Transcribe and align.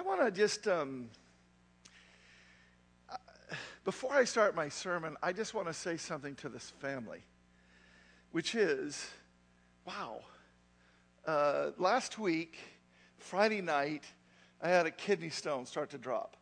I 0.00 0.02
want 0.02 0.22
to 0.22 0.30
just, 0.30 0.66
um, 0.66 1.10
uh, 3.10 3.16
before 3.84 4.14
I 4.14 4.24
start 4.24 4.54
my 4.54 4.70
sermon, 4.70 5.14
I 5.22 5.34
just 5.34 5.52
want 5.52 5.66
to 5.66 5.74
say 5.74 5.98
something 5.98 6.34
to 6.36 6.48
this 6.48 6.70
family, 6.80 7.22
which 8.32 8.54
is 8.54 9.10
wow. 9.86 10.20
Uh, 11.26 11.72
last 11.76 12.18
week, 12.18 12.56
Friday 13.18 13.60
night, 13.60 14.04
I 14.62 14.70
had 14.70 14.86
a 14.86 14.90
kidney 14.90 15.28
stone 15.28 15.66
start 15.66 15.90
to 15.90 15.98
drop. 15.98 16.38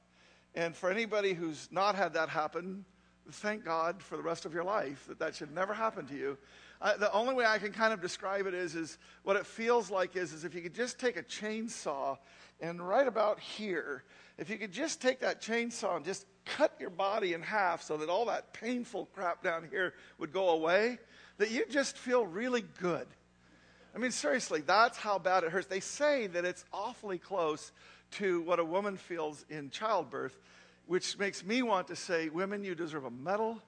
And 0.54 0.76
for 0.76 0.88
anybody 0.88 1.32
who's 1.32 1.68
not 1.72 1.96
had 1.96 2.12
that 2.12 2.28
happen, 2.28 2.84
thank 3.28 3.64
God 3.64 4.00
for 4.00 4.16
the 4.16 4.22
rest 4.22 4.44
of 4.46 4.54
your 4.54 4.62
life 4.62 5.04
that 5.08 5.18
that 5.18 5.34
should 5.34 5.52
never 5.52 5.74
happen 5.74 6.06
to 6.06 6.14
you. 6.14 6.38
Uh, 6.80 6.96
the 6.96 7.12
only 7.12 7.34
way 7.34 7.44
I 7.44 7.58
can 7.58 7.72
kind 7.72 7.92
of 7.92 8.00
describe 8.00 8.46
it 8.46 8.54
is, 8.54 8.76
is 8.76 8.98
what 9.24 9.34
it 9.34 9.44
feels 9.44 9.90
like 9.90 10.14
is, 10.14 10.32
is 10.32 10.44
if 10.44 10.54
you 10.54 10.60
could 10.60 10.76
just 10.76 11.00
take 11.00 11.16
a 11.16 11.24
chainsaw 11.24 12.18
and 12.60 12.86
right 12.86 13.06
about 13.06 13.38
here, 13.40 14.04
if 14.36 14.50
you 14.50 14.56
could 14.56 14.72
just 14.72 15.00
take 15.00 15.20
that 15.20 15.40
chainsaw 15.40 15.96
and 15.96 16.04
just 16.04 16.26
cut 16.44 16.72
your 16.80 16.90
body 16.90 17.34
in 17.34 17.42
half 17.42 17.82
so 17.82 17.96
that 17.98 18.08
all 18.08 18.26
that 18.26 18.52
painful 18.52 19.06
crap 19.14 19.42
down 19.42 19.66
here 19.70 19.94
would 20.18 20.32
go 20.32 20.50
away, 20.50 20.98
that 21.38 21.50
you 21.50 21.64
just 21.70 21.96
feel 21.96 22.26
really 22.26 22.64
good. 22.80 23.06
I 23.94 23.98
mean, 23.98 24.10
seriously, 24.10 24.62
that's 24.64 24.98
how 24.98 25.18
bad 25.18 25.44
it 25.44 25.50
hurts. 25.50 25.66
They 25.66 25.80
say 25.80 26.26
that 26.28 26.44
it's 26.44 26.64
awfully 26.72 27.18
close 27.18 27.72
to 28.12 28.40
what 28.42 28.58
a 28.58 28.64
woman 28.64 28.96
feels 28.96 29.44
in 29.50 29.70
childbirth, 29.70 30.38
which 30.86 31.18
makes 31.18 31.44
me 31.44 31.62
want 31.62 31.88
to 31.88 31.96
say, 31.96 32.28
women, 32.28 32.64
you 32.64 32.74
deserve 32.74 33.04
a 33.04 33.10
medal. 33.10 33.60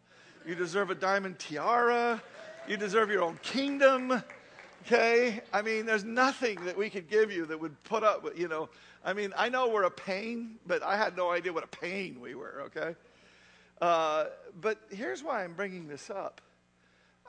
You 0.47 0.55
deserve 0.55 0.91
a 0.91 0.95
diamond 0.95 1.39
tiara. 1.39 2.23
You 2.67 2.77
deserve 2.77 3.11
your 3.11 3.23
own 3.23 3.39
kingdom. 3.43 4.23
Okay? 4.87 5.41
I 5.53 5.63
mean, 5.63 5.87
there's 5.87 6.05
nothing 6.05 6.65
that 6.65 6.77
we 6.77 6.91
could 6.91 7.09
give 7.09 7.31
you 7.31 7.47
that 7.47 7.61
would 7.61 7.83
put 7.85 8.03
up 8.03 8.23
with, 8.25 8.39
you 8.39 8.49
know. 8.49 8.69
I 9.05 9.13
mean, 9.13 9.33
I 9.37 9.49
know 9.49 9.69
we're 9.69 9.85
a 9.85 9.91
pain, 9.91 10.57
but 10.67 10.83
I 10.83 10.97
had 10.97 11.17
no 11.17 11.31
idea 11.31 11.53
what 11.53 11.65
a 11.65 11.69
pain 11.69 12.21
we 12.21 12.35
were, 12.35 12.63
okay? 12.67 12.95
Uh, 13.81 14.27
but 14.61 14.79
here's 14.91 15.23
why 15.23 15.45
I'm 15.45 15.55
bringing 15.55 15.89
this 15.89 16.11
up. 16.11 16.41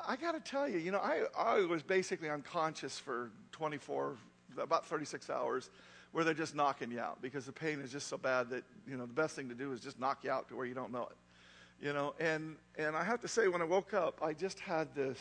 I 0.06 0.16
got 0.16 0.34
to 0.34 0.40
tell 0.40 0.68
you, 0.68 0.80
you 0.80 0.92
know, 0.92 1.00
I, 1.00 1.24
I 1.38 1.62
was 1.66 1.84
basically 1.84 2.30
unconscious 2.30 2.98
for 2.98 3.30
24, 3.52 4.18
about 4.58 4.86
36 4.86 5.30
hours 5.30 5.70
where 6.12 6.26
they're 6.26 6.34
just 6.34 6.56
knocking 6.56 6.92
you 6.92 7.00
out 7.00 7.22
because 7.22 7.46
the 7.46 7.52
pain 7.52 7.80
is 7.80 7.92
just 7.92 8.08
so 8.08 8.18
bad 8.18 8.50
that, 8.50 8.64
you 8.88 8.98
know, 8.98 9.06
the 9.06 9.14
best 9.14 9.36
thing 9.36 9.48
to 9.48 9.56
do 9.56 9.72
is 9.72 9.80
just 9.80 10.00
knock 10.00 10.24
you 10.24 10.32
out 10.32 10.50
to 10.50 10.56
where 10.56 10.66
you 10.66 10.74
don't 10.74 10.92
know 10.92 11.04
it. 11.04 11.86
You 11.86 11.94
know, 11.94 12.14
and, 12.20 12.58
and 12.78 12.96
I 12.96 13.04
have 13.04 13.22
to 13.22 13.28
say, 13.28 13.48
when 13.48 13.62
I 13.62 13.66
woke 13.66 13.94
up, 13.94 14.20
I 14.22 14.34
just 14.34 14.60
had 14.60 14.94
this 14.94 15.18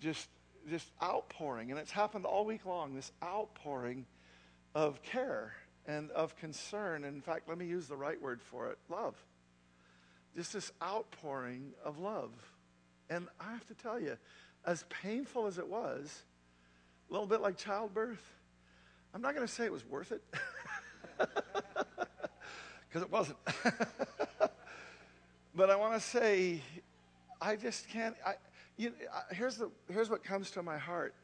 just 0.00 0.28
just 0.68 0.90
outpouring, 1.02 1.70
and 1.70 1.78
it's 1.78 1.90
happened 1.90 2.24
all 2.24 2.44
week 2.44 2.66
long 2.66 2.94
this 2.94 3.12
outpouring 3.22 4.06
of 4.74 5.02
care 5.02 5.54
and 5.86 6.10
of 6.10 6.36
concern. 6.36 7.04
In 7.04 7.20
fact, 7.20 7.48
let 7.48 7.58
me 7.58 7.66
use 7.66 7.86
the 7.86 7.96
right 7.96 8.20
word 8.20 8.42
for 8.42 8.68
it 8.68 8.78
love. 8.88 9.14
Just 10.34 10.52
this 10.52 10.72
outpouring 10.82 11.72
of 11.84 11.98
love. 11.98 12.30
And 13.08 13.28
I 13.40 13.52
have 13.52 13.66
to 13.68 13.74
tell 13.74 14.00
you, 14.00 14.16
as 14.64 14.84
painful 14.88 15.46
as 15.46 15.58
it 15.58 15.68
was, 15.68 16.22
a 17.08 17.12
little 17.12 17.28
bit 17.28 17.40
like 17.40 17.56
childbirth, 17.56 18.22
I'm 19.14 19.22
not 19.22 19.34
going 19.34 19.46
to 19.46 19.52
say 19.52 19.64
it 19.64 19.72
was 19.72 19.86
worth 19.86 20.12
it, 20.12 20.22
because 22.88 23.02
it 23.02 23.10
wasn't. 23.10 23.38
but 25.54 25.70
I 25.70 25.76
want 25.76 25.94
to 25.94 26.00
say, 26.00 26.60
I 27.40 27.56
just 27.56 27.88
can't. 27.88 28.16
I, 28.26 28.34
you, 28.76 28.92
here's, 29.30 29.56
the, 29.56 29.70
here's 29.90 30.10
what 30.10 30.22
comes 30.22 30.50
to 30.52 30.62
my 30.62 30.78
heart. 30.78 31.14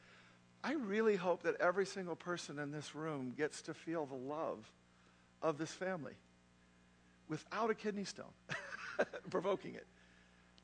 I 0.64 0.75
really 0.75 1.17
hope 1.17 1.42
that 1.42 1.61
every 1.61 1.86
single 1.86 2.17
person 2.17 2.59
in 2.59 2.70
this 2.70 2.94
room 2.94 3.34
gets 3.36 3.62
to 3.62 3.75
feel 3.75 4.06
the 4.06 4.14
love 4.14 4.70
of 5.42 5.59
this 5.59 5.72
family 5.72 6.14
without 7.28 7.70
a 7.70 7.75
kidney 7.75 8.05
stone 8.05 8.33
provoking 9.31 9.75
it. 9.75 9.86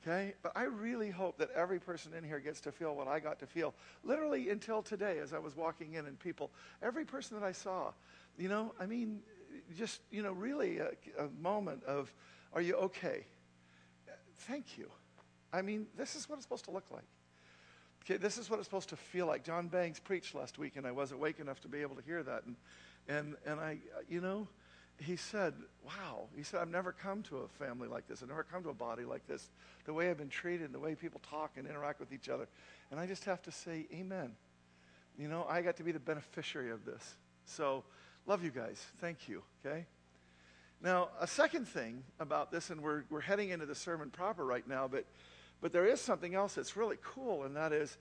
Okay? 0.02 0.34
But 0.42 0.52
I 0.54 0.64
really 0.64 1.10
hope 1.10 1.38
that 1.38 1.50
every 1.50 1.80
person 1.80 2.12
in 2.14 2.22
here 2.22 2.38
gets 2.38 2.60
to 2.62 2.72
feel 2.72 2.94
what 2.94 3.08
I 3.08 3.18
got 3.18 3.40
to 3.40 3.46
feel. 3.46 3.74
Literally 4.04 4.50
until 4.50 4.82
today, 4.82 5.18
as 5.18 5.32
I 5.32 5.38
was 5.38 5.56
walking 5.56 5.94
in, 5.94 6.06
and 6.06 6.18
people, 6.18 6.50
every 6.82 7.04
person 7.04 7.38
that 7.38 7.44
I 7.44 7.52
saw, 7.52 7.92
you 8.38 8.48
know, 8.48 8.72
I 8.80 8.86
mean, 8.86 9.20
just, 9.76 10.00
you 10.10 10.22
know, 10.22 10.32
really 10.32 10.78
a, 10.78 10.90
a 11.18 11.28
moment 11.42 11.82
of, 11.84 12.12
are 12.52 12.62
you 12.62 12.74
okay? 12.76 13.24
Thank 14.46 14.78
you. 14.78 14.88
I 15.52 15.62
mean, 15.62 15.86
this 15.96 16.14
is 16.14 16.28
what 16.28 16.36
it's 16.36 16.44
supposed 16.44 16.64
to 16.66 16.70
look 16.70 16.86
like. 16.90 17.04
Okay, 18.04 18.16
this 18.16 18.38
is 18.38 18.48
what 18.48 18.58
it's 18.58 18.66
supposed 18.66 18.88
to 18.90 18.96
feel 18.96 19.26
like. 19.26 19.44
John 19.44 19.68
Bangs 19.68 20.00
preached 20.00 20.34
last 20.34 20.58
week, 20.58 20.76
and 20.76 20.86
I 20.86 20.92
wasn't 20.92 21.20
awake 21.20 21.40
enough 21.40 21.60
to 21.60 21.68
be 21.68 21.82
able 21.82 21.96
to 21.96 22.02
hear 22.02 22.22
that. 22.22 22.44
And, 22.46 22.56
and, 23.08 23.36
and 23.46 23.60
I, 23.60 23.78
you 24.08 24.20
know, 24.20 24.48
he 24.98 25.16
said, 25.16 25.54
wow. 25.84 26.26
He 26.36 26.42
said, 26.42 26.60
I've 26.60 26.70
never 26.70 26.92
come 26.92 27.22
to 27.24 27.38
a 27.38 27.48
family 27.48 27.88
like 27.88 28.08
this. 28.08 28.22
I've 28.22 28.28
never 28.28 28.42
come 28.42 28.62
to 28.64 28.70
a 28.70 28.74
body 28.74 29.04
like 29.04 29.26
this. 29.26 29.50
The 29.84 29.92
way 29.92 30.10
I've 30.10 30.18
been 30.18 30.28
treated, 30.28 30.66
and 30.66 30.74
the 30.74 30.78
way 30.78 30.94
people 30.94 31.20
talk 31.28 31.52
and 31.56 31.66
interact 31.66 32.00
with 32.00 32.12
each 32.12 32.28
other. 32.28 32.48
And 32.90 32.98
I 32.98 33.06
just 33.06 33.24
have 33.24 33.42
to 33.42 33.52
say, 33.52 33.86
amen. 33.92 34.32
You 35.18 35.28
know, 35.28 35.46
I 35.48 35.62
got 35.62 35.76
to 35.76 35.82
be 35.82 35.92
the 35.92 36.00
beneficiary 36.00 36.70
of 36.70 36.84
this. 36.84 37.16
So, 37.44 37.84
love 38.26 38.44
you 38.44 38.50
guys. 38.50 38.84
Thank 39.00 39.28
you, 39.28 39.42
okay? 39.64 39.86
Now, 40.80 41.08
a 41.20 41.26
second 41.26 41.66
thing 41.66 42.04
about 42.20 42.52
this, 42.52 42.70
and 42.70 42.80
we're, 42.80 43.02
we're 43.10 43.20
heading 43.20 43.50
into 43.50 43.66
the 43.66 43.74
sermon 43.74 44.10
proper 44.10 44.44
right 44.44 44.66
now, 44.66 44.86
but 44.86 45.04
but 45.60 45.72
there 45.72 45.86
is 45.86 46.00
something 46.00 46.34
else 46.34 46.54
that's 46.54 46.76
really 46.76 46.98
cool, 47.02 47.44
and 47.44 47.56
that 47.56 47.72
is 47.72 47.98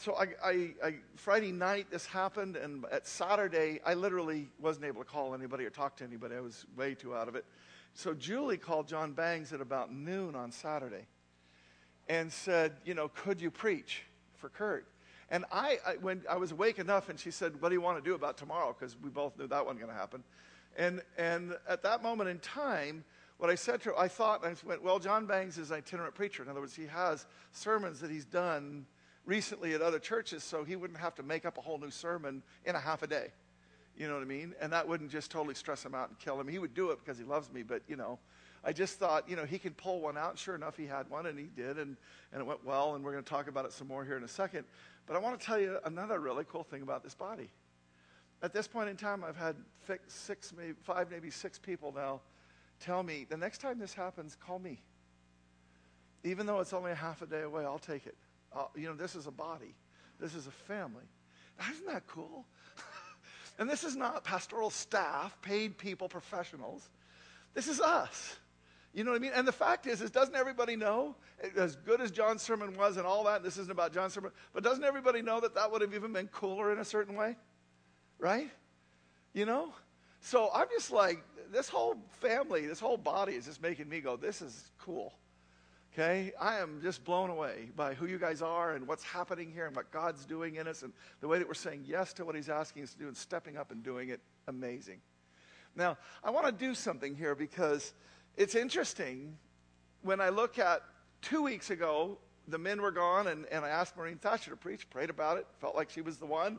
so 0.00 0.14
I, 0.14 0.28
I, 0.42 0.74
I, 0.82 0.94
Friday 1.16 1.52
night 1.52 1.88
this 1.90 2.06
happened, 2.06 2.56
and 2.56 2.86
at 2.90 3.06
Saturday 3.06 3.80
I 3.84 3.92
literally 3.92 4.48
wasn't 4.58 4.86
able 4.86 5.04
to 5.04 5.08
call 5.08 5.34
anybody 5.34 5.66
or 5.66 5.70
talk 5.70 5.96
to 5.96 6.04
anybody. 6.04 6.36
I 6.36 6.40
was 6.40 6.64
way 6.74 6.94
too 6.94 7.14
out 7.14 7.28
of 7.28 7.34
it. 7.34 7.44
So 7.92 8.14
Julie 8.14 8.56
called 8.56 8.88
John 8.88 9.12
Bangs 9.12 9.52
at 9.52 9.60
about 9.60 9.92
noon 9.92 10.34
on 10.34 10.52
Saturday, 10.52 11.06
and 12.08 12.32
said, 12.32 12.72
you 12.84 12.94
know, 12.94 13.08
could 13.08 13.40
you 13.42 13.50
preach 13.50 14.02
for 14.36 14.48
Kurt? 14.48 14.86
And 15.30 15.44
I, 15.52 15.78
I 15.86 15.92
when 16.00 16.22
I 16.28 16.38
was 16.38 16.52
awake 16.52 16.78
enough, 16.78 17.10
and 17.10 17.20
she 17.20 17.30
said, 17.30 17.60
what 17.60 17.68
do 17.68 17.74
you 17.74 17.82
want 17.82 18.02
to 18.02 18.08
do 18.08 18.14
about 18.14 18.38
tomorrow? 18.38 18.74
Because 18.76 18.96
we 19.02 19.10
both 19.10 19.38
knew 19.38 19.46
that 19.48 19.64
wasn't 19.64 19.80
going 19.80 19.92
to 19.92 19.98
happen. 19.98 20.24
And 20.78 21.02
and 21.18 21.56
at 21.68 21.82
that 21.82 22.02
moment 22.02 22.30
in 22.30 22.38
time, 22.38 23.04
what 23.40 23.48
I 23.48 23.54
said 23.54 23.80
to 23.82 23.88
her, 23.88 23.98
I 23.98 24.06
thought, 24.06 24.44
I 24.44 24.54
went, 24.66 24.82
well, 24.82 24.98
John 24.98 25.24
Bangs 25.24 25.56
is 25.56 25.70
an 25.70 25.78
itinerant 25.78 26.14
preacher. 26.14 26.42
In 26.42 26.50
other 26.50 26.60
words, 26.60 26.76
he 26.76 26.86
has 26.86 27.26
sermons 27.52 27.98
that 28.00 28.10
he's 28.10 28.26
done 28.26 28.84
recently 29.24 29.72
at 29.72 29.80
other 29.80 29.98
churches, 29.98 30.44
so 30.44 30.62
he 30.62 30.76
wouldn't 30.76 31.00
have 31.00 31.14
to 31.14 31.22
make 31.22 31.46
up 31.46 31.56
a 31.56 31.62
whole 31.62 31.78
new 31.78 31.90
sermon 31.90 32.42
in 32.66 32.74
a 32.74 32.78
half 32.78 33.02
a 33.02 33.06
day. 33.06 33.28
You 33.96 34.08
know 34.08 34.14
what 34.14 34.22
I 34.22 34.26
mean? 34.26 34.54
And 34.60 34.70
that 34.74 34.86
wouldn't 34.86 35.10
just 35.10 35.30
totally 35.30 35.54
stress 35.54 35.82
him 35.82 35.94
out 35.94 36.10
and 36.10 36.18
kill 36.18 36.38
him. 36.38 36.48
He 36.48 36.58
would 36.58 36.74
do 36.74 36.90
it 36.90 36.98
because 37.02 37.16
he 37.16 37.24
loves 37.24 37.50
me, 37.50 37.62
but, 37.62 37.80
you 37.88 37.96
know, 37.96 38.18
I 38.62 38.74
just 38.74 38.98
thought, 38.98 39.26
you 39.26 39.36
know, 39.36 39.46
he 39.46 39.58
could 39.58 39.74
pull 39.78 40.00
one 40.02 40.18
out. 40.18 40.38
Sure 40.38 40.54
enough, 40.54 40.76
he 40.76 40.84
had 40.84 41.08
one, 41.08 41.24
and 41.24 41.38
he 41.38 41.46
did, 41.46 41.78
and, 41.78 41.96
and 42.34 42.42
it 42.42 42.46
went 42.46 42.62
well, 42.62 42.94
and 42.94 43.02
we're 43.02 43.12
going 43.12 43.24
to 43.24 43.30
talk 43.30 43.48
about 43.48 43.64
it 43.64 43.72
some 43.72 43.88
more 43.88 44.04
here 44.04 44.18
in 44.18 44.22
a 44.22 44.28
second. 44.28 44.64
But 45.06 45.16
I 45.16 45.18
want 45.18 45.40
to 45.40 45.46
tell 45.46 45.58
you 45.58 45.78
another 45.86 46.20
really 46.20 46.44
cool 46.46 46.64
thing 46.64 46.82
about 46.82 47.02
this 47.02 47.14
body. 47.14 47.50
At 48.42 48.52
this 48.52 48.68
point 48.68 48.90
in 48.90 48.96
time, 48.96 49.24
I've 49.24 49.36
had 49.36 49.56
six, 50.08 50.52
maybe 50.54 50.74
five, 50.82 51.10
maybe 51.10 51.30
six 51.30 51.58
people 51.58 51.90
now 51.96 52.20
tell 52.80 53.02
me 53.02 53.26
the 53.28 53.36
next 53.36 53.58
time 53.58 53.78
this 53.78 53.94
happens, 53.94 54.36
call 54.36 54.58
me. 54.58 54.82
Even 56.24 56.46
though 56.46 56.60
it's 56.60 56.72
only 56.72 56.90
a 56.90 56.96
half 56.96 57.22
a 57.22 57.26
day 57.26 57.42
away, 57.42 57.64
I'll 57.64 57.78
take 57.78 58.06
it. 58.06 58.16
I'll, 58.52 58.70
you 58.76 58.88
know, 58.88 58.94
this 58.94 59.14
is 59.14 59.26
a 59.26 59.30
body, 59.30 59.74
this 60.18 60.34
is 60.34 60.46
a 60.46 60.50
family. 60.50 61.04
Isn't 61.70 61.86
that 61.86 62.06
cool? 62.06 62.46
and 63.58 63.68
this 63.68 63.84
is 63.84 63.96
not 63.96 64.24
pastoral 64.24 64.70
staff, 64.70 65.36
paid 65.42 65.76
people, 65.76 66.08
professionals. 66.08 66.88
This 67.54 67.68
is 67.68 67.80
us. 67.80 68.36
You 68.92 69.04
know 69.04 69.12
what 69.12 69.18
I 69.18 69.20
mean? 69.20 69.32
And 69.34 69.46
the 69.46 69.52
fact 69.52 69.86
is, 69.86 70.00
is 70.00 70.10
doesn't 70.10 70.34
everybody 70.34 70.74
know, 70.74 71.14
as 71.56 71.76
good 71.76 72.00
as 72.00 72.10
John's 72.10 72.42
sermon 72.42 72.76
was 72.76 72.96
and 72.96 73.06
all 73.06 73.24
that, 73.24 73.42
this 73.42 73.56
isn't 73.56 73.70
about 73.70 73.92
John's 73.92 74.14
sermon, 74.14 74.32
but 74.52 74.64
doesn't 74.64 74.82
everybody 74.82 75.22
know 75.22 75.40
that 75.40 75.54
that 75.54 75.70
would 75.70 75.80
have 75.80 75.94
even 75.94 76.12
been 76.12 76.26
cooler 76.28 76.72
in 76.72 76.78
a 76.78 76.84
certain 76.84 77.14
way? 77.14 77.36
Right? 78.18 78.50
You 79.32 79.46
know? 79.46 79.72
So 80.20 80.50
I'm 80.52 80.66
just 80.76 80.90
like, 80.90 81.22
this 81.50 81.68
whole 81.68 81.96
family, 82.20 82.66
this 82.66 82.80
whole 82.80 82.96
body 82.96 83.34
is 83.34 83.46
just 83.46 83.62
making 83.62 83.88
me 83.88 84.00
go, 84.00 84.16
this 84.16 84.40
is 84.42 84.70
cool. 84.78 85.12
Okay? 85.92 86.32
I 86.40 86.58
am 86.58 86.80
just 86.82 87.04
blown 87.04 87.30
away 87.30 87.70
by 87.74 87.94
who 87.94 88.06
you 88.06 88.18
guys 88.18 88.42
are 88.42 88.74
and 88.74 88.86
what's 88.86 89.02
happening 89.02 89.50
here 89.52 89.66
and 89.66 89.74
what 89.74 89.90
God's 89.90 90.24
doing 90.24 90.56
in 90.56 90.68
us 90.68 90.82
and 90.82 90.92
the 91.20 91.28
way 91.28 91.38
that 91.38 91.48
we're 91.48 91.54
saying 91.54 91.84
yes 91.86 92.12
to 92.14 92.24
what 92.24 92.34
He's 92.34 92.48
asking 92.48 92.84
us 92.84 92.92
to 92.92 92.98
do 92.98 93.08
and 93.08 93.16
stepping 93.16 93.56
up 93.56 93.72
and 93.72 93.82
doing 93.82 94.10
it. 94.10 94.20
Amazing. 94.46 95.00
Now, 95.74 95.98
I 96.22 96.30
want 96.30 96.46
to 96.46 96.52
do 96.52 96.74
something 96.74 97.14
here 97.14 97.34
because 97.34 97.92
it's 98.36 98.54
interesting. 98.54 99.36
When 100.02 100.20
I 100.20 100.28
look 100.28 100.58
at 100.58 100.82
two 101.22 101.42
weeks 101.42 101.70
ago, 101.70 102.18
the 102.48 102.58
men 102.58 102.80
were 102.80 102.90
gone, 102.90 103.26
and, 103.28 103.46
and 103.46 103.64
I 103.64 103.68
asked 103.68 103.96
Maureen 103.96 104.16
Thatcher 104.16 104.50
to 104.50 104.56
preach, 104.56 104.88
prayed 104.90 105.10
about 105.10 105.36
it, 105.38 105.46
felt 105.60 105.76
like 105.76 105.90
she 105.90 106.00
was 106.00 106.18
the 106.18 106.26
one, 106.26 106.58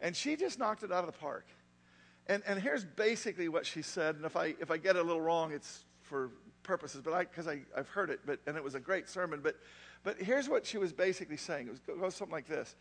and 0.00 0.14
she 0.14 0.36
just 0.36 0.58
knocked 0.58 0.82
it 0.82 0.92
out 0.92 1.00
of 1.00 1.06
the 1.06 1.18
park. 1.18 1.46
And, 2.26 2.42
and 2.46 2.60
here's 2.60 2.84
basically 2.84 3.48
what 3.48 3.66
she 3.66 3.82
said, 3.82 4.16
and 4.16 4.24
if 4.24 4.36
I, 4.36 4.54
if 4.60 4.70
I 4.70 4.78
get 4.78 4.96
it 4.96 5.00
a 5.00 5.02
little 5.02 5.20
wrong, 5.20 5.52
it's 5.52 5.84
for 6.02 6.30
purposes, 6.62 7.02
but 7.04 7.12
I, 7.12 7.24
because 7.24 7.46
I, 7.46 7.60
I've 7.76 7.88
heard 7.88 8.08
it, 8.10 8.20
but, 8.24 8.38
and 8.46 8.56
it 8.56 8.64
was 8.64 8.74
a 8.74 8.80
great 8.80 9.08
sermon, 9.08 9.40
but, 9.42 9.56
but 10.02 10.16
here's 10.18 10.48
what 10.48 10.64
she 10.64 10.78
was 10.78 10.92
basically 10.92 11.36
saying. 11.36 11.66
It, 11.66 11.70
was, 11.70 11.80
it 11.86 12.00
goes 12.00 12.14
something 12.14 12.32
like 12.32 12.48
this. 12.48 12.74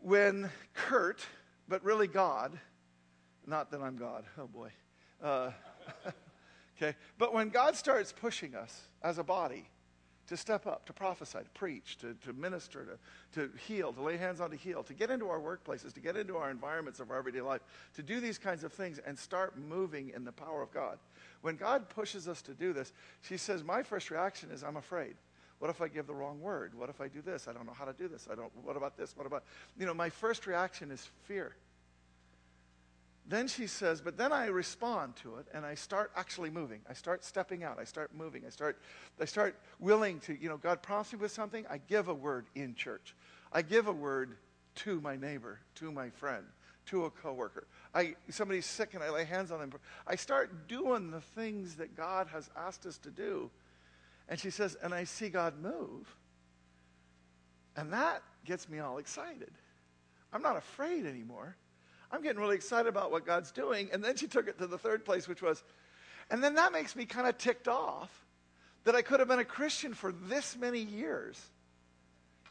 When 0.00 0.50
Kurt, 0.74 1.20
but 1.68 1.84
really 1.84 2.06
God, 2.08 2.58
Not 3.46 3.70
that 3.70 3.80
I'm 3.80 3.96
God. 3.96 4.24
Oh 4.38 4.46
boy. 4.46 4.70
Uh, 5.22 5.50
okay. 6.76 6.96
But 7.18 7.34
when 7.34 7.48
God 7.48 7.76
starts 7.76 8.12
pushing 8.12 8.54
us 8.54 8.82
as 9.02 9.18
a 9.18 9.24
body 9.24 9.68
to 10.28 10.36
step 10.36 10.66
up, 10.66 10.86
to 10.86 10.92
prophesy, 10.92 11.38
to 11.38 11.50
preach, 11.54 11.98
to, 11.98 12.14
to 12.24 12.32
minister, 12.32 12.98
to, 13.34 13.40
to 13.40 13.50
heal, 13.66 13.92
to 13.92 14.00
lay 14.00 14.16
hands 14.16 14.40
on 14.40 14.50
to 14.50 14.56
heal, 14.56 14.82
to 14.82 14.94
get 14.94 15.10
into 15.10 15.28
our 15.28 15.40
workplaces, 15.40 15.92
to 15.94 16.00
get 16.00 16.16
into 16.16 16.36
our 16.36 16.50
environments 16.50 17.00
of 17.00 17.10
our 17.10 17.18
everyday 17.18 17.40
life, 17.40 17.62
to 17.94 18.02
do 18.02 18.20
these 18.20 18.38
kinds 18.38 18.64
of 18.64 18.72
things 18.72 19.00
and 19.04 19.18
start 19.18 19.58
moving 19.58 20.12
in 20.14 20.24
the 20.24 20.32
power 20.32 20.62
of 20.62 20.72
God. 20.72 20.98
When 21.42 21.56
God 21.56 21.88
pushes 21.88 22.28
us 22.28 22.40
to 22.42 22.54
do 22.54 22.72
this, 22.72 22.92
she 23.22 23.36
says, 23.36 23.64
My 23.64 23.82
first 23.82 24.10
reaction 24.10 24.50
is, 24.50 24.62
I'm 24.62 24.76
afraid. 24.76 25.14
What 25.58 25.70
if 25.70 25.80
I 25.80 25.86
give 25.86 26.08
the 26.08 26.14
wrong 26.14 26.40
word? 26.40 26.72
What 26.76 26.88
if 26.88 27.00
I 27.00 27.06
do 27.06 27.22
this? 27.22 27.46
I 27.46 27.52
don't 27.52 27.66
know 27.66 27.72
how 27.72 27.84
to 27.84 27.92
do 27.92 28.08
this. 28.08 28.26
I 28.30 28.34
don't, 28.34 28.50
what 28.64 28.76
about 28.76 28.96
this? 28.96 29.16
What 29.16 29.26
about, 29.26 29.44
you 29.78 29.86
know, 29.86 29.94
my 29.94 30.10
first 30.10 30.46
reaction 30.48 30.90
is 30.90 31.08
fear. 31.24 31.54
Then 33.26 33.46
she 33.46 33.66
says, 33.66 34.00
but 34.00 34.16
then 34.16 34.32
I 34.32 34.46
respond 34.46 35.14
to 35.16 35.36
it 35.36 35.46
and 35.54 35.64
I 35.64 35.74
start 35.74 36.10
actually 36.16 36.50
moving. 36.50 36.80
I 36.88 36.92
start 36.92 37.24
stepping 37.24 37.62
out. 37.62 37.78
I 37.78 37.84
start 37.84 38.14
moving. 38.14 38.42
I 38.44 38.50
start, 38.50 38.78
I 39.20 39.24
start 39.26 39.56
willing 39.78 40.18
to, 40.20 40.36
you 40.40 40.48
know, 40.48 40.56
God 40.56 40.82
prompts 40.82 41.12
me 41.12 41.20
with 41.20 41.30
something. 41.30 41.64
I 41.70 41.78
give 41.78 42.08
a 42.08 42.14
word 42.14 42.46
in 42.54 42.74
church. 42.74 43.14
I 43.52 43.62
give 43.62 43.86
a 43.86 43.92
word 43.92 44.36
to 44.76 45.00
my 45.00 45.16
neighbor, 45.16 45.60
to 45.76 45.92
my 45.92 46.10
friend, 46.10 46.44
to 46.86 47.04
a 47.04 47.10
coworker. 47.10 47.68
I, 47.94 48.16
somebody's 48.28 48.66
sick 48.66 48.94
and 48.94 49.04
I 49.04 49.10
lay 49.10 49.24
hands 49.24 49.52
on 49.52 49.60
them. 49.60 49.72
I 50.06 50.16
start 50.16 50.66
doing 50.66 51.10
the 51.10 51.20
things 51.20 51.76
that 51.76 51.96
God 51.96 52.26
has 52.28 52.50
asked 52.56 52.86
us 52.86 52.98
to 52.98 53.10
do. 53.10 53.50
And 54.28 54.38
she 54.38 54.50
says, 54.50 54.76
and 54.82 54.92
I 54.92 55.04
see 55.04 55.28
God 55.28 55.60
move. 55.62 56.16
And 57.76 57.92
that 57.92 58.22
gets 58.44 58.68
me 58.68 58.80
all 58.80 58.98
excited. 58.98 59.52
I'm 60.32 60.42
not 60.42 60.56
afraid 60.56 61.06
anymore. 61.06 61.56
I'm 62.12 62.22
getting 62.22 62.40
really 62.40 62.56
excited 62.56 62.88
about 62.88 63.10
what 63.10 63.24
God's 63.24 63.50
doing. 63.50 63.88
And 63.92 64.04
then 64.04 64.16
she 64.16 64.26
took 64.26 64.46
it 64.46 64.58
to 64.58 64.66
the 64.66 64.78
third 64.78 65.04
place, 65.04 65.26
which 65.26 65.40
was, 65.40 65.62
and 66.30 66.44
then 66.44 66.54
that 66.56 66.72
makes 66.72 66.94
me 66.94 67.06
kind 67.06 67.26
of 67.26 67.38
ticked 67.38 67.68
off 67.68 68.10
that 68.84 68.94
I 68.94 69.02
could 69.02 69.20
have 69.20 69.28
been 69.28 69.38
a 69.38 69.44
Christian 69.44 69.94
for 69.94 70.12
this 70.12 70.56
many 70.56 70.80
years 70.80 71.40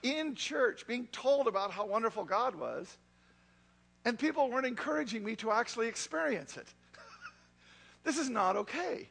in 0.01 0.33
church, 0.33 0.87
being 0.87 1.07
told 1.11 1.47
about 1.47 1.71
how 1.71 1.85
wonderful 1.85 2.23
God 2.23 2.55
was, 2.55 2.97
and 4.03 4.17
people 4.17 4.49
weren't 4.49 4.65
encouraging 4.65 5.23
me 5.23 5.35
to 5.37 5.51
actually 5.51 5.87
experience 5.87 6.57
it. 6.57 6.67
this 8.03 8.17
is 8.17 8.29
not 8.29 8.55
okay. 8.55 9.09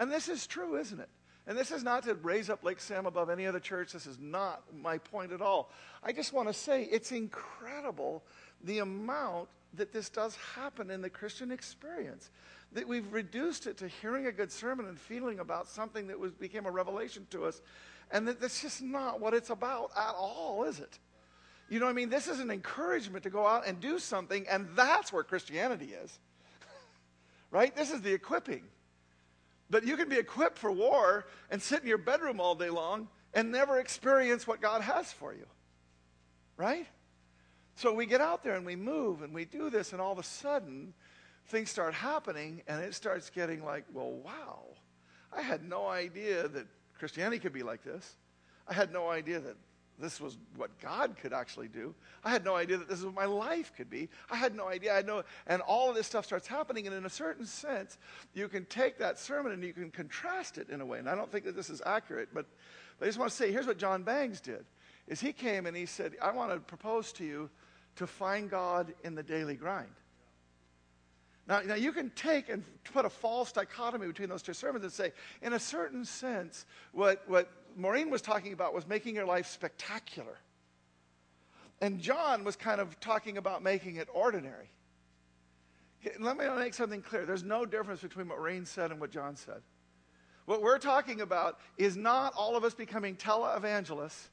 And 0.00 0.10
this 0.10 0.28
is 0.28 0.46
true, 0.46 0.76
isn't 0.76 0.98
it? 0.98 1.08
And 1.46 1.56
this 1.56 1.70
is 1.70 1.82
not 1.84 2.02
to 2.04 2.14
raise 2.14 2.50
up 2.50 2.64
Lake 2.64 2.80
Sam 2.80 3.06
above 3.06 3.30
any 3.30 3.46
other 3.46 3.60
church. 3.60 3.92
This 3.92 4.06
is 4.06 4.18
not 4.18 4.62
my 4.74 4.98
point 4.98 5.32
at 5.32 5.40
all. 5.40 5.70
I 6.02 6.12
just 6.12 6.32
want 6.32 6.48
to 6.48 6.54
say 6.54 6.82
it's 6.84 7.12
incredible 7.12 8.22
the 8.62 8.80
amount 8.80 9.48
that 9.74 9.92
this 9.92 10.08
does 10.08 10.36
happen 10.56 10.90
in 10.90 11.02
the 11.02 11.10
Christian 11.10 11.50
experience. 11.50 12.30
That 12.72 12.86
we've 12.86 13.10
reduced 13.12 13.66
it 13.66 13.78
to 13.78 13.88
hearing 13.88 14.26
a 14.26 14.32
good 14.32 14.52
sermon 14.52 14.86
and 14.86 14.98
feeling 14.98 15.40
about 15.40 15.68
something 15.68 16.06
that 16.08 16.18
was, 16.18 16.32
became 16.32 16.66
a 16.66 16.70
revelation 16.70 17.26
to 17.30 17.44
us. 17.44 17.62
And 18.10 18.26
that 18.28 18.40
that's 18.40 18.62
just 18.62 18.82
not 18.82 19.20
what 19.20 19.34
it's 19.34 19.50
about 19.50 19.90
at 19.96 20.14
all, 20.16 20.64
is 20.64 20.80
it? 20.80 20.98
You 21.68 21.80
know 21.80 21.86
what 21.86 21.92
I 21.92 21.94
mean? 21.94 22.08
This 22.08 22.28
is 22.28 22.40
an 22.40 22.50
encouragement 22.50 23.24
to 23.24 23.30
go 23.30 23.46
out 23.46 23.66
and 23.66 23.78
do 23.78 23.98
something, 23.98 24.46
and 24.48 24.66
that's 24.74 25.12
where 25.12 25.22
Christianity 25.22 25.92
is. 26.02 26.18
right? 27.50 27.74
This 27.76 27.90
is 27.90 28.00
the 28.00 28.12
equipping. 28.12 28.62
But 29.70 29.84
you 29.84 29.96
can 29.98 30.08
be 30.08 30.16
equipped 30.16 30.58
for 30.58 30.72
war 30.72 31.26
and 31.50 31.60
sit 31.60 31.82
in 31.82 31.88
your 31.88 31.98
bedroom 31.98 32.40
all 32.40 32.54
day 32.54 32.70
long 32.70 33.08
and 33.34 33.52
never 33.52 33.78
experience 33.78 34.46
what 34.46 34.62
God 34.62 34.80
has 34.80 35.12
for 35.12 35.34
you. 35.34 35.44
Right? 36.56 36.86
So 37.78 37.94
we 37.94 38.06
get 38.06 38.20
out 38.20 38.42
there 38.42 38.56
and 38.56 38.66
we 38.66 38.74
move 38.74 39.22
and 39.22 39.32
we 39.32 39.44
do 39.44 39.70
this, 39.70 39.92
and 39.92 40.00
all 40.00 40.10
of 40.10 40.18
a 40.18 40.24
sudden, 40.24 40.92
things 41.46 41.70
start 41.70 41.94
happening, 41.94 42.60
and 42.66 42.82
it 42.82 42.92
starts 42.92 43.30
getting 43.30 43.64
like, 43.64 43.84
well, 43.94 44.10
wow. 44.10 44.64
I 45.32 45.42
had 45.42 45.62
no 45.62 45.86
idea 45.86 46.48
that 46.48 46.66
Christianity 46.98 47.38
could 47.38 47.52
be 47.52 47.62
like 47.62 47.84
this. 47.84 48.16
I 48.66 48.74
had 48.74 48.92
no 48.92 49.08
idea 49.08 49.38
that 49.38 49.56
this 49.96 50.20
was 50.20 50.38
what 50.56 50.76
God 50.80 51.14
could 51.22 51.32
actually 51.32 51.68
do. 51.68 51.94
I 52.24 52.30
had 52.30 52.44
no 52.44 52.56
idea 52.56 52.78
that 52.78 52.88
this 52.88 52.98
is 52.98 53.04
what 53.04 53.14
my 53.14 53.26
life 53.26 53.72
could 53.76 53.88
be. 53.88 54.08
I 54.28 54.34
had 54.34 54.56
no 54.56 54.66
idea. 54.66 54.92
I 54.92 54.96
had 54.96 55.06
no, 55.06 55.22
and 55.46 55.62
all 55.62 55.88
of 55.88 55.94
this 55.94 56.08
stuff 56.08 56.24
starts 56.24 56.48
happening. 56.48 56.88
And 56.88 56.96
in 56.96 57.06
a 57.06 57.10
certain 57.10 57.46
sense, 57.46 57.96
you 58.34 58.48
can 58.48 58.64
take 58.64 58.98
that 58.98 59.20
sermon 59.20 59.52
and 59.52 59.62
you 59.62 59.72
can 59.72 59.92
contrast 59.92 60.58
it 60.58 60.68
in 60.68 60.80
a 60.80 60.86
way. 60.86 60.98
And 60.98 61.08
I 61.08 61.14
don't 61.14 61.30
think 61.30 61.44
that 61.44 61.54
this 61.54 61.70
is 61.70 61.80
accurate, 61.86 62.30
but, 62.34 62.46
but 62.98 63.06
I 63.06 63.08
just 63.08 63.20
want 63.20 63.30
to 63.30 63.36
say, 63.36 63.52
here's 63.52 63.68
what 63.68 63.78
John 63.78 64.02
Bangs 64.02 64.40
did: 64.40 64.64
is 65.06 65.20
he 65.20 65.32
came 65.32 65.66
and 65.66 65.76
he 65.76 65.86
said, 65.86 66.14
"I 66.20 66.32
want 66.32 66.50
to 66.50 66.58
propose 66.58 67.12
to 67.12 67.24
you 67.24 67.48
to 67.98 68.06
find 68.06 68.50
God 68.50 68.94
in 69.04 69.14
the 69.14 69.22
daily 69.22 69.54
grind. 69.54 69.90
Now, 71.46 71.60
now, 71.60 71.74
you 71.76 71.92
can 71.92 72.10
take 72.10 72.50
and 72.50 72.62
put 72.92 73.06
a 73.06 73.10
false 73.10 73.52
dichotomy 73.52 74.06
between 74.06 74.28
those 74.28 74.42
two 74.42 74.52
sermons 74.52 74.84
and 74.84 74.92
say, 74.92 75.12
in 75.40 75.54
a 75.54 75.58
certain 75.58 76.04
sense, 76.04 76.66
what, 76.92 77.22
what 77.26 77.50
Maureen 77.74 78.10
was 78.10 78.20
talking 78.20 78.52
about 78.52 78.74
was 78.74 78.86
making 78.86 79.14
your 79.14 79.24
life 79.24 79.46
spectacular. 79.46 80.36
And 81.80 82.00
John 82.00 82.44
was 82.44 82.54
kind 82.54 82.82
of 82.82 83.00
talking 83.00 83.38
about 83.38 83.62
making 83.62 83.96
it 83.96 84.08
ordinary. 84.12 84.68
Let 86.20 86.36
me 86.36 86.44
make 86.56 86.74
something 86.74 87.00
clear. 87.00 87.24
There's 87.24 87.42
no 87.42 87.64
difference 87.64 88.02
between 88.02 88.28
what 88.28 88.38
Maureen 88.38 88.66
said 88.66 88.90
and 88.90 89.00
what 89.00 89.10
John 89.10 89.34
said. 89.34 89.62
What 90.44 90.62
we're 90.62 90.78
talking 90.78 91.22
about 91.22 91.58
is 91.78 91.96
not 91.96 92.34
all 92.36 92.56
of 92.56 92.64
us 92.64 92.74
becoming 92.74 93.16
televangelists 93.16 94.28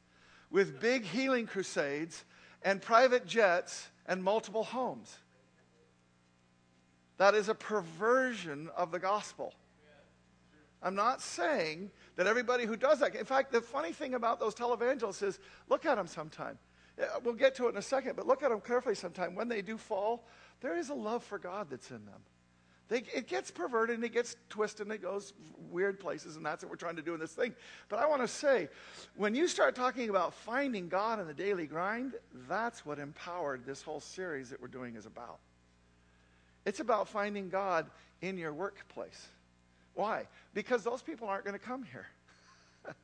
with 0.51 0.79
big 0.79 1.03
healing 1.03 1.47
crusades 1.47 2.25
and 2.65 2.81
private 2.81 3.25
jets 3.25 3.87
and 4.07 4.21
multiple 4.21 4.63
homes. 4.63 5.17
That 7.17 7.35
is 7.35 7.47
a 7.47 7.55
perversion 7.55 8.69
of 8.75 8.91
the 8.91 8.99
gospel. 8.99 9.53
I'm 10.83 10.95
not 10.95 11.21
saying 11.21 11.91
that 12.17 12.27
everybody 12.27 12.65
who 12.65 12.75
does 12.75 12.99
that, 12.99 13.15
in 13.15 13.25
fact, 13.25 13.51
the 13.51 13.61
funny 13.61 13.93
thing 13.93 14.15
about 14.15 14.39
those 14.39 14.53
televangelists 14.53 15.23
is 15.23 15.39
look 15.69 15.85
at 15.85 15.95
them 15.95 16.07
sometime. 16.07 16.59
We'll 17.23 17.33
get 17.33 17.55
to 17.55 17.67
it 17.67 17.69
in 17.69 17.77
a 17.77 17.81
second, 17.81 18.15
but 18.15 18.27
look 18.27 18.43
at 18.43 18.49
them 18.49 18.61
carefully 18.61 18.95
sometime. 18.95 19.35
When 19.35 19.47
they 19.47 19.61
do 19.61 19.77
fall, 19.77 20.27
there 20.59 20.77
is 20.77 20.89
a 20.89 20.93
love 20.93 21.23
for 21.23 21.37
God 21.37 21.67
that's 21.69 21.91
in 21.91 22.05
them. 22.05 22.21
They, 22.87 23.03
it 23.13 23.27
gets 23.27 23.49
perverted 23.49 23.95
and 23.95 24.03
it 24.03 24.13
gets 24.13 24.35
twisted 24.49 24.85
and 24.85 24.93
it 24.93 25.01
goes 25.01 25.33
weird 25.71 25.99
places, 25.99 26.35
and 26.35 26.45
that's 26.45 26.63
what 26.63 26.69
we're 26.69 26.77
trying 26.77 26.97
to 26.97 27.01
do 27.01 27.13
in 27.13 27.19
this 27.19 27.33
thing. 27.33 27.53
But 27.89 27.99
I 27.99 28.05
want 28.05 28.21
to 28.21 28.27
say, 28.27 28.69
when 29.15 29.33
you 29.33 29.47
start 29.47 29.75
talking 29.75 30.09
about 30.09 30.33
finding 30.33 30.87
God 30.87 31.19
in 31.19 31.25
the 31.25 31.33
daily 31.33 31.65
grind, 31.65 32.13
that's 32.47 32.85
what 32.85 32.99
empowered 32.99 33.65
this 33.65 33.81
whole 33.81 33.99
series 33.99 34.49
that 34.51 34.61
we're 34.61 34.67
doing 34.67 34.95
is 34.95 35.07
about. 35.07 35.39
It's 36.65 36.79
about 36.79 37.07
finding 37.07 37.49
God 37.49 37.87
in 38.21 38.37
your 38.37 38.53
workplace. 38.53 39.27
Why? 39.95 40.27
Because 40.53 40.83
those 40.83 41.01
people 41.01 41.27
aren't 41.27 41.45
going 41.45 41.57
to 41.57 41.65
come 41.65 41.83
here. 41.83 42.07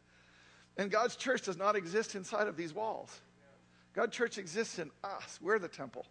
and 0.78 0.92
God's 0.92 1.16
church 1.16 1.44
does 1.44 1.58
not 1.58 1.76
exist 1.76 2.16
inside 2.16 2.48
of 2.48 2.56
these 2.56 2.74
walls. 2.74 3.22
God's 3.94 4.16
church 4.16 4.38
exists 4.38 4.80
in 4.80 4.92
us. 5.04 5.40
We're 5.42 5.60
the 5.60 5.68
temple. 5.68 6.06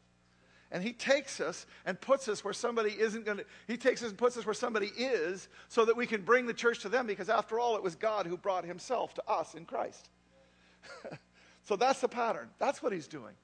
And 0.73 0.85
he 0.85 0.93
takes 0.93 1.41
us 1.41 1.67
and 1.85 2.01
puts 2.01 2.29
us 2.29 2.45
where 2.45 2.55
somebody 2.55 2.91
isn't 2.91 3.25
going 3.25 3.39
to, 3.39 3.45
he 3.67 3.77
takes 3.77 4.03
us 4.03 4.11
and 4.11 4.19
puts 4.19 4.37
us 4.37 4.47
where 4.47 4.55
somebody 4.55 4.93
is 4.97 5.49
so 5.69 5.85
that 5.85 5.97
we 5.97 6.07
can 6.07 6.23
bring 6.23 6.47
the 6.47 6.55
church 6.55 6.81
to 6.81 6.89
them 6.89 7.07
because 7.07 7.29
after 7.29 7.59
all, 7.59 7.77
it 7.77 7.83
was 7.83 7.97
God 7.97 8.27
who 8.27 8.37
brought 8.37 8.65
himself 8.65 9.15
to 9.15 9.23
us 9.29 9.55
in 9.55 9.65
Christ. 9.65 10.09
so 11.65 11.75
that's 11.75 12.01
the 12.01 12.09
pattern. 12.09 12.49
That's 12.59 12.83
what 12.83 12.93
he's 12.93 13.09
doing. 13.09 13.35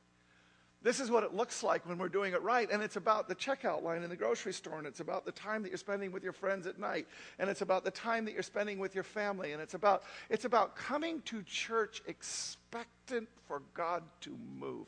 This 0.83 1.01
is 1.01 1.11
what 1.11 1.25
it 1.25 1.35
looks 1.35 1.65
like 1.65 1.85
when 1.89 1.99
we're 1.99 2.09
doing 2.09 2.33
it 2.33 2.43
right. 2.43 2.71
And 2.71 2.81
it's 2.81 2.95
about 2.95 3.27
the 3.27 3.35
checkout 3.35 3.83
line 3.83 4.05
in 4.05 4.09
the 4.09 4.15
grocery 4.15 4.53
store. 4.53 4.79
And 4.79 4.87
it's 4.87 5.01
about 5.01 5.25
the 5.25 5.33
time 5.33 5.65
that 5.65 5.71
you're 5.71 5.79
spending 5.79 6.13
with 6.13 6.23
your 6.23 6.33
friends 6.33 6.65
at 6.69 6.79
night. 6.79 7.09
And 7.41 7.51
it's 7.51 7.63
about 7.63 7.85
the 7.85 7.91
time 7.91 8.25
that 8.27 8.35
you're 8.35 8.45
spending 8.45 8.79
with 8.79 8.95
your 8.95 9.03
family. 9.03 9.51
And 9.53 9.61
it's 9.61 9.75
about, 9.75 10.05
it's 10.31 10.45
about 10.45 10.77
coming 10.77 11.23
to 11.23 11.43
church 11.43 12.03
expectant 12.07 13.29
for 13.49 13.63
God 13.75 14.05
to 14.21 14.39
move 14.61 14.87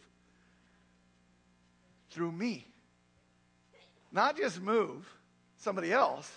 through 2.11 2.33
me. 2.33 2.67
Not 4.13 4.37
just 4.37 4.61
move 4.61 5.07
somebody 5.59 5.93
else, 5.93 6.31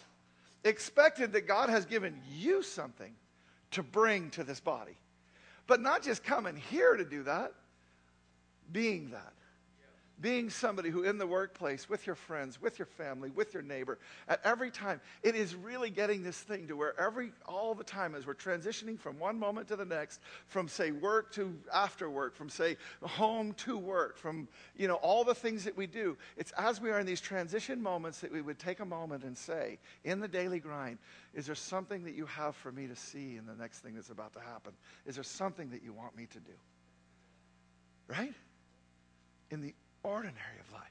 expected 0.63 1.33
that 1.33 1.47
God 1.47 1.69
has 1.69 1.85
given 1.85 2.19
you 2.35 2.61
something 2.63 3.13
to 3.71 3.83
bring 3.83 4.29
to 4.31 4.43
this 4.43 4.59
body. 4.59 4.97
But 5.67 5.81
not 5.81 6.03
just 6.03 6.23
coming 6.23 6.55
here 6.55 6.95
to 6.95 7.05
do 7.05 7.23
that, 7.23 7.53
being 8.71 9.11
that 9.11 9.33
being 10.21 10.49
somebody 10.49 10.89
who 10.89 11.03
in 11.03 11.17
the 11.17 11.25
workplace, 11.25 11.89
with 11.89 12.05
your 12.05 12.15
friends, 12.15 12.61
with 12.61 12.79
your 12.79 12.85
family, 12.85 13.31
with 13.31 13.53
your 13.53 13.63
neighbor, 13.63 13.97
at 14.27 14.39
every 14.43 14.69
time, 14.69 15.01
it 15.23 15.35
is 15.35 15.55
really 15.55 15.89
getting 15.89 16.23
this 16.23 16.37
thing 16.37 16.67
to 16.67 16.75
where 16.75 16.99
every, 16.99 17.31
all 17.45 17.73
the 17.73 17.83
time 17.83 18.15
as 18.15 18.25
we're 18.25 18.35
transitioning 18.35 18.99
from 18.99 19.17
one 19.19 19.37
moment 19.37 19.67
to 19.69 19.75
the 19.75 19.85
next, 19.85 20.21
from 20.47 20.67
say 20.67 20.91
work 20.91 21.31
to 21.33 21.57
after 21.73 22.09
work, 22.09 22.35
from 22.35 22.49
say 22.49 22.77
home 23.01 23.53
to 23.53 23.77
work, 23.77 24.17
from, 24.17 24.47
you 24.77 24.87
know, 24.87 24.95
all 24.95 25.23
the 25.23 25.35
things 25.35 25.63
that 25.63 25.75
we 25.75 25.87
do, 25.87 26.15
it's 26.37 26.51
as 26.57 26.79
we 26.79 26.91
are 26.91 26.99
in 26.99 27.05
these 27.05 27.21
transition 27.21 27.81
moments 27.81 28.19
that 28.19 28.31
we 28.31 28.41
would 28.41 28.59
take 28.59 28.79
a 28.79 28.85
moment 28.85 29.23
and 29.23 29.37
say, 29.37 29.79
in 30.03 30.19
the 30.19 30.27
daily 30.27 30.59
grind, 30.59 30.99
is 31.33 31.45
there 31.45 31.55
something 31.55 32.03
that 32.03 32.13
you 32.13 32.25
have 32.25 32.55
for 32.55 32.71
me 32.71 32.87
to 32.87 32.95
see 32.95 33.37
in 33.37 33.45
the 33.45 33.55
next 33.55 33.79
thing 33.79 33.95
that's 33.95 34.09
about 34.09 34.33
to 34.33 34.39
happen? 34.39 34.73
Is 35.05 35.15
there 35.15 35.23
something 35.23 35.69
that 35.71 35.83
you 35.83 35.93
want 35.93 36.15
me 36.15 36.27
to 36.27 36.39
do? 36.39 36.51
Right? 38.07 38.33
In 39.49 39.61
the 39.61 39.73
ordinary 40.03 40.59
of 40.59 40.73
life. 40.73 40.81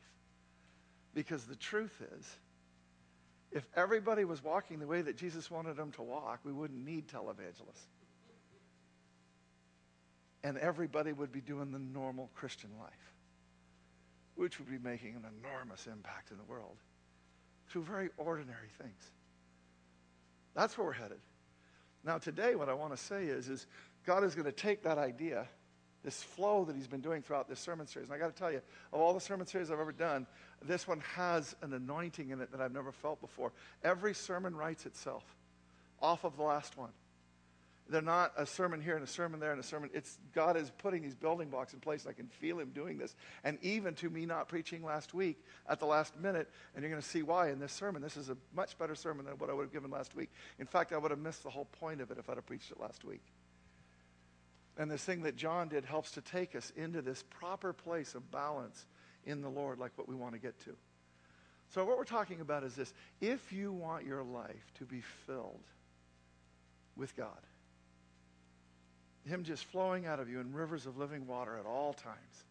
Because 1.15 1.45
the 1.45 1.57
truth 1.57 2.03
is, 2.19 2.37
if 3.53 3.67
everybody 3.75 4.25
was 4.25 4.45
walking 4.45 4.79
the 4.79 4.87
way 4.87 5.03
that 5.03 5.17
Jesus 5.17 5.51
wanted 5.51 5.77
them 5.77 5.91
to 5.93 6.03
walk, 6.03 6.41
we 6.45 6.53
wouldn't 6.53 6.85
need 6.85 7.09
televangelists. 7.09 7.89
And 10.43 10.57
everybody 10.57 11.13
would 11.13 11.33
be 11.33 11.41
doing 11.41 11.73
the 11.73 11.79
normal 11.79 12.31
Christian 12.35 12.71
life, 12.81 13.15
which 14.37 14.59
would 14.59 14.71
be 14.71 14.79
making 14.79 15.17
an 15.17 15.25
enormous 15.41 15.87
impact 15.87 16.31
in 16.31 16.39
the 16.39 16.45
world 16.45 16.77
through 17.69 17.83
very 17.83 18.09
ordinary 18.17 18.71
things. 18.81 19.11
That's 20.55 20.79
where 20.79 20.87
we're 20.87 20.93
headed. 20.93 21.21
Now, 22.05 22.19
today, 22.19 22.55
what 22.55 22.69
I 22.69 22.75
want 22.75 22.97
to 22.97 23.03
say 23.03 23.27
is, 23.27 23.49
is 23.49 23.67
God 24.07 24.25
is 24.25 24.35
going 24.35 24.47
to 24.47 24.53
take 24.53 24.83
that 24.85 24.97
idea, 24.97 25.47
this 26.05 26.23
flow 26.23 26.65
that 26.65 26.77
He's 26.77 26.87
been 26.87 27.01
doing 27.01 27.23
throughout 27.23 27.49
this 27.49 27.61
sermon 27.61 27.87
series. 27.87 28.09
And 28.09 28.17
I 28.17 28.19
got 28.19 28.35
to 28.35 28.39
tell 28.39 28.51
you, 28.51 28.61
of 28.93 29.01
all 29.01 29.13
the 29.13 29.21
sermon 29.21 29.47
series 29.47 29.71
I've 29.71 29.81
ever 29.81 29.93
done, 29.93 30.27
this 30.63 30.87
one 30.89 31.01
has 31.15 31.55
an 31.63 31.73
anointing 31.73 32.31
in 32.31 32.41
it 32.41 32.53
that 32.53 32.61
I've 32.61 32.73
never 32.73 32.93
felt 32.93 33.21
before. 33.21 33.53
Every 33.83 34.15
sermon 34.15 34.55
writes 34.55 34.87
itself 34.87 35.25
off 36.01 36.25
of 36.25 36.37
the 36.37 36.43
last 36.43 36.77
one. 36.77 36.91
They're 37.91 38.01
not 38.01 38.33
a 38.37 38.47
sermon 38.47 38.81
here 38.81 38.95
and 38.95 39.03
a 39.03 39.09
sermon 39.09 39.41
there 39.41 39.51
and 39.51 39.59
a 39.59 39.65
sermon. 39.65 39.91
It's 39.93 40.17
God 40.33 40.57
is 40.57 40.71
putting 40.79 41.03
these 41.03 41.15
building 41.15 41.49
blocks 41.49 41.75
in 41.75 41.81
place. 41.81 42.07
I 42.07 42.13
can 42.13 42.29
feel 42.29 42.61
Him 42.61 42.71
doing 42.71 42.99
this. 42.99 43.17
And 43.43 43.59
even 43.63 43.95
to 43.97 44.09
me 44.09 44.27
not 44.27 44.49
preaching 44.49 44.85
last 44.85 45.13
week 45.13 45.45
at 45.69 45.81
the 45.81 45.87
last 45.87 46.17
minute, 46.17 46.49
and 46.75 46.83
you're 46.83 46.91
going 46.91 47.03
to 47.03 47.09
see 47.09 47.23
why 47.23 47.51
in 47.51 47.59
this 47.59 47.73
sermon. 47.73 48.01
This 48.01 48.17
is 48.17 48.31
a 48.31 48.37
much 48.55 48.79
better 48.79 48.95
sermon 48.95 49.27
than 49.27 49.35
what 49.39 49.51
I 49.51 49.55
would 49.55 49.65
have 49.65 49.73
given 49.73 49.91
last 49.91 50.15
week. 50.15 50.31
In 50.61 50.67
fact, 50.67 50.93
I 50.93 50.99
would 50.99 51.11
have 51.11 51.19
missed 51.19 51.43
the 51.43 51.51
whole 51.51 51.65
point 51.65 52.01
of 52.01 52.13
it 52.13 52.19
if 52.19 52.31
I'd 52.31 52.37
have 52.37 52.47
preached 52.47 52.71
it 52.71 52.79
last 52.79 53.05
week. 53.05 53.23
And 54.81 54.91
this 54.91 55.05
thing 55.05 55.25
that 55.25 55.37
John 55.37 55.69
did 55.69 55.85
helps 55.85 56.13
to 56.13 56.23
take 56.23 56.57
us 56.57 56.73
into 56.75 57.03
this 57.03 57.23
proper 57.29 57.75
place 57.75 58.15
of 58.15 58.31
balance 58.31 58.87
in 59.27 59.43
the 59.43 59.49
Lord, 59.51 59.79
like 59.79 59.93
what 59.97 60.09
we 60.09 60.15
want 60.15 60.33
to 60.33 60.41
get 60.41 60.59
to. 60.61 60.71
So, 61.69 61.85
what 61.85 61.99
we're 61.99 62.05
talking 62.05 62.41
about 62.41 62.65
is 62.65 62.77
this 62.77 62.95
if 63.21 63.53
you 63.53 63.73
want 63.73 64.07
your 64.07 64.23
life 64.23 64.73
to 64.79 64.87
be 64.87 65.03
filled 65.27 65.61
with 66.97 67.15
God, 67.15 67.29
him 69.27 69.45
just 69.45 69.67
flowing 69.67 70.07
out 70.07 70.19
of 70.19 70.31
you 70.31 70.41
in 70.41 70.51
rivers 70.51 70.87
of 70.87 70.97
living 70.97 71.27
water 71.27 71.59
at 71.59 71.67
all 71.67 71.93
times. 71.93 72.45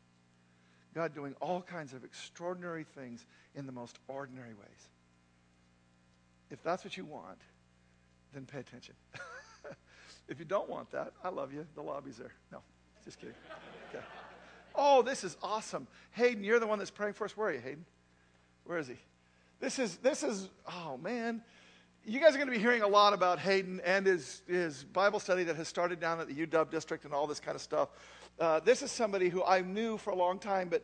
God 0.94 1.16
doing 1.16 1.34
all 1.42 1.64
kinds 1.64 1.94
of 1.94 2.04
extraordinary 2.04 2.84
things 2.84 3.26
in 3.56 3.66
the 3.66 3.72
most 3.72 3.98
ordinary 4.08 4.54
ways. 4.54 4.90
If 6.52 6.62
that's 6.62 6.84
what 6.84 6.96
you 6.96 7.06
want, 7.06 7.42
then 8.36 8.46
pay 8.46 8.60
attention. 8.60 8.94
if 10.30 10.40
you 10.40 10.46
don't 10.46 10.70
want 10.70 10.92
that, 10.92 11.14
I 11.24 11.30
love 11.30 11.54
you. 11.54 11.66
The 11.76 11.82
lobby's 11.82 12.18
there. 12.18 12.34
No, 12.52 12.60
just 13.04 13.20
kidding. 13.20 13.36
Okay. 13.90 14.04
Oh, 14.76 15.02
this 15.02 15.24
is 15.24 15.36
awesome. 15.42 15.88
Hayden, 16.12 16.44
you're 16.44 16.60
the 16.60 16.68
one 16.68 16.80
that's 16.80 16.92
praying 16.92 17.14
for 17.14 17.26
us. 17.26 17.36
Where 17.36 17.50
are 17.50 17.54
you, 17.54 17.60
Hayden? 17.60 17.86
Where 18.66 18.78
is 18.78 18.88
he? 18.88 18.98
This 19.60 19.80
is, 19.80 19.98
this 19.98 20.24
is, 20.24 20.50
oh 20.68 20.98
man 20.98 21.42
you 22.06 22.20
guys 22.20 22.34
are 22.34 22.38
going 22.38 22.48
to 22.48 22.54
be 22.54 22.60
hearing 22.60 22.82
a 22.82 22.88
lot 22.88 23.14
about 23.14 23.40
Hayden 23.40 23.82
and 23.86 24.06
his, 24.06 24.42
his 24.48 24.84
Bible 24.84 25.20
study 25.20 25.44
that 25.44 25.56
has 25.56 25.68
started 25.68 26.00
down 26.00 26.20
at 26.20 26.28
the 26.28 26.46
UW 26.46 26.70
district 26.70 27.06
and 27.06 27.14
all 27.14 27.28
this 27.28 27.40
kind 27.40 27.56
of 27.56 27.62
stuff. 27.62 27.90
Uh, 28.40 28.60
this 28.62 28.82
is 28.82 28.92
somebody 28.92 29.30
who 29.30 29.44
I 29.44 29.62
knew 29.62 29.98
for 29.98 30.12
a 30.12 30.16
long 30.16 30.40
time, 30.40 30.70
but 30.70 30.84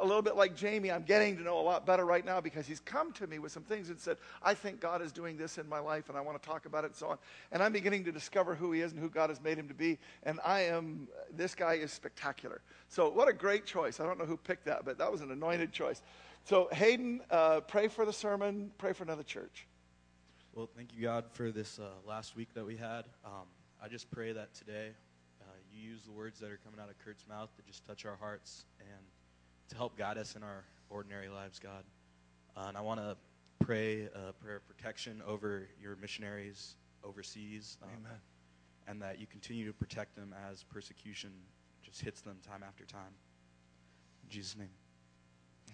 a 0.00 0.04
little 0.04 0.22
bit 0.22 0.36
like 0.36 0.54
Jamie, 0.54 0.90
I'm 0.90 1.02
getting 1.02 1.36
to 1.36 1.42
know 1.42 1.58
a 1.58 1.62
lot 1.62 1.86
better 1.86 2.04
right 2.04 2.24
now 2.24 2.40
because 2.40 2.66
he's 2.66 2.80
come 2.80 3.12
to 3.12 3.26
me 3.26 3.38
with 3.38 3.52
some 3.52 3.62
things 3.62 3.90
and 3.90 3.98
said, 3.98 4.16
I 4.42 4.54
think 4.54 4.80
God 4.80 5.02
is 5.02 5.12
doing 5.12 5.36
this 5.36 5.58
in 5.58 5.68
my 5.68 5.78
life 5.78 6.08
and 6.08 6.18
I 6.18 6.20
want 6.20 6.40
to 6.40 6.48
talk 6.48 6.66
about 6.66 6.84
it 6.84 6.88
and 6.88 6.96
so 6.96 7.08
on. 7.08 7.18
And 7.52 7.62
I'm 7.62 7.72
beginning 7.72 8.04
to 8.04 8.12
discover 8.12 8.54
who 8.54 8.72
he 8.72 8.80
is 8.80 8.92
and 8.92 9.00
who 9.00 9.08
God 9.08 9.30
has 9.30 9.40
made 9.40 9.58
him 9.58 9.68
to 9.68 9.74
be. 9.74 9.98
And 10.22 10.40
I 10.44 10.62
am, 10.62 11.08
this 11.34 11.54
guy 11.54 11.74
is 11.74 11.92
spectacular. 11.92 12.62
So, 12.88 13.08
what 13.08 13.28
a 13.28 13.32
great 13.32 13.66
choice. 13.66 14.00
I 14.00 14.04
don't 14.04 14.18
know 14.18 14.26
who 14.26 14.36
picked 14.36 14.66
that, 14.66 14.84
but 14.84 14.98
that 14.98 15.10
was 15.10 15.20
an 15.20 15.30
anointed 15.30 15.72
choice. 15.72 16.02
So, 16.44 16.68
Hayden, 16.72 17.22
uh, 17.30 17.60
pray 17.60 17.88
for 17.88 18.04
the 18.04 18.12
sermon, 18.12 18.70
pray 18.78 18.92
for 18.92 19.04
another 19.04 19.22
church. 19.22 19.66
Well, 20.54 20.68
thank 20.76 20.94
you, 20.94 21.02
God, 21.02 21.24
for 21.32 21.50
this 21.50 21.78
uh, 21.78 21.88
last 22.06 22.36
week 22.36 22.48
that 22.54 22.64
we 22.64 22.76
had. 22.76 23.06
Um, 23.24 23.48
I 23.82 23.88
just 23.88 24.10
pray 24.10 24.32
that 24.32 24.54
today 24.54 24.90
uh, 25.40 25.44
you 25.72 25.90
use 25.90 26.04
the 26.04 26.12
words 26.12 26.38
that 26.40 26.50
are 26.50 26.60
coming 26.64 26.80
out 26.80 26.88
of 26.88 26.98
Kurt's 27.04 27.26
mouth 27.28 27.50
to 27.56 27.62
just 27.62 27.84
touch 27.86 28.06
our 28.06 28.16
hearts 28.16 28.64
and 28.78 29.04
to 29.68 29.76
help 29.76 29.96
guide 29.96 30.18
us 30.18 30.36
in 30.36 30.42
our 30.42 30.64
ordinary 30.90 31.28
lives, 31.28 31.58
God. 31.58 31.84
Uh, 32.56 32.66
and 32.68 32.76
I 32.76 32.80
want 32.80 33.00
to 33.00 33.16
pray 33.64 34.08
a 34.14 34.32
prayer 34.32 34.56
of 34.56 34.66
protection 34.66 35.22
over 35.26 35.68
your 35.80 35.96
missionaries 35.96 36.76
overseas. 37.02 37.78
Um, 37.82 37.88
Amen. 37.98 38.18
And 38.86 39.02
that 39.02 39.18
you 39.18 39.26
continue 39.26 39.66
to 39.66 39.72
protect 39.72 40.14
them 40.14 40.34
as 40.50 40.62
persecution 40.64 41.30
just 41.82 42.00
hits 42.00 42.20
them 42.20 42.36
time 42.46 42.62
after 42.66 42.84
time. 42.84 43.14
In 44.24 44.30
Jesus' 44.30 44.56
name. 44.56 44.68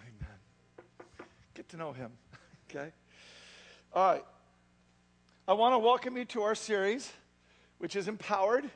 Amen. 0.01 0.37
Get 1.53 1.69
to 1.69 1.77
know 1.77 1.91
him. 1.91 2.11
okay? 2.69 2.91
All 3.93 4.13
right. 4.13 4.25
I 5.47 5.53
want 5.53 5.73
to 5.73 5.79
welcome 5.79 6.15
you 6.15 6.25
to 6.25 6.43
our 6.43 6.55
series, 6.55 7.11
which 7.79 7.95
is 7.95 8.07
Empowered. 8.07 8.69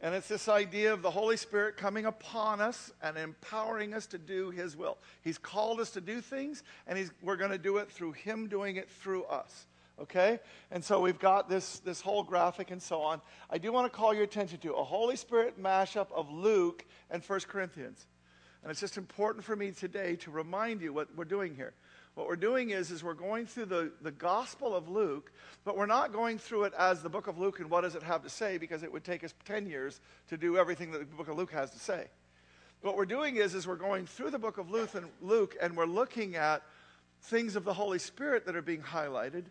And 0.00 0.14
it's 0.14 0.28
this 0.28 0.48
idea 0.48 0.92
of 0.92 1.02
the 1.02 1.10
Holy 1.10 1.36
Spirit 1.36 1.76
coming 1.76 2.06
upon 2.06 2.60
us 2.60 2.92
and 3.02 3.18
empowering 3.18 3.94
us 3.94 4.06
to 4.06 4.18
do 4.18 4.50
His 4.50 4.76
will. 4.76 4.98
He's 5.22 5.38
called 5.38 5.80
us 5.80 5.90
to 5.90 6.00
do 6.00 6.20
things, 6.20 6.62
and 6.86 7.10
we're 7.20 7.36
going 7.36 7.50
to 7.50 7.58
do 7.58 7.78
it 7.78 7.90
through 7.90 8.12
Him 8.12 8.46
doing 8.46 8.76
it 8.76 8.88
through 8.88 9.24
us. 9.24 9.66
Okay? 10.00 10.38
And 10.70 10.84
so 10.84 11.00
we've 11.00 11.18
got 11.18 11.48
this, 11.48 11.80
this 11.80 12.00
whole 12.00 12.22
graphic 12.22 12.70
and 12.70 12.80
so 12.80 13.00
on. 13.00 13.20
I 13.50 13.58
do 13.58 13.72
want 13.72 13.92
to 13.92 13.96
call 13.96 14.14
your 14.14 14.22
attention 14.22 14.58
to 14.60 14.74
a 14.74 14.84
Holy 14.84 15.16
Spirit 15.16 15.60
mashup 15.60 16.06
of 16.14 16.30
Luke 16.30 16.84
and 17.10 17.24
1 17.24 17.40
Corinthians. 17.48 18.06
And 18.62 18.70
it's 18.70 18.80
just 18.80 18.98
important 18.98 19.44
for 19.44 19.56
me 19.56 19.72
today 19.72 20.14
to 20.16 20.30
remind 20.30 20.80
you 20.80 20.92
what 20.92 21.08
we're 21.16 21.24
doing 21.24 21.56
here. 21.56 21.74
What 22.18 22.26
we're 22.26 22.34
doing 22.34 22.70
is, 22.70 22.90
is 22.90 23.04
we're 23.04 23.14
going 23.14 23.46
through 23.46 23.66
the, 23.66 23.92
the 24.02 24.10
Gospel 24.10 24.74
of 24.74 24.88
Luke, 24.88 25.30
but 25.64 25.76
we're 25.76 25.86
not 25.86 26.12
going 26.12 26.38
through 26.38 26.64
it 26.64 26.72
as 26.76 27.00
the 27.00 27.08
book 27.08 27.28
of 27.28 27.38
Luke 27.38 27.60
and 27.60 27.70
what 27.70 27.82
does 27.82 27.94
it 27.94 28.02
have 28.02 28.24
to 28.24 28.28
say, 28.28 28.58
because 28.58 28.82
it 28.82 28.92
would 28.92 29.04
take 29.04 29.22
us 29.22 29.32
10 29.44 29.66
years 29.66 30.00
to 30.26 30.36
do 30.36 30.56
everything 30.56 30.90
that 30.90 30.98
the 30.98 31.04
book 31.04 31.28
of 31.28 31.36
Luke 31.36 31.52
has 31.52 31.70
to 31.70 31.78
say. 31.78 32.08
What 32.80 32.96
we're 32.96 33.06
doing 33.06 33.36
is, 33.36 33.54
is 33.54 33.68
we're 33.68 33.76
going 33.76 34.04
through 34.04 34.30
the 34.30 34.38
book 34.40 34.58
of 34.58 34.68
Luke 34.68 34.96
and, 34.96 35.06
Luke 35.22 35.56
and 35.62 35.76
we're 35.76 35.86
looking 35.86 36.34
at 36.34 36.64
things 37.22 37.54
of 37.54 37.62
the 37.62 37.72
Holy 37.72 38.00
Spirit 38.00 38.46
that 38.46 38.56
are 38.56 38.62
being 38.62 38.82
highlighted 38.82 39.44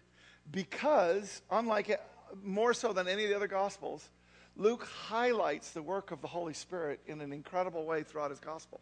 because, 0.51 1.41
unlike 1.49 2.01
more 2.43 2.73
so 2.73 2.91
than 2.91 3.07
any 3.07 3.23
of 3.23 3.29
the 3.29 3.35
other 3.37 3.47
Gospels, 3.47 4.09
Luke 4.57 4.85
highlights 5.07 5.71
the 5.71 5.81
work 5.81 6.11
of 6.11 6.19
the 6.19 6.27
Holy 6.27 6.53
Spirit 6.53 6.99
in 7.07 7.21
an 7.21 7.31
incredible 7.31 7.85
way 7.85 8.03
throughout 8.03 8.29
his 8.29 8.41
Gospel. 8.41 8.81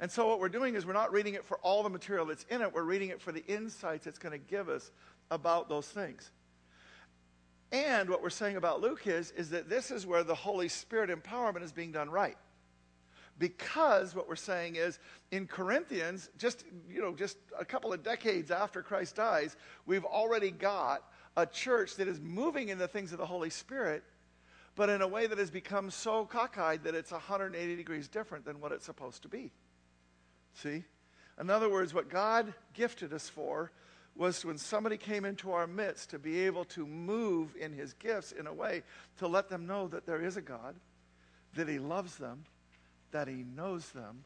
And 0.00 0.10
so 0.10 0.28
what 0.28 0.38
we're 0.38 0.48
doing 0.48 0.74
is 0.74 0.86
we're 0.86 0.92
not 0.92 1.12
reading 1.12 1.34
it 1.34 1.44
for 1.44 1.58
all 1.58 1.82
the 1.82 1.88
material 1.88 2.26
that's 2.26 2.44
in 2.50 2.62
it, 2.62 2.72
we're 2.72 2.82
reading 2.82 3.10
it 3.10 3.20
for 3.20 3.32
the 3.32 3.44
insights 3.46 4.06
it's 4.06 4.18
going 4.18 4.32
to 4.32 4.38
give 4.38 4.68
us 4.68 4.90
about 5.30 5.68
those 5.68 5.88
things. 5.88 6.30
And 7.70 8.08
what 8.08 8.22
we're 8.22 8.30
saying 8.30 8.56
about 8.56 8.80
Luke 8.80 9.06
is, 9.06 9.32
is 9.32 9.50
that 9.50 9.68
this 9.68 9.90
is 9.90 10.06
where 10.06 10.24
the 10.24 10.34
Holy 10.34 10.68
Spirit 10.68 11.10
empowerment 11.10 11.62
is 11.62 11.72
being 11.72 11.92
done 11.92 12.08
right. 12.08 12.36
Because 13.38 14.14
what 14.14 14.28
we're 14.28 14.36
saying 14.36 14.76
is 14.76 14.98
in 15.30 15.46
Corinthians, 15.46 16.30
just 16.38 16.64
you 16.90 17.00
know, 17.00 17.14
just 17.14 17.36
a 17.58 17.64
couple 17.64 17.92
of 17.92 18.02
decades 18.02 18.50
after 18.50 18.82
Christ 18.82 19.16
dies, 19.16 19.56
we've 19.86 20.04
already 20.04 20.50
got 20.50 21.04
a 21.36 21.46
church 21.46 21.96
that 21.96 22.08
is 22.08 22.20
moving 22.20 22.68
in 22.68 22.78
the 22.78 22.88
things 22.88 23.12
of 23.12 23.18
the 23.18 23.26
Holy 23.26 23.50
Spirit, 23.50 24.02
but 24.74 24.88
in 24.88 25.02
a 25.02 25.08
way 25.08 25.26
that 25.26 25.38
has 25.38 25.50
become 25.50 25.90
so 25.90 26.24
cockeyed 26.24 26.82
that 26.82 26.94
it's 26.94 27.12
180 27.12 27.76
degrees 27.76 28.08
different 28.08 28.44
than 28.44 28.60
what 28.60 28.72
it's 28.72 28.86
supposed 28.86 29.22
to 29.22 29.28
be. 29.28 29.52
See? 30.54 30.84
In 31.40 31.50
other 31.50 31.70
words, 31.70 31.94
what 31.94 32.08
God 32.08 32.52
gifted 32.74 33.12
us 33.12 33.28
for 33.28 33.70
was 34.16 34.44
when 34.44 34.58
somebody 34.58 34.96
came 34.96 35.24
into 35.24 35.52
our 35.52 35.68
midst 35.68 36.10
to 36.10 36.18
be 36.18 36.40
able 36.40 36.64
to 36.64 36.84
move 36.84 37.54
in 37.56 37.72
his 37.72 37.92
gifts 37.94 38.32
in 38.32 38.48
a 38.48 38.52
way 38.52 38.82
to 39.18 39.28
let 39.28 39.48
them 39.48 39.66
know 39.66 39.86
that 39.88 40.04
there 40.06 40.20
is 40.20 40.36
a 40.36 40.42
God, 40.42 40.74
that 41.54 41.68
he 41.68 41.78
loves 41.78 42.16
them, 42.16 42.44
that 43.12 43.28
he 43.28 43.44
knows 43.54 43.90
them. 43.90 44.24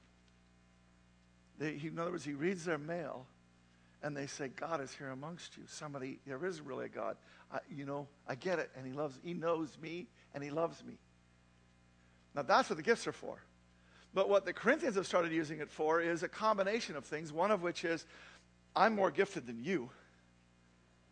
They, 1.58 1.74
he, 1.74 1.88
in 1.88 1.98
other 1.98 2.10
words, 2.10 2.24
he 2.24 2.32
reads 2.32 2.64
their 2.64 2.78
mail 2.78 3.26
and 4.02 4.16
they 4.16 4.26
say, 4.26 4.48
God 4.48 4.80
is 4.80 4.92
here 4.94 5.10
amongst 5.10 5.56
you. 5.56 5.64
Somebody, 5.68 6.18
there 6.26 6.44
is 6.44 6.60
really 6.60 6.86
a 6.86 6.88
God. 6.88 7.16
I, 7.52 7.58
you 7.70 7.84
know, 7.84 8.08
I 8.26 8.34
get 8.34 8.58
it. 8.58 8.70
And 8.76 8.86
he 8.86 8.92
loves, 8.92 9.18
he 9.22 9.34
knows 9.34 9.76
me 9.80 10.08
and 10.34 10.42
he 10.42 10.50
loves 10.50 10.82
me. 10.82 10.94
Now 12.34 12.42
that's 12.42 12.70
what 12.70 12.76
the 12.76 12.82
gifts 12.82 13.06
are 13.06 13.12
for. 13.12 13.36
But 14.14 14.28
what 14.28 14.44
the 14.44 14.52
Corinthians 14.52 14.96
have 14.96 15.06
started 15.06 15.32
using 15.32 15.60
it 15.60 15.70
for 15.70 16.00
is 16.00 16.22
a 16.22 16.28
combination 16.28 16.96
of 16.96 17.04
things, 17.04 17.32
one 17.32 17.50
of 17.50 17.62
which 17.62 17.84
is, 17.84 18.04
I'm 18.76 18.94
more 18.94 19.10
gifted 19.10 19.46
than 19.46 19.62
you. 19.62 19.90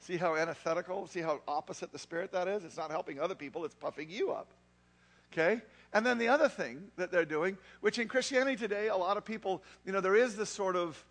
See 0.00 0.16
how 0.16 0.37
antithetical, 0.37 1.07
see 1.07 1.21
how 1.21 1.40
opposite 1.47 1.92
the 1.92 1.99
spirit 1.99 2.33
that 2.33 2.49
is? 2.49 2.64
It's 2.64 2.76
not 2.76 2.90
helping 2.90 3.21
other 3.21 3.35
people, 3.35 3.64
it's 3.64 3.75
puffing 3.75 4.09
you 4.11 4.33
up. 4.33 4.49
Okay? 5.33 5.61
And 5.92 6.04
then 6.04 6.19
the 6.19 6.28
other 6.28 6.49
thing 6.49 6.90
that 6.97 7.11
they're 7.11 7.25
doing, 7.25 7.57
which 7.80 7.99
in 7.99 8.09
Christianity 8.09 8.57
today, 8.57 8.88
a 8.88 8.97
lot 8.97 9.16
of 9.16 9.25
people, 9.25 9.62
you 9.85 9.92
know, 9.92 10.00
there 10.00 10.16
is 10.16 10.37
this 10.37 10.50
sort 10.50 10.76
of, 10.76 11.04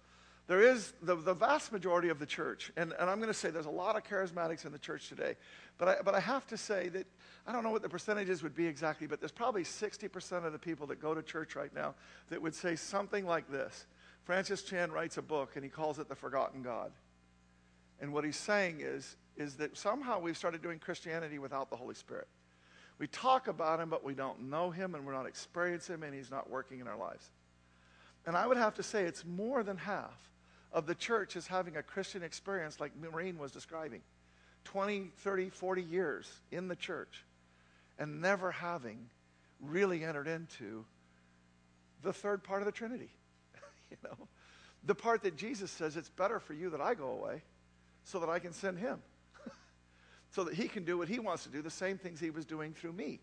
there 0.50 0.64
is 0.64 0.94
the, 1.04 1.16
the 1.16 1.36
vast 1.36 1.72
majority 1.72 2.10
of 2.10 2.18
the 2.18 2.26
church, 2.26 2.72
and, 2.76 2.92
and 3.00 3.08
I'm 3.08 3.18
going 3.18 3.32
to 3.32 3.36
say 3.36 3.52
there's 3.52 3.68
a 3.68 3.70
lot 3.70 3.96
of 3.96 4.04
charismatics 4.04 4.66
in 4.66 4.72
the 4.72 4.80
church 4.80 5.08
today, 5.08 5.36
but 5.78 5.88
I, 5.88 5.96
but 6.04 6.16
I 6.16 6.20
have 6.20 6.48
to 6.48 6.58
say 6.58 6.90
that 6.90 7.06
I 7.46 7.52
don't 7.52 7.64
know 7.64 7.70
what 7.70 7.84
the 7.84 7.90
percentages 7.90 8.42
would 8.42 8.56
be 8.56 8.66
exactly, 8.66 9.06
but 9.06 9.20
there's 9.22 9.32
probably 9.32 9.64
60% 9.64 10.46
of 10.48 10.52
the 10.52 10.58
people 10.58 10.88
that 10.88 11.00
go 11.00 11.14
to 11.14 11.22
church 11.22 11.56
right 11.56 11.72
now 11.76 11.94
that 12.30 12.42
would 12.42 12.56
say 12.56 12.76
something 12.76 13.28
like 13.28 13.52
this 13.52 13.86
Francis 14.24 14.64
Chan 14.64 14.92
writes 14.92 15.18
a 15.18 15.22
book 15.22 15.52
and 15.54 15.64
he 15.64 15.70
calls 15.70 16.00
it 16.00 16.10
The 16.10 16.16
Forgotten 16.16 16.64
God. 16.64 16.94
And 18.02 18.12
what 18.12 18.24
he's 18.24 18.36
saying 18.36 18.80
is, 18.80 19.18
is 19.38 19.54
that 19.58 19.78
somehow 19.78 20.20
we've 20.20 20.36
started 20.36 20.64
doing 20.64 20.80
Christianity 20.80 21.38
without 21.38 21.70
the 21.70 21.76
Holy 21.76 21.94
Spirit. 21.94 22.28
We 22.98 23.06
talk 23.06 23.48
about 23.48 23.80
him, 23.80 23.90
but 23.90 24.04
we 24.04 24.16
don't 24.16 24.50
know 24.50 24.72
him 24.72 24.96
and 24.96 25.06
we're 25.06 25.14
not 25.14 25.28
experiencing 25.28 25.94
him 25.94 26.04
and 26.04 26.16
he's 26.16 26.32
not 26.32 26.50
working 26.50 26.80
in 26.80 26.88
our 26.88 26.98
lives. 26.98 27.30
And 28.26 28.36
I 28.36 28.48
would 28.48 28.58
have 28.58 28.74
to 28.76 28.84
say 28.84 29.04
it's 29.04 29.24
more 29.24 29.62
than 29.62 29.78
half 29.78 30.30
of 30.72 30.86
the 30.86 30.96
church 30.96 31.36
is 31.36 31.48
having 31.48 31.78
a 31.78 31.84
Christian 31.84 32.24
experience 32.24 32.80
like 32.80 32.92
Maureen 32.96 33.38
was 33.38 33.52
describing 33.52 34.02
20, 34.66 35.12
30, 35.18 35.50
40 35.50 35.82
years 35.82 36.32
in 36.52 36.68
the 36.68 36.76
church 36.76 37.26
and 37.98 38.22
never 38.22 38.52
having 38.52 39.10
really 39.62 40.04
entered 40.04 40.28
into 40.28 40.86
the 42.02 42.14
third 42.14 42.44
part 42.44 42.62
of 42.62 42.66
the 42.66 42.72
Trinity. 42.72 43.12
you 43.92 43.98
know, 44.04 44.28
the 44.84 44.96
part 44.96 45.24
that 45.24 45.36
Jesus 45.36 45.72
says 45.72 45.98
it's 45.98 46.10
better 46.10 46.40
for 46.40 46.54
you 46.54 46.70
that 46.70 46.82
I 46.82 46.94
go 46.94 47.10
away 47.10 47.42
so 48.04 48.20
that 48.20 48.30
I 48.30 48.40
can 48.40 48.54
send 48.54 48.78
him. 48.78 49.00
so 50.32 50.44
that 50.46 50.54
he 50.54 50.68
can 50.68 50.86
do 50.86 50.98
what 50.98 51.08
he 51.08 51.20
wants 51.20 51.44
to 51.44 51.50
do, 51.50 51.62
the 51.62 51.70
same 51.70 51.98
things 51.98 52.20
he 52.20 52.30
was 52.30 52.46
doing 52.46 52.74
through 52.74 52.94
me. 52.94 53.20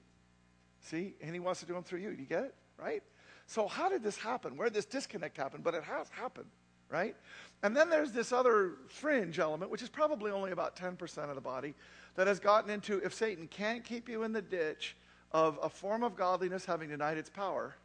See? 0.81 1.15
And 1.23 1.33
he 1.33 1.41
wants 1.41 1.61
to 1.61 1.67
do 1.67 1.75
them 1.75 1.83
through 1.83 2.00
you. 2.00 2.11
You 2.11 2.26
get 2.26 2.45
it? 2.45 2.55
Right? 2.79 3.03
So, 3.47 3.67
how 3.67 3.88
did 3.88 4.03
this 4.03 4.17
happen? 4.17 4.57
Where 4.57 4.69
did 4.69 4.75
this 4.75 4.85
disconnect 4.85 5.37
happen? 5.37 5.61
But 5.62 5.75
it 5.75 5.85
has 5.85 6.09
happened, 6.11 6.50
right? 6.90 7.16
And 7.62 7.76
then 7.76 7.90
there's 7.90 8.12
this 8.12 8.33
other 8.33 8.73
fringe 8.88 9.38
element, 9.38 9.71
which 9.71 9.83
is 9.83 9.88
probably 9.88 10.31
only 10.31 10.52
about 10.52 10.76
10% 10.76 11.28
of 11.28 11.35
the 11.35 11.40
body, 11.40 11.75
that 12.14 12.26
has 12.26 12.38
gotten 12.38 12.71
into 12.71 12.99
if 12.99 13.14
Satan 13.14 13.49
can't 13.49 13.85
keep 13.85 14.09
you 14.09 14.23
in 14.23 14.33
the 14.33 14.43
ditch 14.43 14.97
of 15.33 15.59
a 15.62 15.69
form 15.69 16.02
of 16.02 16.16
godliness 16.16 16.64
having 16.64 16.88
denied 16.88 17.19
its 17.19 17.31
power, 17.31 17.76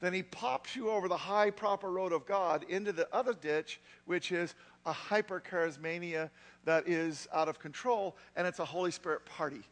then 0.00 0.12
he 0.12 0.22
pops 0.22 0.76
you 0.76 0.90
over 0.90 1.08
the 1.08 1.16
high, 1.16 1.50
proper 1.50 1.90
road 1.90 2.12
of 2.12 2.26
God 2.26 2.64
into 2.68 2.92
the 2.92 3.08
other 3.14 3.32
ditch, 3.32 3.80
which 4.04 4.30
is 4.30 4.54
a 4.84 4.92
hypercharismania 4.92 6.30
that 6.64 6.88
is 6.88 7.26
out 7.32 7.48
of 7.48 7.58
control, 7.58 8.16
and 8.36 8.46
it's 8.46 8.58
a 8.58 8.64
Holy 8.64 8.90
Spirit 8.90 9.24
party. 9.24 9.62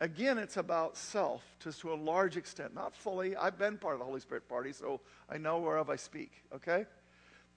Again, 0.00 0.38
it's 0.38 0.56
about 0.56 0.96
self 0.96 1.42
to, 1.60 1.72
to 1.72 1.92
a 1.92 1.94
large 1.94 2.36
extent, 2.36 2.74
not 2.74 2.94
fully. 2.94 3.36
I've 3.36 3.58
been 3.58 3.76
part 3.76 3.94
of 3.94 4.00
the 4.00 4.06
Holy 4.06 4.20
Spirit 4.20 4.48
party, 4.48 4.72
so 4.72 5.00
I 5.28 5.38
know 5.38 5.58
whereof 5.58 5.90
I 5.90 5.96
speak, 5.96 6.32
okay? 6.54 6.86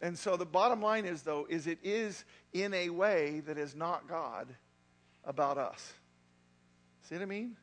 And 0.03 0.19
so 0.19 0.36
the 0.36 0.45
bottom 0.45 0.81
line 0.81 1.05
is, 1.05 1.22
though, 1.22 1.48
is 1.50 1.65
it 1.65 1.79
is 1.81 2.25
in 2.51 2.74
a 2.74 2.89
way 2.89 3.39
that 3.48 3.57
is 3.57 3.74
not 3.74 4.05
God 4.05 4.53
about 5.24 5.57
us. 5.57 5.93
See 7.03 7.15
what 7.15 7.22
I 7.22 7.25
mean? 7.25 7.55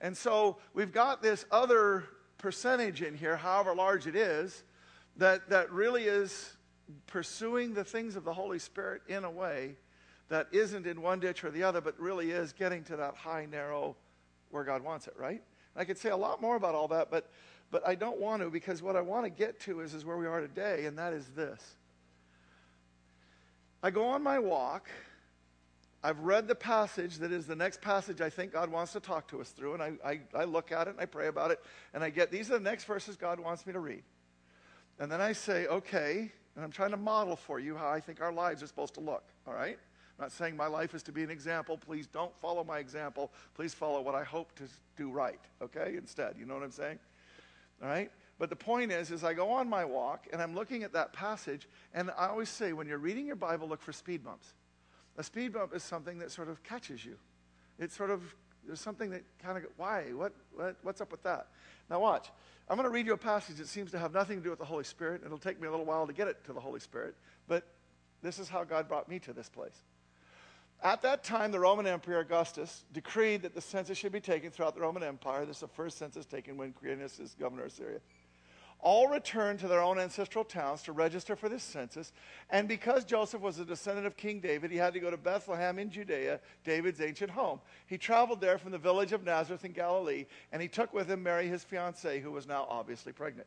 And 0.00 0.16
so 0.16 0.58
we've 0.72 0.92
got 0.92 1.20
this 1.20 1.44
other 1.50 2.04
percentage 2.38 3.02
in 3.02 3.16
here, 3.16 3.36
however 3.36 3.74
large 3.74 4.06
it 4.06 4.14
is, 4.14 4.62
that, 5.16 5.50
that 5.50 5.72
really 5.72 6.04
is 6.04 6.56
pursuing 7.08 7.74
the 7.74 7.82
things 7.82 8.14
of 8.14 8.22
the 8.22 8.32
Holy 8.32 8.60
Spirit 8.60 9.02
in 9.08 9.24
a 9.24 9.30
way 9.30 9.74
that 10.28 10.46
isn't 10.52 10.86
in 10.86 11.02
one 11.02 11.18
ditch 11.18 11.42
or 11.42 11.50
the 11.50 11.64
other, 11.64 11.80
but 11.80 11.98
really 11.98 12.30
is 12.30 12.52
getting 12.52 12.84
to 12.84 12.94
that 12.94 13.16
high, 13.16 13.46
narrow, 13.50 13.96
where 14.50 14.62
God 14.62 14.84
wants 14.84 15.08
it, 15.08 15.14
right? 15.18 15.42
I 15.74 15.84
could 15.86 15.98
say 15.98 16.10
a 16.10 16.16
lot 16.16 16.40
more 16.40 16.54
about 16.54 16.76
all 16.76 16.86
that, 16.88 17.10
but, 17.10 17.32
but 17.72 17.88
I 17.88 17.96
don't 17.96 18.20
want 18.20 18.42
to 18.42 18.50
because 18.50 18.82
what 18.82 18.94
I 18.94 19.00
want 19.00 19.24
to 19.24 19.30
get 19.30 19.58
to 19.60 19.80
is, 19.80 19.94
is 19.94 20.04
where 20.04 20.18
we 20.18 20.26
are 20.26 20.40
today, 20.40 20.84
and 20.84 20.96
that 20.98 21.14
is 21.14 21.26
this. 21.34 21.60
I 23.82 23.90
go 23.90 24.04
on 24.04 24.22
my 24.22 24.38
walk. 24.38 24.88
I've 26.04 26.20
read 26.20 26.46
the 26.46 26.54
passage 26.54 27.16
that 27.18 27.32
is 27.32 27.46
the 27.46 27.56
next 27.56 27.80
passage 27.80 28.20
I 28.20 28.28
think 28.28 28.52
God 28.52 28.70
wants 28.70 28.92
to 28.92 29.00
talk 29.00 29.26
to 29.28 29.40
us 29.40 29.50
through, 29.50 29.74
and 29.74 29.82
I, 29.82 29.92
I, 30.04 30.20
I 30.34 30.44
look 30.44 30.70
at 30.70 30.86
it 30.86 30.90
and 30.90 31.00
I 31.00 31.06
pray 31.06 31.28
about 31.28 31.50
it, 31.50 31.60
and 31.94 32.04
I 32.04 32.10
get 32.10 32.30
these 32.30 32.50
are 32.50 32.58
the 32.58 32.64
next 32.64 32.84
verses 32.84 33.16
God 33.16 33.40
wants 33.40 33.66
me 33.66 33.72
to 33.72 33.80
read. 33.80 34.02
And 34.98 35.10
then 35.10 35.20
I 35.20 35.32
say, 35.32 35.66
okay, 35.66 36.30
and 36.54 36.64
I'm 36.64 36.70
trying 36.70 36.90
to 36.90 36.96
model 36.98 37.36
for 37.36 37.58
you 37.58 37.74
how 37.74 37.88
I 37.88 38.00
think 38.00 38.20
our 38.20 38.32
lives 38.32 38.62
are 38.62 38.66
supposed 38.66 38.94
to 38.94 39.00
look, 39.00 39.24
all 39.46 39.54
right? 39.54 39.78
I'm 40.18 40.24
not 40.24 40.32
saying 40.32 40.56
my 40.56 40.66
life 40.66 40.94
is 40.94 41.02
to 41.04 41.12
be 41.12 41.22
an 41.22 41.30
example. 41.30 41.78
Please 41.78 42.06
don't 42.06 42.36
follow 42.36 42.62
my 42.64 42.80
example. 42.80 43.32
Please 43.54 43.72
follow 43.72 44.02
what 44.02 44.14
I 44.14 44.24
hope 44.24 44.54
to 44.56 44.64
do 44.96 45.10
right, 45.10 45.40
okay? 45.62 45.94
Instead, 45.96 46.34
you 46.38 46.44
know 46.44 46.54
what 46.54 46.62
I'm 46.62 46.70
saying? 46.70 46.98
All 47.82 47.88
right? 47.88 48.10
But 48.38 48.50
the 48.50 48.56
point 48.56 48.92
is, 48.92 49.10
is 49.10 49.24
I 49.24 49.34
go 49.34 49.50
on 49.50 49.68
my 49.68 49.84
walk 49.84 50.26
and 50.32 50.40
I'm 50.40 50.54
looking 50.54 50.82
at 50.82 50.92
that 50.92 51.12
passage, 51.12 51.68
and 51.94 52.10
I 52.16 52.28
always 52.28 52.48
say, 52.48 52.72
when 52.72 52.86
you're 52.86 52.98
reading 52.98 53.26
your 53.26 53.36
Bible, 53.36 53.68
look 53.68 53.82
for 53.82 53.92
speed 53.92 54.24
bumps. 54.24 54.54
A 55.18 55.22
speed 55.22 55.52
bump 55.52 55.74
is 55.74 55.82
something 55.82 56.18
that 56.18 56.30
sort 56.30 56.48
of 56.48 56.62
catches 56.62 57.04
you. 57.04 57.16
It's 57.78 57.94
sort 57.96 58.10
of 58.10 58.22
there's 58.66 58.80
something 58.80 59.10
that 59.10 59.24
kind 59.42 59.58
of 59.58 59.64
why 59.76 60.04
what, 60.14 60.32
what 60.54 60.76
what's 60.82 61.00
up 61.00 61.10
with 61.10 61.22
that? 61.24 61.48
Now 61.90 62.00
watch. 62.00 62.30
I'm 62.68 62.76
going 62.76 62.88
to 62.88 62.94
read 62.94 63.06
you 63.06 63.12
a 63.12 63.18
passage 63.18 63.56
that 63.56 63.66
seems 63.66 63.90
to 63.90 63.98
have 63.98 64.14
nothing 64.14 64.38
to 64.38 64.42
do 64.42 64.50
with 64.50 64.60
the 64.60 64.64
Holy 64.64 64.84
Spirit. 64.84 65.22
It'll 65.26 65.36
take 65.36 65.60
me 65.60 65.66
a 65.66 65.70
little 65.70 65.84
while 65.84 66.06
to 66.06 66.12
get 66.12 66.28
it 66.28 66.44
to 66.44 66.52
the 66.52 66.60
Holy 66.60 66.80
Spirit, 66.80 67.16
but 67.48 67.66
this 68.22 68.38
is 68.38 68.48
how 68.48 68.62
God 68.64 68.88
brought 68.88 69.08
me 69.08 69.18
to 69.20 69.32
this 69.32 69.48
place. 69.48 69.82
At 70.84 71.02
that 71.02 71.22
time, 71.22 71.52
the 71.52 71.60
Roman 71.60 71.86
Emperor 71.86 72.18
Augustus 72.18 72.84
decreed 72.92 73.42
that 73.42 73.54
the 73.54 73.60
census 73.60 73.96
should 73.96 74.10
be 74.10 74.20
taken 74.20 74.50
throughout 74.50 74.74
the 74.74 74.80
Roman 74.80 75.04
Empire. 75.04 75.46
This 75.46 75.58
is 75.58 75.60
the 75.60 75.68
first 75.68 75.96
census 75.96 76.26
taken 76.26 76.56
when 76.56 76.72
Quirinius 76.72 77.20
is 77.20 77.36
governor 77.38 77.66
of 77.66 77.72
Syria. 77.72 78.00
All 78.80 79.06
returned 79.06 79.60
to 79.60 79.68
their 79.68 79.80
own 79.80 80.00
ancestral 80.00 80.42
towns 80.42 80.82
to 80.82 80.92
register 80.92 81.36
for 81.36 81.48
this 81.48 81.62
census. 81.62 82.12
And 82.50 82.66
because 82.66 83.04
Joseph 83.04 83.40
was 83.40 83.60
a 83.60 83.64
descendant 83.64 84.08
of 84.08 84.16
King 84.16 84.40
David, 84.40 84.72
he 84.72 84.76
had 84.76 84.92
to 84.94 84.98
go 84.98 85.08
to 85.08 85.16
Bethlehem 85.16 85.78
in 85.78 85.88
Judea, 85.88 86.40
David's 86.64 87.00
ancient 87.00 87.30
home. 87.30 87.60
He 87.86 87.96
traveled 87.96 88.40
there 88.40 88.58
from 88.58 88.72
the 88.72 88.78
village 88.78 89.12
of 89.12 89.22
Nazareth 89.22 89.64
in 89.64 89.70
Galilee, 89.70 90.26
and 90.50 90.60
he 90.60 90.66
took 90.66 90.92
with 90.92 91.08
him 91.08 91.22
Mary, 91.22 91.46
his 91.46 91.62
fiancee, 91.62 92.18
who 92.18 92.32
was 92.32 92.48
now 92.48 92.66
obviously 92.68 93.12
pregnant. 93.12 93.46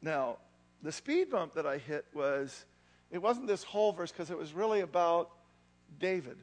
Now, 0.00 0.38
the 0.82 0.92
speed 0.92 1.28
bump 1.28 1.52
that 1.56 1.66
I 1.66 1.76
hit 1.76 2.06
was, 2.14 2.64
it 3.10 3.18
wasn't 3.18 3.48
this 3.48 3.64
whole 3.64 3.92
verse 3.92 4.12
because 4.12 4.30
it 4.30 4.38
was 4.38 4.54
really 4.54 4.80
about 4.80 5.28
David 5.98 6.38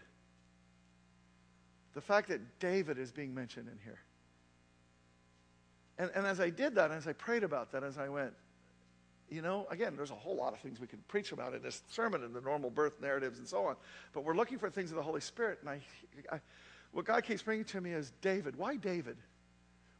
the 1.94 2.02
fact 2.02 2.30
that 2.30 2.60
David 2.60 2.98
is 2.98 3.12
being 3.12 3.34
mentioned 3.34 3.68
in 3.68 3.78
here. 3.84 4.00
And, 5.98 6.10
and 6.16 6.26
as 6.26 6.40
I 6.40 6.50
did 6.50 6.76
that, 6.76 6.92
as 6.92 7.08
I 7.08 7.14
prayed 7.14 7.44
about 7.44 7.72
that, 7.74 7.84
as 7.84 7.98
I 7.98 8.10
went, 8.10 8.34
you 9.30 9.42
know, 9.42 9.66
again, 9.70 9.96
there's 9.96 10.12
a 10.12 10.16
whole 10.16 10.36
lot 10.36 10.54
of 10.54 10.60
things 10.60 10.80
we 10.80 10.88
could 10.88 11.06
preach 11.08 11.32
about 11.32 11.54
in 11.54 11.62
this 11.62 11.84
sermon 11.90 12.24
and 12.24 12.34
the 12.34 12.42
normal 12.42 12.70
birth 12.70 13.00
narratives 13.02 13.40
and 13.40 13.48
so 13.48 13.66
on. 13.66 13.76
But 14.14 14.26
we're 14.26 14.36
looking 14.36 14.58
for 14.58 14.70
things 14.70 14.92
of 14.92 14.98
the 14.98 15.04
Holy 15.04 15.22
Spirit. 15.22 15.60
And 15.62 15.70
I, 15.70 15.82
I 16.32 16.40
what 16.92 17.06
God 17.06 17.24
keeps 17.24 17.42
bringing 17.42 17.66
to 17.66 17.80
me 17.80 17.92
is 17.92 18.12
David. 18.22 18.58
Why 18.58 18.76
David? 18.76 19.18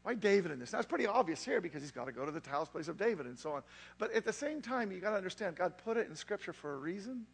Why 0.02 0.14
David 0.14 0.50
in 0.50 0.58
this? 0.58 0.72
Now, 0.72 0.80
it's 0.80 0.88
pretty 0.88 1.06
obvious 1.06 1.44
here 1.44 1.60
because 1.60 1.80
he's 1.80 1.92
got 1.92 2.06
to 2.06 2.12
go 2.12 2.26
to 2.26 2.32
the 2.32 2.46
house 2.50 2.68
place 2.68 2.88
of 2.88 2.98
David 2.98 3.26
and 3.26 3.38
so 3.38 3.52
on. 3.52 3.62
But 3.98 4.12
at 4.12 4.24
the 4.24 4.32
same 4.32 4.60
time, 4.60 4.92
you 4.92 5.00
got 5.00 5.10
to 5.10 5.16
understand 5.16 5.56
God 5.56 5.74
put 5.78 5.96
it 5.96 6.08
in 6.08 6.16
Scripture 6.16 6.52
for 6.52 6.74
a 6.74 6.76
reason. 6.76 7.24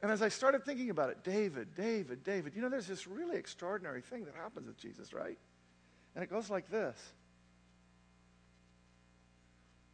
And 0.00 0.12
as 0.12 0.22
I 0.22 0.28
started 0.28 0.64
thinking 0.64 0.90
about 0.90 1.10
it, 1.10 1.24
David, 1.24 1.74
David, 1.74 2.22
David, 2.22 2.52
you 2.54 2.62
know, 2.62 2.68
there's 2.68 2.86
this 2.86 3.06
really 3.06 3.36
extraordinary 3.36 4.00
thing 4.00 4.24
that 4.26 4.34
happens 4.34 4.68
with 4.68 4.78
Jesus, 4.78 5.12
right? 5.12 5.38
And 6.14 6.22
it 6.22 6.30
goes 6.30 6.50
like 6.50 6.70
this 6.70 6.96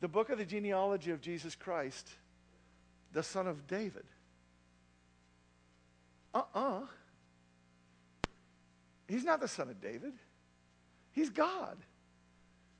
The 0.00 0.08
book 0.08 0.28
of 0.28 0.38
the 0.38 0.44
genealogy 0.44 1.10
of 1.10 1.20
Jesus 1.20 1.54
Christ, 1.54 2.08
the 3.12 3.22
son 3.22 3.46
of 3.46 3.66
David. 3.66 4.04
Uh 6.34 6.42
uh-uh. 6.54 6.78
uh 6.82 6.86
He's 9.06 9.24
not 9.24 9.40
the 9.40 9.48
son 9.48 9.68
of 9.68 9.80
David, 9.80 10.14
he's 11.12 11.30
God. 11.30 11.76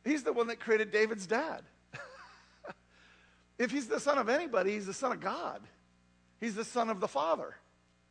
He's 0.05 0.23
the 0.23 0.33
one 0.33 0.49
that 0.49 0.61
created 0.61 0.91
David's 0.91 1.27
dad. 1.27 1.63
if 3.59 3.71
he's 3.71 3.89
the 3.89 4.01
son 4.01 4.19
of 4.19 4.29
anybody, 4.29 4.73
he's 4.73 4.85
the 4.87 4.93
son 4.93 5.13
of 5.13 5.21
God. 5.21 5.63
He's 6.45 6.55
the 6.55 6.63
Son 6.63 6.91
of 6.91 7.01
the 7.01 7.09
Father, 7.09 7.57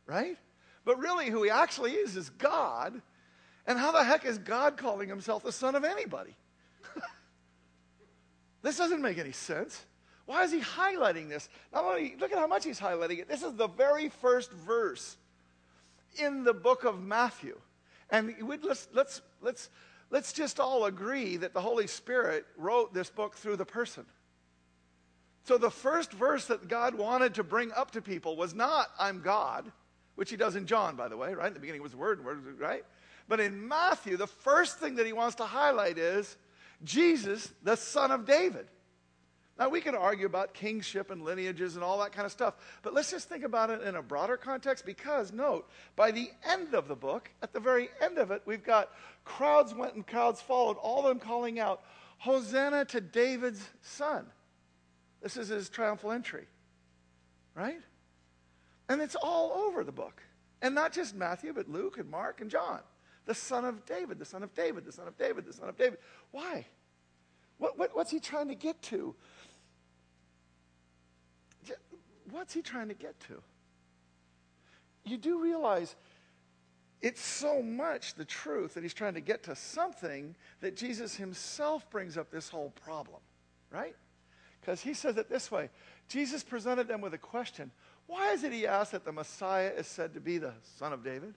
right? 0.06 0.36
But 0.84 0.98
really, 0.98 1.30
who 1.30 1.44
he 1.44 1.50
actually 1.50 1.92
is 1.92 2.16
is 2.16 2.30
God. 2.30 3.00
And 3.64 3.78
how 3.78 3.92
the 3.92 4.02
heck 4.02 4.24
is 4.24 4.38
God 4.38 4.76
calling 4.76 5.08
himself 5.08 5.44
the 5.44 5.52
Son 5.52 5.76
of 5.76 5.84
anybody? 5.84 6.34
this 8.62 8.76
doesn't 8.76 9.00
make 9.00 9.18
any 9.18 9.30
sense. 9.30 9.86
Why 10.26 10.42
is 10.42 10.50
he 10.50 10.58
highlighting 10.58 11.28
this? 11.28 11.48
Not 11.72 11.84
only, 11.84 12.16
look 12.18 12.32
at 12.32 12.38
how 12.38 12.48
much 12.48 12.64
he's 12.64 12.80
highlighting 12.80 13.20
it. 13.20 13.28
This 13.28 13.44
is 13.44 13.54
the 13.54 13.68
very 13.68 14.08
first 14.08 14.50
verse 14.50 15.16
in 16.16 16.42
the 16.42 16.54
book 16.54 16.82
of 16.82 17.00
Matthew. 17.00 17.56
And 18.10 18.34
let's, 18.64 18.88
let's, 18.92 19.20
let's, 19.42 19.70
let's 20.10 20.32
just 20.32 20.58
all 20.58 20.86
agree 20.86 21.36
that 21.36 21.54
the 21.54 21.60
Holy 21.60 21.86
Spirit 21.86 22.46
wrote 22.56 22.92
this 22.92 23.10
book 23.10 23.36
through 23.36 23.58
the 23.58 23.64
person. 23.64 24.04
So 25.44 25.58
the 25.58 25.70
first 25.70 26.12
verse 26.12 26.46
that 26.46 26.68
God 26.68 26.94
wanted 26.94 27.34
to 27.34 27.44
bring 27.44 27.70
up 27.72 27.90
to 27.92 28.02
people 28.02 28.36
was 28.36 28.54
not, 28.54 28.88
I'm 28.98 29.20
God, 29.20 29.70
which 30.14 30.30
he 30.30 30.36
does 30.36 30.56
in 30.56 30.66
John, 30.66 30.96
by 30.96 31.08
the 31.08 31.18
way, 31.18 31.34
right? 31.34 31.48
In 31.48 31.54
the 31.54 31.60
beginning 31.60 31.82
was 31.82 31.92
the 31.92 31.98
Word, 31.98 32.24
word 32.24 32.58
right? 32.58 32.84
But 33.28 33.40
in 33.40 33.68
Matthew, 33.68 34.16
the 34.16 34.26
first 34.26 34.78
thing 34.78 34.96
that 34.96 35.06
he 35.06 35.12
wants 35.12 35.36
to 35.36 35.44
highlight 35.44 35.98
is 35.98 36.36
Jesus, 36.82 37.52
the 37.62 37.76
son 37.76 38.10
of 38.10 38.24
David. 38.24 38.66
Now, 39.58 39.68
we 39.68 39.80
can 39.80 39.94
argue 39.94 40.26
about 40.26 40.52
kingship 40.52 41.10
and 41.10 41.22
lineages 41.22 41.76
and 41.76 41.84
all 41.84 42.00
that 42.00 42.12
kind 42.12 42.26
of 42.26 42.32
stuff, 42.32 42.54
but 42.82 42.92
let's 42.92 43.10
just 43.10 43.28
think 43.28 43.44
about 43.44 43.70
it 43.70 43.82
in 43.82 43.94
a 43.94 44.02
broader 44.02 44.36
context 44.36 44.84
because, 44.84 45.32
note, 45.32 45.70
by 45.94 46.10
the 46.10 46.30
end 46.44 46.74
of 46.74 46.88
the 46.88 46.96
book, 46.96 47.30
at 47.40 47.52
the 47.52 47.60
very 47.60 47.88
end 48.00 48.18
of 48.18 48.32
it, 48.32 48.42
we've 48.46 48.64
got 48.64 48.90
crowds 49.24 49.72
went 49.72 49.94
and 49.94 50.06
crowds 50.06 50.40
followed, 50.40 50.76
all 50.78 51.00
of 51.00 51.04
them 51.04 51.20
calling 51.20 51.60
out, 51.60 51.82
Hosanna 52.18 52.86
to 52.86 53.00
David's 53.00 53.68
son. 53.80 54.26
This 55.24 55.38
is 55.38 55.48
his 55.48 55.70
triumphal 55.70 56.12
entry, 56.12 56.46
right? 57.54 57.80
And 58.90 59.00
it's 59.00 59.16
all 59.16 59.52
over 59.52 59.82
the 59.82 59.90
book. 59.90 60.22
And 60.60 60.74
not 60.74 60.92
just 60.92 61.16
Matthew, 61.16 61.54
but 61.54 61.66
Luke 61.66 61.96
and 61.96 62.10
Mark 62.10 62.42
and 62.42 62.50
John. 62.50 62.80
The 63.24 63.34
son 63.34 63.64
of 63.64 63.86
David, 63.86 64.18
the 64.18 64.26
son 64.26 64.42
of 64.42 64.54
David, 64.54 64.84
the 64.84 64.92
son 64.92 65.08
of 65.08 65.16
David, 65.16 65.46
the 65.46 65.54
son 65.54 65.70
of 65.70 65.78
David. 65.78 65.98
Why? 66.30 66.66
What, 67.56 67.78
what, 67.78 67.96
what's 67.96 68.10
he 68.10 68.20
trying 68.20 68.48
to 68.48 68.54
get 68.54 68.82
to? 68.82 69.14
What's 72.30 72.52
he 72.52 72.60
trying 72.60 72.88
to 72.88 72.94
get 72.94 73.18
to? 73.20 73.42
You 75.06 75.16
do 75.16 75.42
realize 75.42 75.96
it's 77.00 77.22
so 77.22 77.62
much 77.62 78.12
the 78.12 78.26
truth 78.26 78.74
that 78.74 78.82
he's 78.82 78.92
trying 78.92 79.14
to 79.14 79.22
get 79.22 79.44
to 79.44 79.56
something 79.56 80.36
that 80.60 80.76
Jesus 80.76 81.14
himself 81.14 81.88
brings 81.88 82.18
up 82.18 82.30
this 82.30 82.50
whole 82.50 82.74
problem, 82.84 83.22
right? 83.70 83.96
Because 84.64 84.80
he 84.80 84.94
says 84.94 85.16
it 85.16 85.28
this 85.28 85.50
way 85.50 85.68
Jesus 86.08 86.42
presented 86.42 86.88
them 86.88 87.00
with 87.00 87.14
a 87.14 87.18
question 87.18 87.70
Why 88.06 88.32
is 88.32 88.44
it, 88.44 88.52
he 88.52 88.66
asked, 88.66 88.92
that 88.92 89.04
the 89.04 89.12
Messiah 89.12 89.72
is 89.76 89.86
said 89.86 90.14
to 90.14 90.20
be 90.20 90.38
the 90.38 90.52
son 90.78 90.92
of 90.92 91.04
David? 91.04 91.34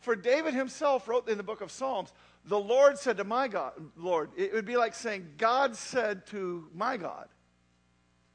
For 0.00 0.14
David 0.14 0.54
himself 0.54 1.08
wrote 1.08 1.28
in 1.28 1.36
the 1.36 1.42
book 1.42 1.60
of 1.60 1.70
Psalms, 1.70 2.12
the 2.44 2.58
Lord 2.58 2.98
said 2.98 3.16
to 3.16 3.24
my 3.24 3.48
God, 3.48 3.72
Lord, 3.96 4.30
it 4.36 4.52
would 4.52 4.64
be 4.64 4.76
like 4.76 4.94
saying, 4.94 5.26
God 5.36 5.74
said 5.74 6.26
to 6.28 6.68
my 6.74 6.96
God, 6.96 7.28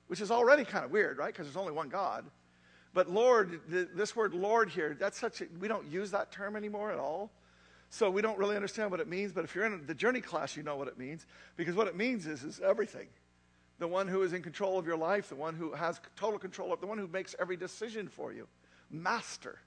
which 0.08 0.20
is 0.20 0.32
already 0.32 0.66
kind 0.66 0.84
of 0.84 0.92
weird, 0.92 1.18
right? 1.18 1.32
Because 1.32 1.46
there's 1.46 1.58
only 1.58 1.72
one 1.72 1.88
God. 1.88 2.26
But 2.94 3.10
Lord, 3.10 3.62
this 3.70 4.16
word 4.16 4.34
Lord 4.34 4.70
here, 4.70 4.98
that's 5.00 5.18
such 5.18 5.42
a, 5.42 5.46
we 5.60 5.70
don't 5.70 5.90
use 5.90 6.12
that 6.12 6.32
term 6.32 6.58
anymore 6.58 6.92
at 6.92 7.00
all. 7.00 7.32
So 7.90 8.10
we 8.10 8.22
don't 8.22 8.38
really 8.38 8.56
understand 8.56 8.92
what 8.92 9.00
it 9.00 9.08
means. 9.08 9.32
But 9.32 9.44
if 9.44 9.54
you're 9.56 9.66
in 9.66 9.86
the 9.86 9.94
journey 9.94 10.22
class, 10.22 10.58
you 10.58 10.64
know 10.64 10.76
what 10.78 10.88
it 10.88 10.98
means. 10.98 11.26
Because 11.56 11.76
what 11.76 11.88
it 11.88 11.96
means 11.96 12.26
is, 12.26 12.44
is 12.44 12.60
everything. 12.60 13.08
The 13.82 13.88
one 13.88 14.08
who 14.08 14.22
is 14.22 14.32
in 14.32 14.44
control 14.44 14.78
of 14.78 14.86
your 14.86 14.96
life, 14.96 15.30
the 15.30 15.36
one 15.36 15.56
who 15.56 15.72
has 15.72 16.00
total 16.16 16.38
control 16.38 16.72
of, 16.72 16.82
the 16.82 16.86
one 16.86 17.00
who 17.00 17.08
makes 17.08 17.36
every 17.40 17.58
decision 17.58 18.08
for 18.08 18.32
you. 18.32 18.48
Master. 18.92 19.58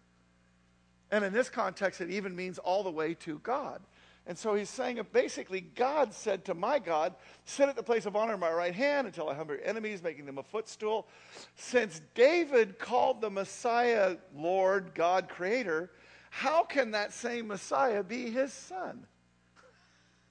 And 1.11 1.25
in 1.25 1.33
this 1.33 1.51
context, 1.51 2.01
it 2.01 2.11
even 2.11 2.37
means 2.37 2.59
all 2.59 2.85
the 2.85 2.93
way 2.93 3.15
to 3.15 3.41
God. 3.41 3.83
And 4.25 4.39
so 4.39 4.55
he's 4.55 4.71
saying 4.71 5.01
basically, 5.13 5.63
God 5.63 6.15
said 6.15 6.45
to 6.45 6.55
my 6.55 6.79
God, 6.79 7.17
Sit 7.45 7.69
at 7.69 7.75
the 7.75 7.83
place 7.83 8.07
of 8.07 8.15
honor 8.15 8.35
in 8.35 8.41
my 8.41 8.53
right 8.53 8.73
hand 8.73 9.09
until 9.09 9.29
I 9.29 9.35
humble 9.35 9.57
your 9.57 9.65
enemies, 9.65 10.01
making 10.01 10.27
them 10.27 10.39
a 10.39 10.45
footstool. 10.45 11.09
Since 11.57 12.01
David 12.15 12.79
called 12.79 13.21
the 13.21 13.31
Messiah 13.31 14.19
Lord, 14.33 14.93
God, 14.95 15.29
Creator, 15.29 15.91
how 16.31 16.63
can 16.63 16.93
that 16.93 17.13
same 17.13 17.49
Messiah 17.49 18.05
be 18.05 18.31
his 18.31 18.53
son? 18.53 19.09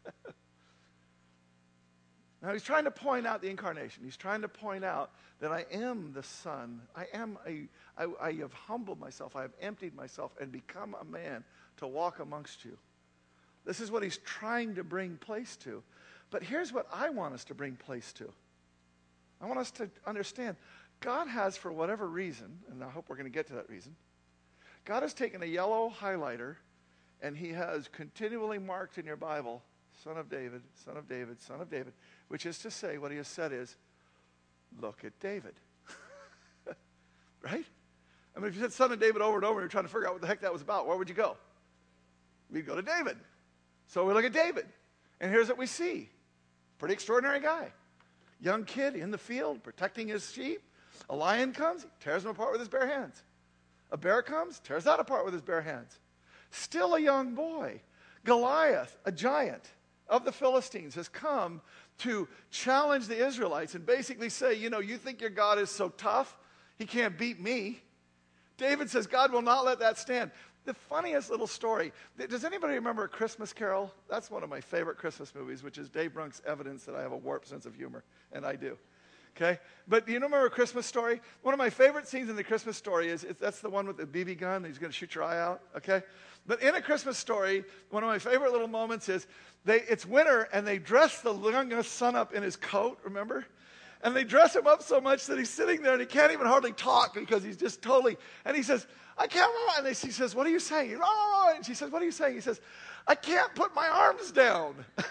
now 2.43 2.51
he's 2.51 2.63
trying 2.63 2.83
to 2.83 2.91
point 2.91 3.25
out 3.25 3.41
the 3.41 3.49
incarnation. 3.49 4.03
He's 4.03 4.17
trying 4.17 4.41
to 4.41 4.49
point 4.49 4.83
out 4.83 5.11
that 5.39 5.51
I 5.51 5.65
am 5.71 6.11
the 6.13 6.23
Son. 6.23 6.81
I 6.93 7.05
am 7.13 7.37
a, 7.47 7.67
I, 7.97 8.07
I 8.21 8.33
have 8.33 8.51
humbled 8.51 8.99
myself. 8.99 9.37
I 9.37 9.43
have 9.43 9.53
emptied 9.61 9.95
myself 9.95 10.33
and 10.41 10.51
become 10.51 10.93
a 10.99 11.05
man 11.05 11.45
to 11.77 11.87
walk 11.87 12.19
amongst 12.19 12.65
you. 12.65 12.77
This 13.65 13.79
is 13.79 13.89
what 13.89 14.03
he's 14.03 14.17
trying 14.17 14.75
to 14.75 14.83
bring 14.83 15.15
place 15.15 15.55
to. 15.57 15.81
But 16.31 16.43
here's 16.43 16.73
what 16.73 16.85
I 16.93 17.09
want 17.09 17.33
us 17.33 17.45
to 17.45 17.53
bring 17.53 17.77
place 17.77 18.11
to. 18.13 18.29
I 19.39 19.45
want 19.45 19.59
us 19.59 19.71
to 19.71 19.89
understand 20.05 20.57
God 20.99 21.27
has, 21.27 21.55
for 21.55 21.71
whatever 21.71 22.07
reason, 22.07 22.59
and 22.69 22.83
I 22.83 22.89
hope 22.89 23.05
we're 23.07 23.15
going 23.15 23.25
to 23.25 23.33
get 23.33 23.47
to 23.47 23.53
that 23.53 23.69
reason, 23.69 23.95
God 24.83 25.03
has 25.03 25.13
taken 25.13 25.41
a 25.43 25.45
yellow 25.45 25.93
highlighter 25.97 26.55
and 27.21 27.37
he 27.37 27.49
has 27.49 27.87
continually 27.87 28.59
marked 28.59 28.97
in 28.97 29.05
your 29.05 29.15
Bible, 29.15 29.63
Son 30.03 30.17
of 30.17 30.29
David, 30.29 30.61
Son 30.83 30.97
of 30.97 31.07
David, 31.07 31.41
Son 31.41 31.61
of 31.61 31.69
David, 31.69 31.93
which 32.27 32.45
is 32.45 32.59
to 32.59 32.71
say, 32.71 32.97
what 32.97 33.11
he 33.11 33.17
has 33.17 33.27
said 33.27 33.53
is, 33.53 33.77
look 34.81 35.05
at 35.05 35.17
David. 35.19 35.53
right? 37.41 37.65
I 38.35 38.39
mean, 38.39 38.49
if 38.49 38.55
you 38.55 38.61
said 38.61 38.73
son 38.73 38.91
of 38.91 38.99
David 38.99 39.21
over 39.21 39.37
and 39.37 39.45
over 39.45 39.59
and 39.59 39.61
you're 39.61 39.69
trying 39.69 39.85
to 39.85 39.89
figure 39.89 40.07
out 40.07 40.13
what 40.13 40.21
the 40.21 40.27
heck 40.27 40.41
that 40.41 40.51
was 40.51 40.61
about, 40.61 40.87
where 40.87 40.97
would 40.97 41.07
you 41.07 41.15
go? 41.15 41.37
We'd 42.51 42.65
go 42.65 42.75
to 42.75 42.81
David. 42.81 43.17
So 43.87 44.05
we 44.05 44.13
look 44.13 44.25
at 44.25 44.33
David. 44.33 44.65
And 45.21 45.31
here's 45.31 45.47
what 45.47 45.57
we 45.57 45.67
see 45.67 46.09
pretty 46.79 46.93
extraordinary 46.93 47.39
guy. 47.39 47.71
Young 48.41 48.65
kid 48.65 48.95
in 48.95 49.09
the 49.09 49.17
field 49.17 49.63
protecting 49.63 50.09
his 50.09 50.29
sheep. 50.31 50.61
A 51.09 51.15
lion 51.15 51.53
comes, 51.53 51.85
tears 52.01 52.25
him 52.25 52.31
apart 52.31 52.51
with 52.51 52.59
his 52.59 52.67
bare 52.67 52.87
hands. 52.87 53.23
A 53.91 53.97
bear 53.97 54.21
comes, 54.21 54.59
tears 54.59 54.83
that 54.83 54.99
apart 54.99 55.23
with 55.23 55.33
his 55.33 55.43
bare 55.43 55.61
hands. 55.61 55.97
Still 56.51 56.95
a 56.95 56.99
young 56.99 57.35
boy. 57.35 57.79
Goliath, 58.25 58.97
a 59.05 59.11
giant 59.11 59.69
of 60.07 60.25
the 60.25 60.31
Philistines, 60.31 60.95
has 60.95 61.07
come 61.07 61.61
to 61.99 62.27
challenge 62.51 63.07
the 63.07 63.25
Israelites 63.25 63.75
and 63.75 63.85
basically 63.85 64.29
say, 64.29 64.53
you 64.55 64.69
know, 64.69 64.79
you 64.79 64.97
think 64.97 65.21
your 65.21 65.29
God 65.29 65.59
is 65.59 65.69
so 65.69 65.89
tough, 65.89 66.37
he 66.77 66.85
can't 66.85 67.17
beat 67.17 67.39
me. 67.39 67.81
David 68.57 68.89
says, 68.89 69.07
God 69.07 69.31
will 69.31 69.41
not 69.41 69.65
let 69.65 69.79
that 69.79 69.97
stand. 69.97 70.31
The 70.65 70.73
funniest 70.73 71.29
little 71.29 71.47
story. 71.47 71.91
Does 72.29 72.45
anybody 72.45 72.75
remember 72.75 73.07
Christmas 73.07 73.51
Carol? 73.51 73.91
That's 74.09 74.31
one 74.31 74.43
of 74.43 74.49
my 74.49 74.61
favorite 74.61 74.97
Christmas 74.97 75.35
movies, 75.35 75.61
which 75.61 75.77
is 75.77 75.89
Dave 75.89 76.13
Brunk's 76.13 76.41
evidence 76.47 76.85
that 76.85 76.95
I 76.95 77.01
have 77.01 77.11
a 77.11 77.17
warped 77.17 77.47
sense 77.47 77.65
of 77.65 77.75
humor, 77.75 78.03
and 78.31 78.45
I 78.45 78.55
do. 78.55 78.77
Okay? 79.35 79.59
But 79.87 80.05
do 80.05 80.11
you 80.11 80.17
remember 80.17 80.45
A 80.45 80.49
Christmas 80.49 80.85
Story? 80.85 81.19
One 81.41 81.53
of 81.53 81.57
my 81.57 81.69
favorite 81.69 82.07
scenes 82.07 82.29
in 82.29 82.35
The 82.35 82.43
Christmas 82.43 82.77
Story 82.77 83.09
is, 83.09 83.25
that's 83.39 83.59
the 83.59 83.69
one 83.69 83.87
with 83.87 83.97
the 83.97 84.05
BB 84.05 84.39
gun, 84.39 84.63
he's 84.63 84.77
going 84.77 84.91
to 84.91 84.97
shoot 84.97 85.15
your 85.15 85.23
eye 85.23 85.39
out. 85.39 85.61
Okay? 85.75 86.03
But 86.45 86.61
in 86.61 86.75
A 86.75 86.81
Christmas 86.81 87.17
Story, 87.17 87.63
one 87.89 88.03
of 88.03 88.07
my 88.07 88.19
favorite 88.19 88.51
little 88.51 88.67
moments 88.67 89.09
is 89.09 89.27
they, 89.65 89.81
it's 89.81 90.05
winter 90.05 90.47
and 90.53 90.67
they 90.67 90.77
dress 90.77 91.21
the 91.21 91.33
youngest 91.33 91.93
son 91.93 92.15
up 92.15 92.33
in 92.33 92.43
his 92.43 92.55
coat, 92.55 92.99
remember? 93.03 93.45
And 94.03 94.15
they 94.15 94.23
dress 94.23 94.55
him 94.55 94.67
up 94.67 94.83
so 94.83 94.99
much 94.99 95.25
that 95.27 95.37
he's 95.37 95.49
sitting 95.49 95.81
there 95.81 95.93
and 95.93 96.01
he 96.01 96.05
can't 96.05 96.31
even 96.31 96.45
hardly 96.45 96.73
talk 96.73 97.15
because 97.15 97.43
he's 97.43 97.57
just 97.57 97.81
totally, 97.81 98.17
and 98.45 98.55
he 98.55 98.61
says, 98.63 98.85
I 99.17 99.27
can't, 99.27 99.51
and 99.77 99.85
they, 99.85 99.93
she 99.93 100.11
says, 100.11 100.35
what 100.35 100.45
are 100.45 100.49
you 100.49 100.59
saying? 100.59 100.97
Oh, 100.97 101.01
oh, 101.03 101.47
oh, 101.47 101.55
and 101.55 101.65
she 101.65 101.73
says, 101.73 101.91
what 101.91 102.01
are 102.01 102.05
you 102.05 102.11
saying? 102.11 102.35
He 102.35 102.41
says, 102.41 102.59
I 103.07 103.15
can't 103.15 103.53
put 103.55 103.73
my 103.75 103.87
arms 103.87 104.31
down. 104.31 104.75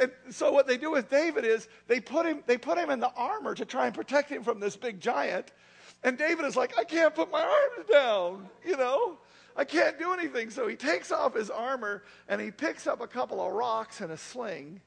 and 0.00 0.12
so 0.30 0.52
what 0.52 0.66
they 0.66 0.76
do 0.76 0.90
with 0.90 1.10
David 1.10 1.44
is 1.44 1.68
they 1.86 2.00
put 2.00 2.26
him, 2.26 2.42
they 2.46 2.58
put 2.58 2.78
him 2.78 2.90
in 2.90 3.00
the 3.00 3.12
armor 3.14 3.54
to 3.54 3.64
try 3.64 3.86
and 3.86 3.94
protect 3.94 4.30
him 4.30 4.42
from 4.42 4.60
this 4.60 4.76
big 4.76 5.00
giant. 5.00 5.52
And 6.02 6.18
David 6.18 6.44
is 6.44 6.56
like, 6.56 6.78
I 6.78 6.84
can't 6.84 7.14
put 7.14 7.30
my 7.30 7.42
arms 7.42 7.88
down, 7.90 8.48
you 8.64 8.76
know? 8.76 9.18
I 9.54 9.64
can't 9.64 9.98
do 9.98 10.12
anything. 10.12 10.50
So 10.50 10.66
he 10.66 10.76
takes 10.76 11.12
off 11.12 11.34
his 11.34 11.50
armor 11.50 12.02
and 12.28 12.40
he 12.40 12.50
picks 12.50 12.86
up 12.86 13.00
a 13.00 13.06
couple 13.06 13.40
of 13.40 13.52
rocks 13.52 14.00
and 14.00 14.10
a 14.10 14.16
sling 14.16 14.80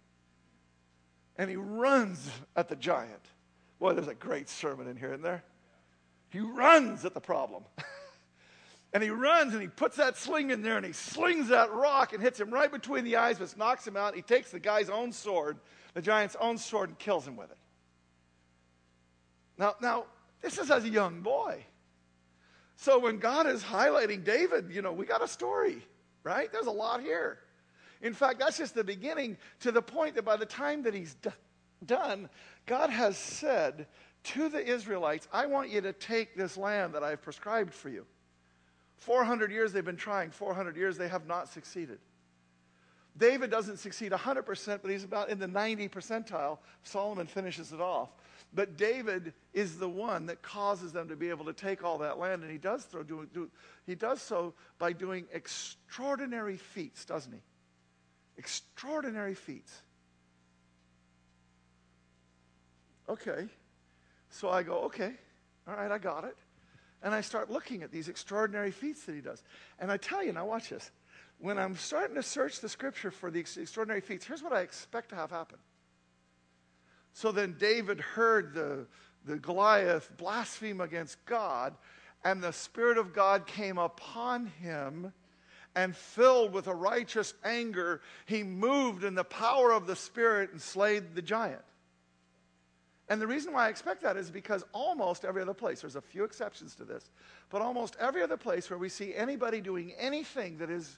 and 1.38 1.50
he 1.50 1.56
runs 1.56 2.30
at 2.56 2.70
the 2.70 2.76
giant. 2.76 3.22
Boy, 3.80 3.94
there's 3.94 4.08
a 4.08 4.16
great 4.16 4.50
sermon 4.50 4.88
in 4.88 4.96
here, 4.96 5.10
isn't 5.10 5.22
there? 5.22 5.44
He 6.30 6.40
runs 6.40 7.06
at 7.06 7.14
the 7.14 7.22
problem. 7.22 7.64
and 8.96 9.04
he 9.04 9.10
runs 9.10 9.52
and 9.52 9.62
he 9.62 9.68
puts 9.68 9.98
that 9.98 10.16
sling 10.16 10.52
in 10.52 10.62
there 10.62 10.78
and 10.78 10.86
he 10.86 10.94
slings 10.94 11.50
that 11.50 11.70
rock 11.74 12.14
and 12.14 12.24
hits 12.24 12.40
him 12.40 12.50
right 12.50 12.72
between 12.72 13.04
the 13.04 13.18
eyes, 13.18 13.38
but 13.38 13.58
knocks 13.58 13.86
him 13.86 13.98
out. 13.98 14.16
He 14.16 14.22
takes 14.22 14.52
the 14.52 14.60
guy's 14.60 14.90
own 14.90 15.12
sword, 15.12 15.58
the 15.94 16.02
giant's 16.02 16.38
own 16.40 16.58
sword, 16.58 16.88
and 16.88 16.98
kills 16.98 17.28
him 17.28 17.36
with 17.36 17.52
it. 17.52 17.58
Now, 19.58 19.76
now 19.82 20.06
this 20.42 20.58
is 20.58 20.72
as 20.72 20.86
a 20.86 20.90
young 20.90 21.20
boy. 21.20 21.66
So 22.78 22.98
when 22.98 23.18
God 23.18 23.48
is 23.48 23.62
highlighting 23.62 24.24
David, 24.24 24.72
you 24.72 24.82
know, 24.82 24.94
we 24.94 25.06
got 25.06 25.22
a 25.22 25.28
story, 25.28 25.86
right? 26.24 26.50
There's 26.50 26.68
a 26.68 26.72
lot 26.72 27.02
here. 27.02 27.40
In 28.02 28.14
fact, 28.14 28.40
that's 28.40 28.58
just 28.58 28.76
the 28.76 28.84
beginning 28.86 29.36
to 29.60 29.74
the 29.74 29.82
point 29.82 30.16
that 30.16 30.24
by 30.24 30.38
the 30.38 30.46
time 30.46 30.84
that 30.84 30.94
he's 30.94 31.16
d- 31.16 31.32
done, 31.86 32.30
God 32.66 32.92
has 32.92 33.18
said 33.18 33.88
to 34.24 34.48
the 34.48 34.66
Israelites, 34.66 35.28
I 35.34 35.48
want 35.48 35.70
you 35.70 35.82
to 35.82 35.92
take 35.92 36.38
this 36.38 36.56
land 36.56 36.94
that 36.96 37.04
I've 37.04 37.22
prescribed 37.22 37.74
for 37.74 37.90
you. 37.90 38.06
400 38.98 39.52
years 39.52 39.74
they've 39.74 39.86
been 39.86 39.98
trying, 39.98 40.32
400 40.32 40.76
years 40.76 40.98
they 40.98 41.08
have 41.08 41.28
not 41.28 41.50
succeeded. 41.50 42.00
David 43.18 43.50
doesn't 43.50 43.78
succeed 43.78 44.12
100%, 44.12 44.80
but 44.82 44.92
he's 44.92 45.04
about 45.04 45.30
in 45.30 45.40
the 45.40 45.48
90 45.48 45.88
percentile. 45.90 46.58
Solomon 46.84 47.28
finishes 47.28 47.72
it 47.72 47.80
off. 47.80 48.10
But 48.54 48.78
David 48.78 49.34
is 49.54 49.78
the 49.78 49.90
one 49.90 50.26
that 50.28 50.42
causes 50.42 50.92
them 50.92 51.10
to 51.10 51.16
be 51.16 51.30
able 51.30 51.46
to 51.46 51.54
take 51.54 51.84
all 51.84 51.98
that 52.00 52.20
land, 52.20 52.42
and 52.42 52.52
he 52.52 52.58
does, 52.58 52.84
throw, 52.84 53.04
do, 53.04 53.28
do, 53.34 53.50
he 53.86 53.96
does 53.96 54.22
so 54.22 54.54
by 54.80 54.94
doing 54.94 55.26
extraordinary 55.34 56.58
feats, 56.58 57.06
doesn't 57.06 57.32
he? 57.32 57.40
Extraordinary 58.38 59.34
feats. 59.34 59.82
Okay. 63.08 63.48
So 64.30 64.50
I 64.50 64.64
go, 64.64 64.80
okay, 64.82 65.14
all 65.68 65.76
right, 65.76 65.92
I 65.92 65.98
got 65.98 66.26
it. 66.26 66.36
And 67.06 67.14
I 67.14 67.22
start 67.22 67.52
looking 67.52 67.84
at 67.84 67.92
these 67.92 68.10
extraordinary 68.10 68.72
feats 68.72 69.06
that 69.06 69.14
he 69.14 69.22
does. 69.22 69.44
And 69.80 69.92
I 69.92 69.98
tell 69.98 70.24
you, 70.24 70.34
now 70.34 70.48
watch 70.48 70.70
this. 70.70 70.90
When 71.38 71.60
I'm 71.60 71.76
starting 71.76 72.16
to 72.16 72.24
search 72.24 72.62
the 72.62 72.68
scripture 72.68 73.12
for 73.12 73.30
the 73.30 73.40
extraordinary 73.40 74.02
feats, 74.02 74.26
here's 74.26 74.42
what 74.42 74.54
I 74.54 74.62
expect 74.62 75.10
to 75.10 75.16
have 75.16 75.30
happen. 75.30 75.60
So 77.14 77.32
then 77.32 77.58
David 77.60 78.02
heard 78.02 78.56
the, 78.56 78.88
the 79.24 79.38
Goliath 79.38 80.10
blaspheme 80.18 80.82
against 80.82 81.24
God, 81.26 81.76
and 82.24 82.42
the 82.42 82.52
Spirit 82.52 82.98
of 82.98 83.14
God 83.14 83.46
came 83.46 83.78
upon 83.78 84.48
him, 84.48 85.14
and 85.76 85.96
filled 85.96 86.54
with 86.54 86.66
a 86.66 86.74
righteous 86.74 87.36
anger, 87.44 88.02
he 88.26 88.42
moved 88.42 89.04
in 89.04 89.14
the 89.14 89.24
power 89.24 89.72
of 89.72 89.86
the 89.86 89.96
Spirit 89.96 90.52
and 90.54 90.62
slayed 90.62 91.14
the 91.14 91.22
giant. 91.22 91.62
And 93.08 93.22
the 93.22 93.28
reason 93.28 93.54
why 93.54 93.68
I 93.68 93.70
expect 93.70 94.02
that 94.02 94.18
is 94.18 94.32
because 94.32 94.64
almost 94.72 95.26
every 95.26 95.42
other 95.42 95.54
place, 95.54 95.82
there's 95.82 95.96
a 95.96 96.02
few 96.02 96.24
exceptions 96.24 96.76
to 96.76 96.86
this, 96.86 97.12
but 97.50 97.62
almost 97.62 97.96
every 98.00 98.24
other 98.24 98.38
place 98.38 98.70
where 98.70 98.80
we 98.80 98.90
see 98.90 99.14
anybody 99.14 99.62
doing 99.62 99.94
anything 100.00 100.58
that 100.58 100.72
is 100.72 100.98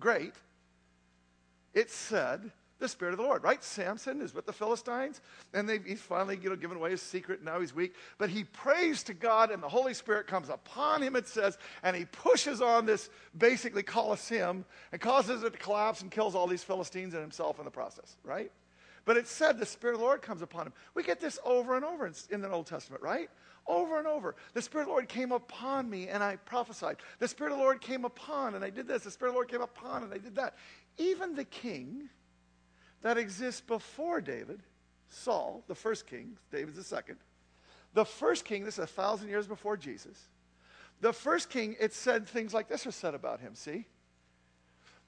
great, 0.00 0.32
it 1.74 1.90
said 1.90 2.50
the 2.78 2.88
Spirit 2.88 3.12
of 3.12 3.18
the 3.18 3.24
Lord, 3.24 3.42
right? 3.42 3.62
Samson 3.62 4.20
is 4.20 4.34
with 4.34 4.46
the 4.46 4.52
Philistines, 4.52 5.20
and 5.52 5.70
he's 5.70 6.00
finally 6.00 6.38
you 6.42 6.48
know, 6.48 6.56
given 6.56 6.76
away 6.76 6.90
his 6.90 7.02
secret, 7.02 7.38
and 7.38 7.46
now 7.46 7.60
he's 7.60 7.74
weak. 7.74 7.94
But 8.18 8.30
he 8.30 8.44
prays 8.44 9.02
to 9.04 9.14
God, 9.14 9.50
and 9.50 9.62
the 9.62 9.68
Holy 9.68 9.94
Spirit 9.94 10.26
comes 10.26 10.48
upon 10.48 11.02
him, 11.02 11.14
it 11.14 11.28
says, 11.28 11.58
and 11.82 11.94
he 11.94 12.06
pushes 12.06 12.60
on 12.60 12.86
this 12.86 13.10
basically 13.36 13.82
Colosseum 13.82 14.64
and 14.92 15.00
causes 15.00 15.42
it 15.42 15.52
to 15.52 15.58
collapse 15.58 16.02
and 16.02 16.10
kills 16.10 16.34
all 16.34 16.46
these 16.46 16.64
Philistines 16.64 17.14
and 17.14 17.22
himself 17.22 17.58
in 17.58 17.64
the 17.64 17.70
process, 17.70 18.16
right? 18.24 18.50
But 19.04 19.16
it 19.16 19.28
said 19.28 19.58
the 19.58 19.66
Spirit 19.66 19.94
of 19.94 20.00
the 20.00 20.06
Lord 20.06 20.22
comes 20.22 20.42
upon 20.42 20.66
him. 20.66 20.72
We 20.94 21.02
get 21.02 21.20
this 21.20 21.38
over 21.44 21.76
and 21.76 21.84
over 21.84 22.10
in, 22.30 22.40
the 22.40 22.50
Old 22.50 22.66
Testament, 22.66 23.02
right? 23.02 23.28
Over 23.66 23.98
and 23.98 24.06
over. 24.06 24.34
The 24.54 24.62
Spirit 24.62 24.84
of 24.84 24.88
the 24.88 24.92
Lord 24.92 25.08
came 25.08 25.32
upon 25.32 25.90
me 25.90 26.08
and 26.08 26.22
I 26.22 26.36
prophesied. 26.36 26.96
The 27.18 27.28
Spirit 27.28 27.52
of 27.52 27.58
the 27.58 27.64
Lord 27.64 27.80
came 27.80 28.04
upon 28.04 28.54
and 28.54 28.64
I 28.64 28.70
did 28.70 28.88
this. 28.88 29.04
The 29.04 29.10
Spirit 29.10 29.30
of 29.30 29.34
the 29.34 29.38
Lord 29.38 29.48
came 29.48 29.62
upon 29.62 30.04
and 30.04 30.12
I 30.12 30.18
did 30.18 30.36
that. 30.36 30.56
Even 30.96 31.34
the 31.34 31.44
king 31.44 32.08
that 33.02 33.18
exists 33.18 33.60
before 33.60 34.20
David, 34.20 34.62
Saul, 35.10 35.62
the 35.68 35.74
first 35.74 36.06
king, 36.06 36.36
David's 36.50 36.78
the 36.78 36.84
second. 36.84 37.18
The 37.92 38.04
first 38.04 38.44
king, 38.44 38.64
this 38.64 38.74
is 38.74 38.84
a 38.84 38.86
thousand 38.86 39.28
years 39.28 39.46
before 39.46 39.76
Jesus. 39.76 40.18
The 41.00 41.12
first 41.12 41.50
king, 41.50 41.76
it 41.78 41.92
said 41.92 42.26
things 42.26 42.54
like 42.54 42.68
this 42.68 42.86
are 42.86 42.90
said 42.90 43.14
about 43.14 43.40
him, 43.40 43.54
see? 43.54 43.86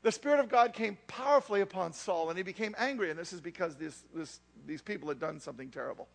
The 0.02 0.12
Spirit 0.12 0.40
of 0.40 0.48
God 0.48 0.72
came 0.72 0.98
powerfully 1.08 1.60
upon 1.60 1.92
Saul, 1.92 2.28
and 2.28 2.36
he 2.36 2.42
became 2.42 2.74
angry. 2.78 3.10
And 3.10 3.18
this 3.18 3.32
is 3.32 3.40
because 3.40 3.74
this, 3.76 4.04
this, 4.14 4.40
these 4.66 4.82
people 4.82 5.08
had 5.08 5.18
done 5.18 5.40
something 5.40 5.70
terrible. 5.70 6.08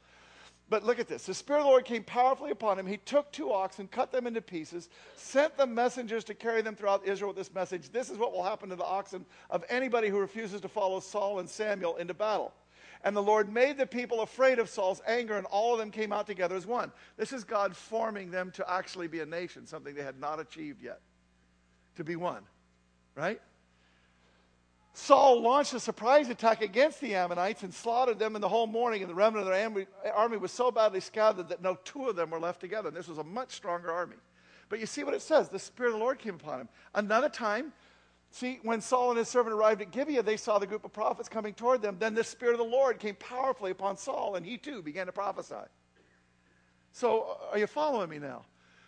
But 0.69 0.85
look 0.85 0.99
at 0.99 1.09
this. 1.09 1.25
The 1.25 1.33
Spirit 1.33 1.59
of 1.59 1.65
the 1.65 1.69
Lord 1.71 1.83
came 1.83 2.03
powerfully 2.03 2.51
upon 2.51 2.79
him. 2.79 2.87
He 2.87 2.95
took 2.95 3.29
two 3.33 3.51
oxen, 3.51 3.89
cut 3.89 4.13
them 4.13 4.25
into 4.25 4.41
pieces, 4.41 4.87
sent 5.17 5.57
the 5.57 5.67
messengers 5.67 6.23
to 6.23 6.33
carry 6.33 6.61
them 6.61 6.77
throughout 6.77 7.05
Israel 7.05 7.31
with 7.31 7.37
this 7.37 7.53
message. 7.53 7.89
This 7.89 8.09
is 8.09 8.17
what 8.17 8.31
will 8.31 8.43
happen 8.43 8.69
to 8.69 8.77
the 8.77 8.85
oxen 8.85 9.25
of 9.49 9.65
anybody 9.67 10.07
who 10.07 10.17
refuses 10.17 10.61
to 10.61 10.69
follow 10.69 11.01
Saul 11.01 11.39
and 11.39 11.49
Samuel 11.49 11.97
into 11.97 12.13
battle. 12.13 12.53
And 13.03 13.13
the 13.13 13.21
Lord 13.21 13.51
made 13.51 13.77
the 13.77 13.85
people 13.85 14.21
afraid 14.21 14.59
of 14.59 14.69
Saul's 14.69 15.01
anger, 15.05 15.37
and 15.37 15.45
all 15.47 15.73
of 15.73 15.79
them 15.79 15.91
came 15.91 16.13
out 16.13 16.25
together 16.25 16.55
as 16.55 16.65
one. 16.65 16.93
This 17.17 17.33
is 17.33 17.43
God 17.43 17.75
forming 17.75 18.31
them 18.31 18.51
to 18.51 18.71
actually 18.71 19.09
be 19.09 19.19
a 19.19 19.25
nation, 19.25 19.67
something 19.67 19.93
they 19.93 20.03
had 20.03 20.21
not 20.21 20.39
achieved 20.39 20.81
yet. 20.81 21.01
To 21.95 22.05
be 22.05 22.15
one, 22.15 22.43
right? 23.15 23.41
Saul 24.93 25.41
launched 25.41 25.73
a 25.73 25.79
surprise 25.79 26.29
attack 26.29 26.61
against 26.61 26.99
the 26.99 27.15
Ammonites 27.15 27.63
and 27.63 27.73
slaughtered 27.73 28.19
them 28.19 28.35
in 28.35 28.41
the 28.41 28.49
whole 28.49 28.67
morning, 28.67 29.01
and 29.01 29.09
the 29.09 29.15
remnant 29.15 29.47
of 29.47 29.53
their 29.53 30.13
army 30.13 30.37
was 30.37 30.51
so 30.51 30.69
badly 30.69 30.99
scattered 30.99 31.47
that 31.49 31.61
no 31.61 31.77
two 31.85 32.09
of 32.09 32.17
them 32.17 32.29
were 32.29 32.39
left 32.39 32.59
together. 32.59 32.89
And 32.89 32.97
this 32.97 33.07
was 33.07 33.17
a 33.17 33.23
much 33.23 33.51
stronger 33.53 33.91
army. 33.91 34.17
But 34.67 34.79
you 34.79 34.85
see 34.85 35.03
what 35.03 35.13
it 35.13 35.21
says 35.21 35.47
the 35.47 35.59
Spirit 35.59 35.89
of 35.89 35.93
the 35.95 36.03
Lord 36.03 36.19
came 36.19 36.35
upon 36.35 36.61
him. 36.61 36.69
Another 36.93 37.29
time, 37.29 37.71
see, 38.31 38.59
when 38.63 38.81
Saul 38.81 39.11
and 39.11 39.17
his 39.17 39.29
servant 39.29 39.53
arrived 39.53 39.81
at 39.81 39.91
Gibeah, 39.91 40.23
they 40.23 40.37
saw 40.37 40.59
the 40.59 40.67
group 40.67 40.83
of 40.83 40.91
prophets 40.91 41.29
coming 41.29 41.53
toward 41.53 41.81
them. 41.81 41.95
Then 41.97 42.13
the 42.13 42.23
Spirit 42.23 42.53
of 42.53 42.59
the 42.59 42.65
Lord 42.65 42.99
came 42.99 43.15
powerfully 43.15 43.71
upon 43.71 43.95
Saul, 43.95 44.35
and 44.35 44.45
he 44.45 44.57
too 44.57 44.81
began 44.81 45.05
to 45.05 45.13
prophesy. 45.13 45.55
So, 46.91 47.37
are 47.49 47.57
you 47.57 47.67
following 47.67 48.09
me 48.09 48.19
now? 48.19 48.43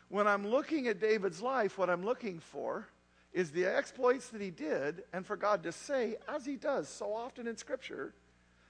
When 0.09 0.27
I'm 0.27 0.45
looking 0.45 0.87
at 0.87 0.99
David's 0.99 1.41
life, 1.41 1.77
what 1.77 1.89
I'm 1.89 2.03
looking 2.03 2.39
for 2.39 2.87
is 3.33 3.51
the 3.51 3.65
exploits 3.65 4.29
that 4.29 4.41
he 4.41 4.51
did, 4.51 5.03
and 5.11 5.25
for 5.25 5.35
God 5.35 5.63
to 5.63 5.71
say, 5.71 6.17
as 6.27 6.45
he 6.45 6.55
does 6.55 6.87
so 6.87 7.13
often 7.13 7.47
in 7.47 7.57
Scripture, 7.57 8.13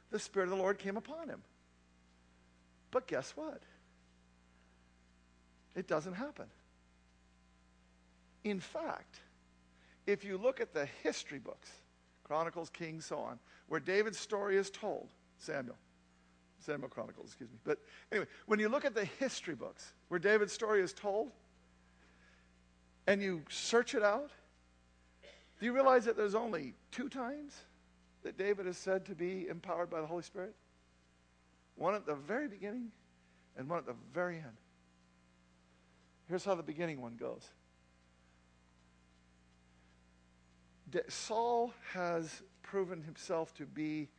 the 0.10 0.19
Spirit 0.19 0.45
of 0.45 0.52
the 0.52 0.62
Lord 0.62 0.80
came 0.80 0.95
upon 0.95 1.28
him. 1.28 1.41
But 2.91 3.08
guess 3.08 3.34
what? 3.36 3.62
It 5.76 5.88
doesn't 5.88 6.13
happen. 6.13 6.45
In 8.43 8.60
fact, 8.60 9.19
if 10.06 10.23
you 10.23 10.38
look 10.38 10.62
at 10.62 10.73
the 10.73 10.88
history 11.02 11.39
books, 11.39 11.69
Chronicles, 12.23 12.69
Kings, 12.69 13.06
so 13.06 13.17
on, 13.17 13.39
where 13.67 13.80
David's 13.80 14.19
story 14.19 14.56
is 14.56 14.69
told, 14.69 15.10
Samuel, 15.39 15.78
Samuel 16.60 16.89
Chronicles, 16.89 17.28
excuse 17.28 17.49
me. 17.49 17.58
But 17.63 17.80
anyway, 18.12 18.28
when 18.45 18.60
you 18.60 18.69
look 18.69 18.86
at 18.86 18.95
the 18.95 19.06
history 19.19 19.56
books 19.56 19.93
where 20.08 20.19
David's 20.19 20.54
story 20.54 20.82
is 20.82 20.93
told, 20.93 21.32
and 23.08 23.21
you 23.21 23.41
search 23.49 23.95
it 23.95 24.04
out, 24.04 24.32
do 25.63 25.67
you 25.67 25.73
realize 25.73 26.04
that 26.04 26.17
there's 26.17 26.36
only 26.36 26.73
two 26.91 27.08
times 27.08 27.56
that 28.23 28.38
David 28.38 28.67
is 28.67 28.78
said 28.78 29.06
to 29.06 29.15
be 29.15 29.47
empowered 29.47 29.89
by 29.89 30.02
the 30.02 30.06
Holy 30.06 30.21
Spirit? 30.21 30.56
One 31.76 31.95
at 31.95 32.06
the 32.06 32.15
very 32.15 32.49
beginning 32.49 32.91
and 33.56 33.69
one 33.69 33.80
at 33.80 33.86
the 33.86 33.95
very 34.13 34.36
end. 34.36 34.58
Here's 36.28 36.43
how 36.43 36.56
the 36.56 36.63
beginning 36.63 37.02
one 37.02 37.15
goes. 37.15 37.49
Saul 41.08 41.73
has 41.93 42.41
proven 42.62 43.02
himself 43.02 43.54
to 43.54 43.65
be 43.65 44.10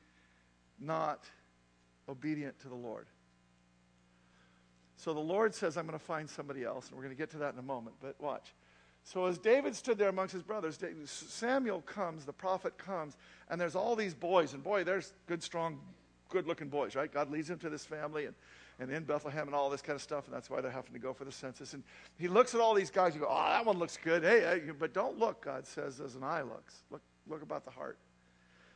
not 0.80 1.26
obedient 2.08 2.58
to 2.60 2.70
the 2.70 2.74
Lord. 2.74 3.06
So 4.96 5.12
the 5.12 5.20
Lord 5.20 5.54
says, 5.54 5.76
I'm 5.76 5.86
going 5.86 5.98
to 5.98 6.02
find 6.02 6.30
somebody 6.30 6.64
else, 6.64 6.88
and 6.88 6.96
we're 6.96 7.04
going 7.04 7.14
to 7.14 7.20
get 7.20 7.28
to 7.32 7.38
that 7.40 7.52
in 7.52 7.58
a 7.58 7.62
moment, 7.62 7.96
but 8.00 8.18
watch. 8.18 8.54
So 9.04 9.26
as 9.26 9.36
David 9.38 9.76
stood 9.76 9.98
there 9.98 10.08
amongst 10.08 10.32
his 10.32 10.42
brothers, 10.42 10.78
Samuel 11.04 11.82
comes, 11.82 12.24
the 12.24 12.32
prophet 12.32 12.78
comes, 12.78 13.16
and 13.50 13.60
there's 13.60 13.76
all 13.76 13.94
these 13.94 14.14
boys. 14.14 14.54
And 14.54 14.64
boy, 14.64 14.82
there's 14.82 15.12
good, 15.26 15.42
strong, 15.42 15.78
good 16.30 16.46
looking 16.46 16.68
boys, 16.68 16.96
right? 16.96 17.12
God 17.12 17.30
leads 17.30 17.50
him 17.50 17.58
to 17.58 17.68
this 17.68 17.84
family 17.84 18.24
and, 18.24 18.34
and 18.80 18.90
in 18.90 19.04
Bethlehem 19.04 19.46
and 19.46 19.54
all 19.54 19.68
this 19.68 19.82
kind 19.82 19.94
of 19.94 20.00
stuff. 20.00 20.24
And 20.26 20.34
that's 20.34 20.48
why 20.48 20.62
they're 20.62 20.70
having 20.70 20.94
to 20.94 20.98
go 20.98 21.12
for 21.12 21.26
the 21.26 21.32
census. 21.32 21.74
And 21.74 21.82
he 22.18 22.28
looks 22.28 22.54
at 22.54 22.62
all 22.62 22.72
these 22.72 22.90
guys 22.90 23.12
and 23.12 23.20
go, 23.20 23.28
oh, 23.30 23.44
that 23.50 23.66
one 23.66 23.78
looks 23.78 23.98
good. 24.02 24.22
Hey, 24.22 24.40
hey, 24.40 24.72
but 24.78 24.94
don't 24.94 25.18
look, 25.18 25.44
God 25.44 25.66
says, 25.66 26.00
as 26.00 26.14
an 26.14 26.24
eye 26.24 26.42
looks. 26.42 26.82
Look, 26.90 27.02
look 27.28 27.42
about 27.42 27.66
the 27.66 27.70
heart. 27.70 27.98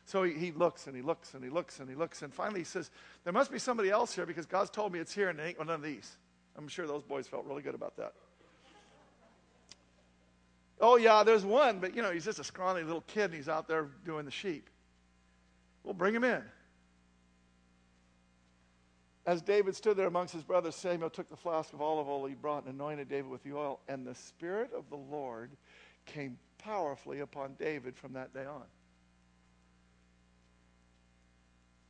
So 0.04 0.24
he, 0.24 0.34
he 0.34 0.52
looks 0.52 0.88
and 0.88 0.94
he 0.94 1.00
looks 1.00 1.32
and 1.32 1.42
he 1.42 1.48
looks 1.48 1.80
and 1.80 1.88
he 1.88 1.94
looks. 1.94 2.20
And 2.20 2.34
finally 2.34 2.60
he 2.60 2.64
says, 2.64 2.90
there 3.24 3.32
must 3.32 3.50
be 3.50 3.58
somebody 3.58 3.88
else 3.88 4.14
here 4.14 4.26
because 4.26 4.44
God's 4.44 4.70
told 4.70 4.92
me 4.92 4.98
it's 4.98 5.14
here 5.14 5.30
and 5.30 5.40
it 5.40 5.42
ain't 5.42 5.58
one 5.58 5.70
of 5.70 5.82
these. 5.82 6.18
I'm 6.54 6.68
sure 6.68 6.86
those 6.86 7.02
boys 7.02 7.26
felt 7.26 7.46
really 7.46 7.62
good 7.62 7.74
about 7.74 7.96
that. 7.96 8.12
Oh, 10.80 10.96
yeah, 10.96 11.24
there's 11.24 11.44
one, 11.44 11.80
but 11.80 11.94
you 11.96 12.02
know, 12.02 12.10
he's 12.10 12.24
just 12.24 12.38
a 12.38 12.44
scrawny 12.44 12.82
little 12.82 13.02
kid 13.02 13.24
and 13.24 13.34
he's 13.34 13.48
out 13.48 13.66
there 13.66 13.88
doing 14.04 14.24
the 14.24 14.30
sheep. 14.30 14.70
Well, 15.82 15.94
bring 15.94 16.14
him 16.14 16.24
in. 16.24 16.42
As 19.26 19.42
David 19.42 19.76
stood 19.76 19.96
there 19.96 20.06
amongst 20.06 20.32
his 20.32 20.42
brothers, 20.42 20.74
Samuel 20.74 21.10
took 21.10 21.28
the 21.28 21.36
flask 21.36 21.72
of 21.74 21.82
olive 21.82 22.08
oil 22.08 22.24
he 22.26 22.34
brought 22.34 22.64
and 22.64 22.74
anointed 22.74 23.08
David 23.08 23.30
with 23.30 23.42
the 23.42 23.54
oil, 23.54 23.80
and 23.88 24.06
the 24.06 24.14
Spirit 24.14 24.70
of 24.74 24.88
the 24.88 24.96
Lord 24.96 25.50
came 26.06 26.38
powerfully 26.56 27.20
upon 27.20 27.54
David 27.58 27.96
from 27.96 28.14
that 28.14 28.32
day 28.32 28.46
on. 28.46 28.64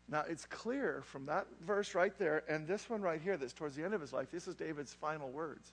Now, 0.08 0.24
it's 0.28 0.46
clear 0.46 1.02
from 1.04 1.26
that 1.26 1.46
verse 1.64 1.94
right 1.94 2.16
there 2.18 2.42
and 2.48 2.66
this 2.66 2.88
one 2.88 3.02
right 3.02 3.20
here 3.20 3.36
that's 3.36 3.52
towards 3.52 3.76
the 3.76 3.84
end 3.84 3.94
of 3.94 4.00
his 4.00 4.12
life, 4.12 4.30
this 4.30 4.48
is 4.48 4.54
David's 4.54 4.94
final 4.94 5.30
words. 5.30 5.72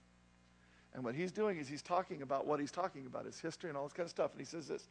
And 0.96 1.04
what 1.04 1.14
he's 1.14 1.34
doing 1.34 1.58
is 1.58 1.68
he's 1.68 1.82
talking 1.82 2.22
about 2.22 2.48
what 2.48 2.60
he's 2.60 2.72
talking 2.72 3.06
about, 3.06 3.26
his 3.26 3.40
history 3.40 3.70
and 3.70 3.78
all 3.78 3.84
this 3.84 3.92
kind 3.92 4.06
of 4.06 4.12
stuff. 4.12 4.32
And 4.32 4.40
he 4.40 4.46
says 4.46 4.68
this 4.68 4.88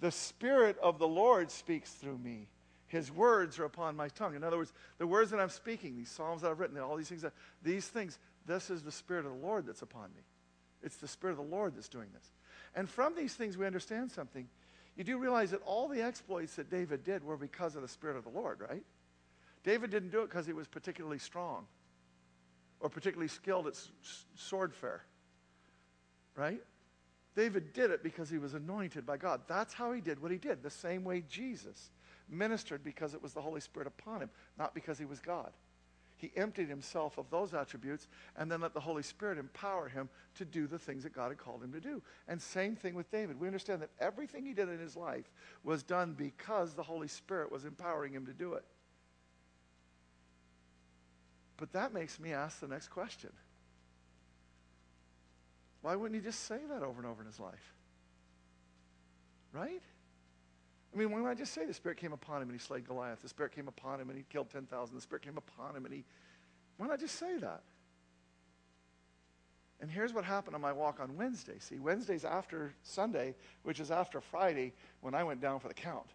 The 0.00 0.10
Spirit 0.10 0.76
of 0.82 0.98
the 0.98 1.06
Lord 1.06 1.50
speaks 1.50 1.92
through 1.92 2.18
me. 2.18 2.48
His 2.88 3.10
words 3.10 3.58
are 3.58 3.64
upon 3.64 3.96
my 3.96 4.08
tongue. 4.08 4.34
In 4.34 4.44
other 4.44 4.58
words, 4.58 4.72
the 4.98 5.06
words 5.06 5.30
that 5.30 5.40
I'm 5.40 5.48
speaking, 5.48 5.96
these 5.96 6.10
Psalms 6.10 6.42
that 6.42 6.50
I've 6.50 6.60
written, 6.60 6.78
all 6.78 6.96
these 6.96 7.08
things, 7.08 7.22
that, 7.22 7.32
these 7.62 7.86
things, 7.86 8.18
this 8.46 8.68
is 8.68 8.82
the 8.82 8.92
Spirit 8.92 9.26
of 9.26 9.32
the 9.32 9.46
Lord 9.46 9.64
that's 9.64 9.82
upon 9.82 10.10
me. 10.14 10.22
It's 10.82 10.96
the 10.96 11.08
Spirit 11.08 11.32
of 11.32 11.48
the 11.48 11.56
Lord 11.56 11.74
that's 11.76 11.88
doing 11.88 12.08
this. 12.12 12.32
And 12.74 12.90
from 12.90 13.14
these 13.14 13.34
things, 13.34 13.56
we 13.56 13.64
understand 13.64 14.10
something. 14.10 14.48
You 14.96 15.04
do 15.04 15.18
realize 15.18 15.52
that 15.52 15.62
all 15.64 15.88
the 15.88 16.02
exploits 16.02 16.56
that 16.56 16.68
David 16.68 17.04
did 17.04 17.24
were 17.24 17.36
because 17.36 17.76
of 17.76 17.82
the 17.82 17.88
Spirit 17.88 18.16
of 18.16 18.24
the 18.24 18.30
Lord, 18.30 18.60
right? 18.60 18.84
David 19.62 19.90
didn't 19.90 20.10
do 20.10 20.22
it 20.22 20.30
because 20.30 20.46
he 20.46 20.52
was 20.52 20.66
particularly 20.66 21.18
strong 21.18 21.66
or 22.80 22.88
particularly 22.88 23.28
skilled 23.28 23.68
at 23.68 23.80
sword 24.34 24.74
fare 24.74 25.04
right? 26.36 26.60
David 27.36 27.72
did 27.72 27.90
it 27.90 28.02
because 28.02 28.30
he 28.30 28.38
was 28.38 28.54
anointed 28.54 29.04
by 29.04 29.16
God. 29.16 29.42
That's 29.48 29.74
how 29.74 29.92
he 29.92 30.00
did 30.00 30.20
what 30.22 30.30
he 30.30 30.38
did, 30.38 30.62
the 30.62 30.70
same 30.70 31.04
way 31.04 31.24
Jesus 31.28 31.90
ministered 32.28 32.82
because 32.84 33.14
it 33.14 33.22
was 33.22 33.32
the 33.32 33.40
Holy 33.40 33.60
Spirit 33.60 33.88
upon 33.88 34.20
him, 34.20 34.30
not 34.58 34.74
because 34.74 34.98
he 34.98 35.04
was 35.04 35.20
God. 35.20 35.50
He 36.16 36.32
emptied 36.36 36.68
himself 36.68 37.18
of 37.18 37.28
those 37.30 37.52
attributes 37.54 38.06
and 38.36 38.50
then 38.50 38.60
let 38.60 38.72
the 38.72 38.80
Holy 38.80 39.02
Spirit 39.02 39.36
empower 39.36 39.88
him 39.88 40.08
to 40.36 40.44
do 40.44 40.66
the 40.66 40.78
things 40.78 41.02
that 41.02 41.12
God 41.12 41.28
had 41.28 41.38
called 41.38 41.62
him 41.62 41.72
to 41.72 41.80
do. 41.80 42.00
And 42.28 42.40
same 42.40 42.76
thing 42.76 42.94
with 42.94 43.10
David. 43.10 43.38
We 43.38 43.48
understand 43.48 43.82
that 43.82 43.90
everything 43.98 44.46
he 44.46 44.54
did 44.54 44.68
in 44.68 44.78
his 44.78 44.96
life 44.96 45.30
was 45.64 45.82
done 45.82 46.14
because 46.16 46.72
the 46.72 46.82
Holy 46.82 47.08
Spirit 47.08 47.50
was 47.50 47.64
empowering 47.64 48.12
him 48.12 48.26
to 48.26 48.32
do 48.32 48.54
it. 48.54 48.64
But 51.56 51.72
that 51.72 51.92
makes 51.92 52.18
me 52.18 52.32
ask 52.32 52.60
the 52.60 52.68
next 52.68 52.88
question 52.88 53.30
why 55.84 55.94
wouldn't 55.94 56.18
he 56.18 56.26
just 56.26 56.46
say 56.46 56.60
that 56.70 56.82
over 56.82 56.98
and 56.98 57.06
over 57.06 57.20
in 57.20 57.26
his 57.26 57.38
life? 57.38 57.74
Right? 59.52 59.82
I 60.94 60.98
mean, 60.98 61.10
why 61.10 61.20
not 61.20 61.28
I 61.28 61.34
just 61.34 61.52
say 61.52 61.66
the 61.66 61.74
Spirit 61.74 61.98
came 61.98 62.14
upon 62.14 62.40
him 62.40 62.48
and 62.48 62.58
he 62.58 62.64
slayed 62.64 62.88
Goliath? 62.88 63.20
The 63.20 63.28
Spirit 63.28 63.54
came 63.54 63.68
upon 63.68 64.00
him 64.00 64.08
and 64.08 64.16
he 64.16 64.24
killed 64.30 64.48
10,000. 64.48 64.96
The 64.96 65.00
Spirit 65.02 65.22
came 65.22 65.36
upon 65.36 65.76
him 65.76 65.84
and 65.84 65.92
he, 65.92 66.02
Why 66.78 66.86
not 66.86 66.94
I 66.94 66.96
just 66.96 67.16
say 67.16 67.36
that? 67.36 67.60
And 69.78 69.90
here's 69.90 70.14
what 70.14 70.24
happened 70.24 70.54
on 70.54 70.62
my 70.62 70.72
walk 70.72 71.00
on 71.00 71.18
Wednesday. 71.18 71.58
See, 71.58 71.78
Wednesday's 71.78 72.24
after 72.24 72.72
Sunday, 72.82 73.34
which 73.62 73.78
is 73.78 73.90
after 73.90 74.22
Friday 74.22 74.72
when 75.02 75.14
I 75.14 75.22
went 75.22 75.42
down 75.42 75.60
for 75.60 75.68
the 75.68 75.74
count. 75.74 76.08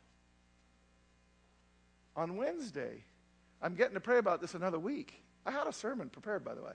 On 2.16 2.38
Wednesday, 2.38 3.04
I'm 3.62 3.76
getting 3.76 3.94
to 3.94 4.00
pray 4.00 4.18
about 4.18 4.42
this 4.42 4.56
another 4.56 4.80
week. 4.80 5.22
I 5.46 5.52
had 5.52 5.68
a 5.68 5.74
sermon 5.74 6.10
prepared, 6.10 6.44
by 6.44 6.56
the 6.56 6.64
way. 6.64 6.74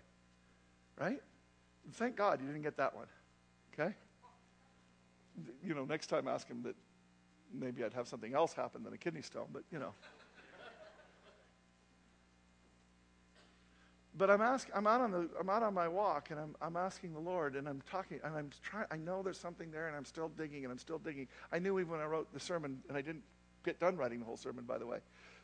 Right? 0.97 1.21
Thank 1.93 2.17
God 2.17 2.41
you 2.41 2.47
didn't 2.47 2.63
get 2.63 2.77
that 2.79 2.95
one. 2.95 3.07
Okay? 3.73 3.95
You 5.65 5.75
know, 5.75 5.85
next 5.85 6.07
time 6.07 6.29
ask 6.29 6.49
him 6.49 6.63
that 6.63 6.75
maybe 7.53 7.85
I'd 7.85 7.95
have 7.95 8.09
something 8.09 8.35
else 8.35 8.53
happen 8.53 8.83
than 8.83 8.93
a 8.93 8.99
kidney 8.99 9.23
stone, 9.23 9.47
but 9.53 9.63
you 9.71 9.79
know. 9.79 9.93
but 14.17 14.31
I'm 14.31 14.41
ask, 14.41 14.69
I'm 14.75 14.87
out 14.87 15.01
on 15.01 15.11
the 15.11 15.29
I'm 15.39 15.51
out 15.51 15.63
on 15.63 15.75
my 15.75 15.89
walk 15.89 16.31
and 16.31 16.39
I'm 16.39 16.55
I'm 16.63 16.77
asking 16.77 17.13
the 17.13 17.21
Lord 17.21 17.57
and 17.57 17.69
I'm 17.69 17.83
talking 17.91 18.21
and 18.25 18.37
I'm 18.37 18.51
trying 18.63 18.87
I 18.91 18.97
know 18.97 19.23
there's 19.23 19.41
something 19.41 19.71
there 19.71 19.89
and 19.89 19.97
I'm 19.97 20.05
still 20.05 20.29
digging 20.29 20.65
and 20.65 20.73
I'm 20.73 20.79
still 20.79 20.99
digging. 20.99 21.29
I 21.53 21.59
knew 21.59 21.79
even 21.81 21.91
when 21.91 22.01
I 22.01 22.07
wrote 22.07 22.33
the 22.33 22.41
sermon 22.41 22.81
and 22.89 22.97
I 22.97 23.03
didn't 23.03 23.25
get 23.65 23.81
done 23.81 23.97
writing 23.97 24.21
the 24.21 24.25
whole 24.25 24.37
sermon 24.37 24.65
by 24.65 24.79
the 24.79 24.87
way 24.87 24.99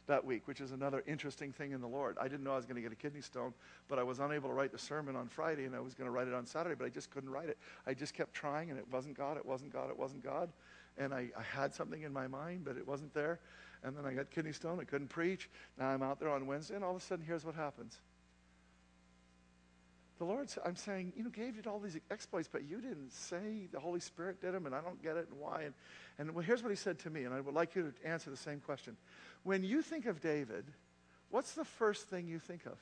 that 0.06 0.24
week, 0.24 0.46
which 0.46 0.60
is 0.60 0.72
another 0.72 1.02
interesting 1.06 1.52
thing 1.52 1.72
in 1.72 1.80
the 1.80 1.86
Lord. 1.88 2.16
I 2.20 2.28
didn't 2.28 2.44
know 2.44 2.52
I 2.52 2.56
was 2.56 2.66
going 2.66 2.76
to 2.76 2.82
get 2.82 2.92
a 2.92 2.96
kidney 2.96 3.20
stone, 3.20 3.54
but 3.88 3.98
I 3.98 4.02
was 4.02 4.18
unable 4.18 4.48
to 4.48 4.54
write 4.54 4.72
the 4.72 4.78
sermon 4.78 5.16
on 5.16 5.28
Friday 5.28 5.64
and 5.64 5.74
I 5.74 5.80
was 5.80 5.94
going 5.94 6.06
to 6.06 6.10
write 6.10 6.28
it 6.28 6.34
on 6.34 6.46
Saturday, 6.46 6.74
but 6.74 6.84
I 6.84 6.88
just 6.88 7.10
couldn't 7.10 7.30
write 7.30 7.48
it. 7.48 7.58
I 7.86 7.94
just 7.94 8.14
kept 8.14 8.34
trying 8.34 8.70
and 8.70 8.78
it 8.78 8.86
wasn't 8.90 9.16
God, 9.16 9.36
it 9.36 9.46
wasn't 9.46 9.72
God, 9.72 9.90
it 9.90 9.98
wasn't 9.98 10.24
God. 10.24 10.50
And 10.98 11.14
I, 11.14 11.30
I 11.38 11.42
had 11.42 11.72
something 11.72 12.02
in 12.02 12.12
my 12.12 12.26
mind, 12.26 12.64
but 12.64 12.76
it 12.76 12.86
wasn't 12.86 13.14
there. 13.14 13.40
And 13.82 13.96
then 13.96 14.04
I 14.04 14.12
got 14.12 14.30
kidney 14.30 14.52
stone, 14.52 14.78
I 14.80 14.84
couldn't 14.84 15.08
preach. 15.08 15.48
Now 15.78 15.88
I'm 15.88 16.02
out 16.02 16.18
there 16.18 16.28
on 16.28 16.46
Wednesday, 16.46 16.74
and 16.74 16.84
all 16.84 16.90
of 16.90 16.96
a 16.96 17.04
sudden, 17.04 17.24
here's 17.24 17.44
what 17.44 17.54
happens 17.54 18.00
the 20.20 20.26
Lord, 20.26 20.52
I'm 20.66 20.76
saying, 20.76 21.14
you 21.16 21.24
know, 21.24 21.30
gave 21.30 21.56
you 21.56 21.62
all 21.66 21.78
these 21.78 21.98
exploits, 22.10 22.46
but 22.46 22.68
you 22.68 22.82
didn't 22.82 23.10
say 23.10 23.68
the 23.72 23.80
Holy 23.80 24.00
Spirit 24.00 24.38
did 24.38 24.52
them, 24.52 24.66
and 24.66 24.74
I 24.74 24.82
don't 24.82 25.02
get 25.02 25.16
it 25.16 25.26
and 25.30 25.40
why. 25.40 25.62
And, 25.62 25.74
and 26.18 26.34
well, 26.34 26.44
here's 26.44 26.62
what 26.62 26.68
he 26.68 26.76
said 26.76 26.98
to 27.00 27.10
me, 27.10 27.24
and 27.24 27.32
I 27.32 27.40
would 27.40 27.54
like 27.54 27.74
you 27.74 27.90
to 27.90 28.06
answer 28.06 28.28
the 28.28 28.36
same 28.36 28.60
question. 28.60 28.98
When 29.42 29.64
you 29.64 29.82
think 29.82 30.06
of 30.06 30.20
David, 30.20 30.64
what's 31.30 31.52
the 31.52 31.64
first 31.64 32.08
thing 32.08 32.26
you 32.26 32.38
think 32.38 32.66
of? 32.66 32.78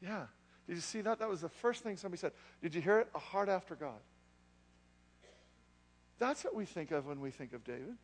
Yeah. 0.00 0.26
Did 0.66 0.74
you 0.76 0.82
see 0.82 1.00
that? 1.00 1.18
That 1.18 1.28
was 1.28 1.40
the 1.40 1.48
first 1.48 1.82
thing 1.82 1.96
somebody 1.96 2.20
said. 2.20 2.32
Did 2.62 2.74
you 2.74 2.80
hear 2.80 2.98
it? 2.98 3.08
A 3.14 3.18
heart 3.18 3.48
after 3.48 3.74
God. 3.74 4.00
That's 6.18 6.44
what 6.44 6.54
we 6.54 6.64
think 6.64 6.90
of 6.90 7.06
when 7.06 7.20
we 7.20 7.30
think 7.30 7.52
of 7.52 7.64
David 7.64 7.96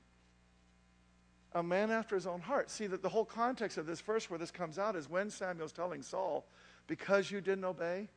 a 1.54 1.62
man 1.62 1.90
after 1.90 2.14
his 2.14 2.26
own 2.26 2.40
heart. 2.40 2.68
See, 2.68 2.86
that 2.88 3.02
the 3.02 3.08
whole 3.08 3.24
context 3.24 3.78
of 3.78 3.86
this 3.86 4.00
verse 4.00 4.28
where 4.28 4.38
this 4.38 4.50
comes 4.50 4.78
out 4.78 4.96
is 4.96 5.08
when 5.08 5.30
Samuel's 5.30 5.72
telling 5.72 6.02
Saul, 6.02 6.44
because 6.86 7.30
you 7.30 7.40
didn't 7.40 7.64
obey, 7.64 8.08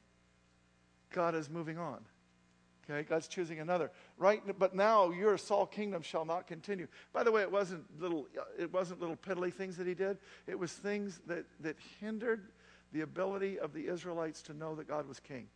God 1.12 1.36
is 1.36 1.50
moving 1.50 1.78
on. 1.78 2.04
Okay, 2.90 3.08
God's 3.08 3.28
choosing 3.28 3.60
another. 3.60 3.92
Right, 4.18 4.42
but 4.58 4.74
now 4.74 5.12
your 5.12 5.38
Saul 5.38 5.66
kingdom 5.66 6.02
shall 6.02 6.24
not 6.24 6.48
continue. 6.48 6.88
By 7.12 7.24
the 7.24 7.32
way, 7.32 7.42
it 7.42 7.52
wasn't 7.52 7.84
little 8.00 8.28
uh, 8.38 8.44
it 8.58 8.72
wasn't 8.72 9.02
little 9.02 9.18
piddly 9.18 9.54
things 9.54 9.76
that 9.78 9.88
he 9.88 9.94
did. 9.94 10.18
It 10.48 10.58
was 10.58 10.72
things 10.72 11.20
that, 11.28 11.46
that 11.60 11.76
hindered 12.00 12.48
the 12.94 13.02
ability 13.02 13.60
of 13.60 13.74
the 13.74 13.88
Israelites 13.88 14.42
to 14.44 14.54
know 14.54 14.76
that 14.76 14.88
God 14.88 15.08
was 15.08 15.20
king. 15.20 15.48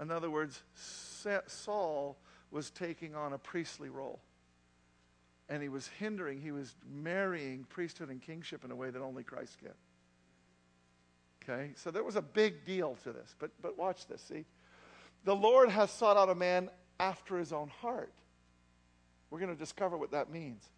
In 0.00 0.10
other 0.10 0.30
words, 0.30 0.62
Saul 0.74 2.16
was 2.50 2.70
taking 2.70 3.14
on 3.14 3.34
a 3.34 3.38
priestly 3.38 3.90
role 3.90 4.20
and 5.50 5.60
he 5.60 5.68
was 5.68 5.88
hindering, 5.98 6.40
he 6.40 6.52
was 6.52 6.76
marrying 6.88 7.66
priesthood 7.68 8.08
and 8.08 8.22
kingship 8.22 8.64
in 8.64 8.70
a 8.70 8.76
way 8.76 8.88
that 8.88 9.02
only 9.02 9.24
Christ 9.24 9.58
can. 9.58 9.72
Okay? 11.42 11.72
So 11.74 11.90
there 11.90 12.04
was 12.04 12.14
a 12.14 12.22
big 12.22 12.64
deal 12.64 12.96
to 13.02 13.12
this. 13.12 13.34
But, 13.38 13.50
but 13.60 13.76
watch 13.76 14.06
this, 14.06 14.22
see? 14.22 14.44
The 15.24 15.36
Lord 15.36 15.68
has 15.70 15.90
sought 15.90 16.16
out 16.16 16.28
a 16.28 16.34
man 16.34 16.70
after 16.98 17.38
his 17.38 17.52
own 17.52 17.68
heart. 17.68 18.12
We're 19.30 19.38
going 19.38 19.52
to 19.52 19.58
discover 19.58 19.96
what 19.96 20.10
that 20.12 20.30
means. 20.30 20.68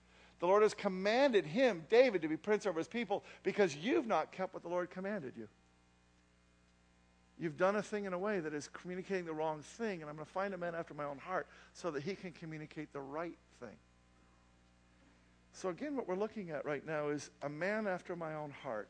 The 0.40 0.46
Lord 0.46 0.62
has 0.62 0.74
commanded 0.74 1.46
him, 1.46 1.84
David, 1.88 2.22
to 2.22 2.28
be 2.28 2.36
prince 2.36 2.66
over 2.66 2.78
his 2.78 2.88
people 2.88 3.24
because 3.42 3.76
you've 3.76 4.06
not 4.06 4.32
kept 4.32 4.52
what 4.54 4.62
the 4.62 4.68
Lord 4.68 4.90
commanded 4.90 5.34
you. 5.36 5.48
You've 7.38 7.56
done 7.56 7.76
a 7.76 7.82
thing 7.82 8.04
in 8.04 8.12
a 8.12 8.18
way 8.18 8.40
that 8.40 8.52
is 8.52 8.68
communicating 8.68 9.24
the 9.24 9.32
wrong 9.32 9.62
thing, 9.62 10.00
and 10.00 10.10
I'm 10.10 10.16
going 10.16 10.26
to 10.26 10.32
find 10.32 10.52
a 10.54 10.58
man 10.58 10.74
after 10.74 10.94
my 10.94 11.04
own 11.04 11.18
heart 11.18 11.46
so 11.72 11.90
that 11.90 12.02
he 12.02 12.14
can 12.14 12.32
communicate 12.32 12.92
the 12.92 13.00
right 13.00 13.38
thing. 13.58 13.76
So, 15.52 15.68
again, 15.68 15.96
what 15.96 16.08
we're 16.08 16.16
looking 16.16 16.50
at 16.50 16.64
right 16.64 16.84
now 16.86 17.08
is 17.08 17.30
a 17.42 17.48
man 17.48 17.86
after 17.86 18.16
my 18.16 18.34
own 18.34 18.50
heart. 18.50 18.88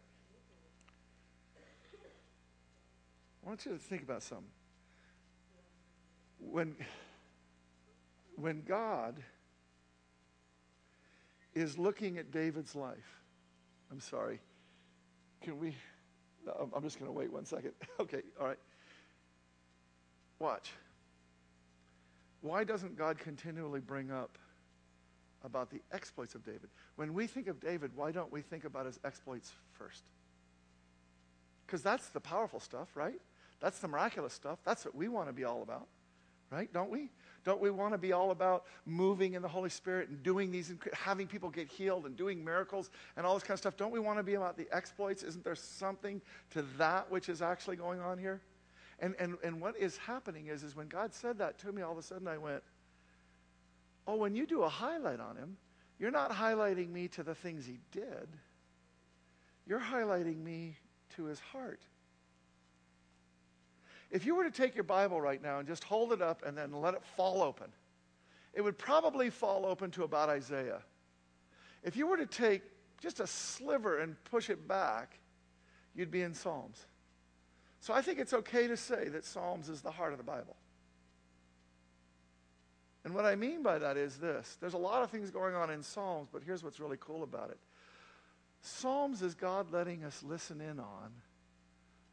I 3.45 3.49
want 3.49 3.65
you 3.67 3.73
to 3.73 3.79
think 3.79 4.03
about 4.03 4.23
something. 4.23 4.47
When, 6.51 6.77
when 8.37 8.63
God 8.63 9.23
is 11.55 11.79
looking 11.79 12.19
at 12.19 12.31
David's 12.31 12.75
life, 12.75 13.21
I'm 13.91 14.01
sorry, 14.01 14.41
can 15.43 15.59
we? 15.59 15.75
No, 16.45 16.71
I'm 16.75 16.83
just 16.83 16.99
going 16.99 17.09
to 17.09 17.13
wait 17.13 17.33
one 17.33 17.45
second. 17.45 17.73
okay, 18.01 18.23
all 18.41 18.47
right. 18.47 18.59
Watch. 20.39 20.73
Why 22.41 22.65
doesn't 22.65 22.97
God 22.99 23.19
continually 23.19 23.81
bring 23.81 24.11
up 24.11 24.39
about 25.45 25.71
the 25.71 25.81
exploits 25.93 26.35
of 26.35 26.45
David. 26.45 26.71
When 26.97 27.15
we 27.15 27.27
think 27.27 27.49
of 27.49 27.61
David, 27.61 27.91
why 27.95 28.13
don't 28.13 28.33
we 28.33 28.43
think 28.43 28.65
about 28.65 28.87
his 28.87 28.99
exploits 29.05 29.53
first? 29.73 30.05
Because 31.67 31.83
that's 31.83 32.09
the 32.09 32.21
powerful 32.21 32.61
stuff, 32.61 32.89
right? 32.95 33.21
That's 33.61 33.79
the 33.79 33.89
miraculous 33.89 34.33
stuff. 34.33 34.59
That's 34.65 34.85
what 34.85 34.95
we 34.95 35.09
want 35.09 35.29
to 35.29 35.33
be 35.33 35.45
all 35.45 35.63
about, 35.63 35.89
right? 36.53 36.73
Don't 36.73 36.91
we? 36.91 37.09
Don't 37.45 37.61
we 37.61 37.71
want 37.71 37.93
to 37.93 37.99
be 37.99 38.13
all 38.13 38.31
about 38.31 38.67
moving 38.87 39.35
in 39.35 39.43
the 39.43 39.49
Holy 39.49 39.71
Spirit 39.71 40.09
and 40.09 40.23
doing 40.23 40.53
these, 40.53 40.71
and 40.71 40.79
having 40.93 41.27
people 41.27 41.51
get 41.51 41.67
healed 41.67 42.07
and 42.07 42.17
doing 42.17 42.45
miracles 42.45 42.91
and 43.17 43.27
all 43.27 43.35
this 43.35 43.43
kind 43.43 43.55
of 43.55 43.59
stuff? 43.59 43.77
Don't 43.77 43.91
we 43.91 43.99
want 43.99 44.19
to 44.19 44.23
be 44.23 44.35
about 44.35 44.57
the 44.57 44.69
exploits? 44.71 45.23
Isn't 45.23 45.43
there 45.43 45.57
something 45.57 46.21
to 46.51 46.63
that 46.79 47.11
which 47.11 47.29
is 47.29 47.43
actually 47.43 47.77
going 47.77 48.01
on 48.01 48.19
here? 48.19 48.41
And, 49.01 49.17
and, 49.19 49.37
and 49.43 49.61
what 49.61 49.77
is 49.77 49.97
happening 49.97 50.47
is, 50.47 50.63
is 50.63 50.77
when 50.77 50.87
God 50.87 51.13
said 51.13 51.39
that 51.39 51.59
to 51.61 51.73
me, 51.73 51.83
all 51.83 51.93
of 51.93 51.99
a 51.99 52.03
sudden 52.03 52.29
I 52.29 52.39
went, 52.39 52.63
Oh, 54.07 54.17
when 54.17 54.35
you 54.35 54.47
do 54.47 54.63
a 54.63 54.69
highlight 54.69 55.21
on 55.21 55.37
him, 55.37 55.57
you're 55.99 56.11
not 56.11 56.33
highlighting 56.33 56.91
me 56.91 57.09
to 57.09 57.23
the 57.23 57.35
things 57.35 57.67
he 57.67 57.79
did. 57.93 58.29
You're 59.67 59.81
highlighting 59.81 60.43
me 60.43 60.77
to 61.17 61.25
his 61.25 61.39
heart. 61.39 61.81
If 64.13 64.25
you 64.25 64.37
were 64.37 64.45
to 64.45 64.51
take 64.51 64.77
your 64.77 64.85
Bible 64.85 65.21
right 65.21 65.43
now 65.43 65.59
and 65.59 65.67
just 65.67 65.83
hold 65.83 66.13
it 66.13 66.23
up 66.23 66.45
and 66.47 66.57
then 66.57 66.71
let 66.71 66.95
it 66.95 67.03
fall 67.17 67.43
open, 67.43 67.67
it 68.53 68.61
would 68.61 68.79
probably 68.79 69.31
fall 69.31 69.67
open 69.67 69.91
to 69.93 70.05
about 70.05 70.29
Isaiah. 70.29 70.83
If 71.83 71.97
you 71.97 72.07
were 72.07 72.19
to 72.19 72.27
take 72.27 72.63
just 73.01 73.19
a 73.19 73.27
sliver 73.27 73.99
and 73.99 74.23
push 74.25 74.51
it 74.51 74.69
back, 74.69 75.19
you'd 75.95 76.11
be 76.11 76.23
in 76.23 76.35
Psalms. 76.35 76.87
So 77.81 77.95
I 77.95 78.03
think 78.03 78.21
it's 78.21 78.35
okay 78.35 78.69
to 78.69 78.77
say 78.77 79.09
that 79.09 79.25
Psalms 79.25 79.69
is 79.69 79.81
the 79.81 79.91
heart 79.91 80.13
of 80.13 80.19
the 80.19 80.25
Bible. 80.25 80.57
And 83.05 83.15
what 83.15 83.25
I 83.25 83.35
mean 83.35 83.63
by 83.63 83.79
that 83.79 83.97
is 83.97 84.19
this 84.19 84.57
there's 84.61 84.75
a 84.75 84.79
lot 84.79 85.03
of 85.03 85.11
things 85.11 85.31
going 85.31 85.55
on 85.55 85.71
in 85.71 85.83
Psalms, 85.83 86.29
but 86.31 86.43
here's 86.45 86.63
what's 86.63 86.79
really 86.79 86.99
cool 87.01 87.23
about 87.23 87.51
it 87.51 87.59
Psalms 88.61 89.23
is 89.23 89.35
God 89.35 89.73
letting 89.73 90.05
us 90.05 90.23
listen 90.23 90.61
in 90.61 90.79
on 90.79 91.11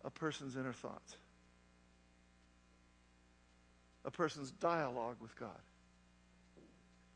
a 0.03 0.09
person's 0.09 0.55
inner 0.55 0.73
thoughts, 0.73 1.17
a 4.05 4.12
person's 4.12 4.51
dialogue 4.51 5.17
with 5.21 5.35
God. 5.38 5.59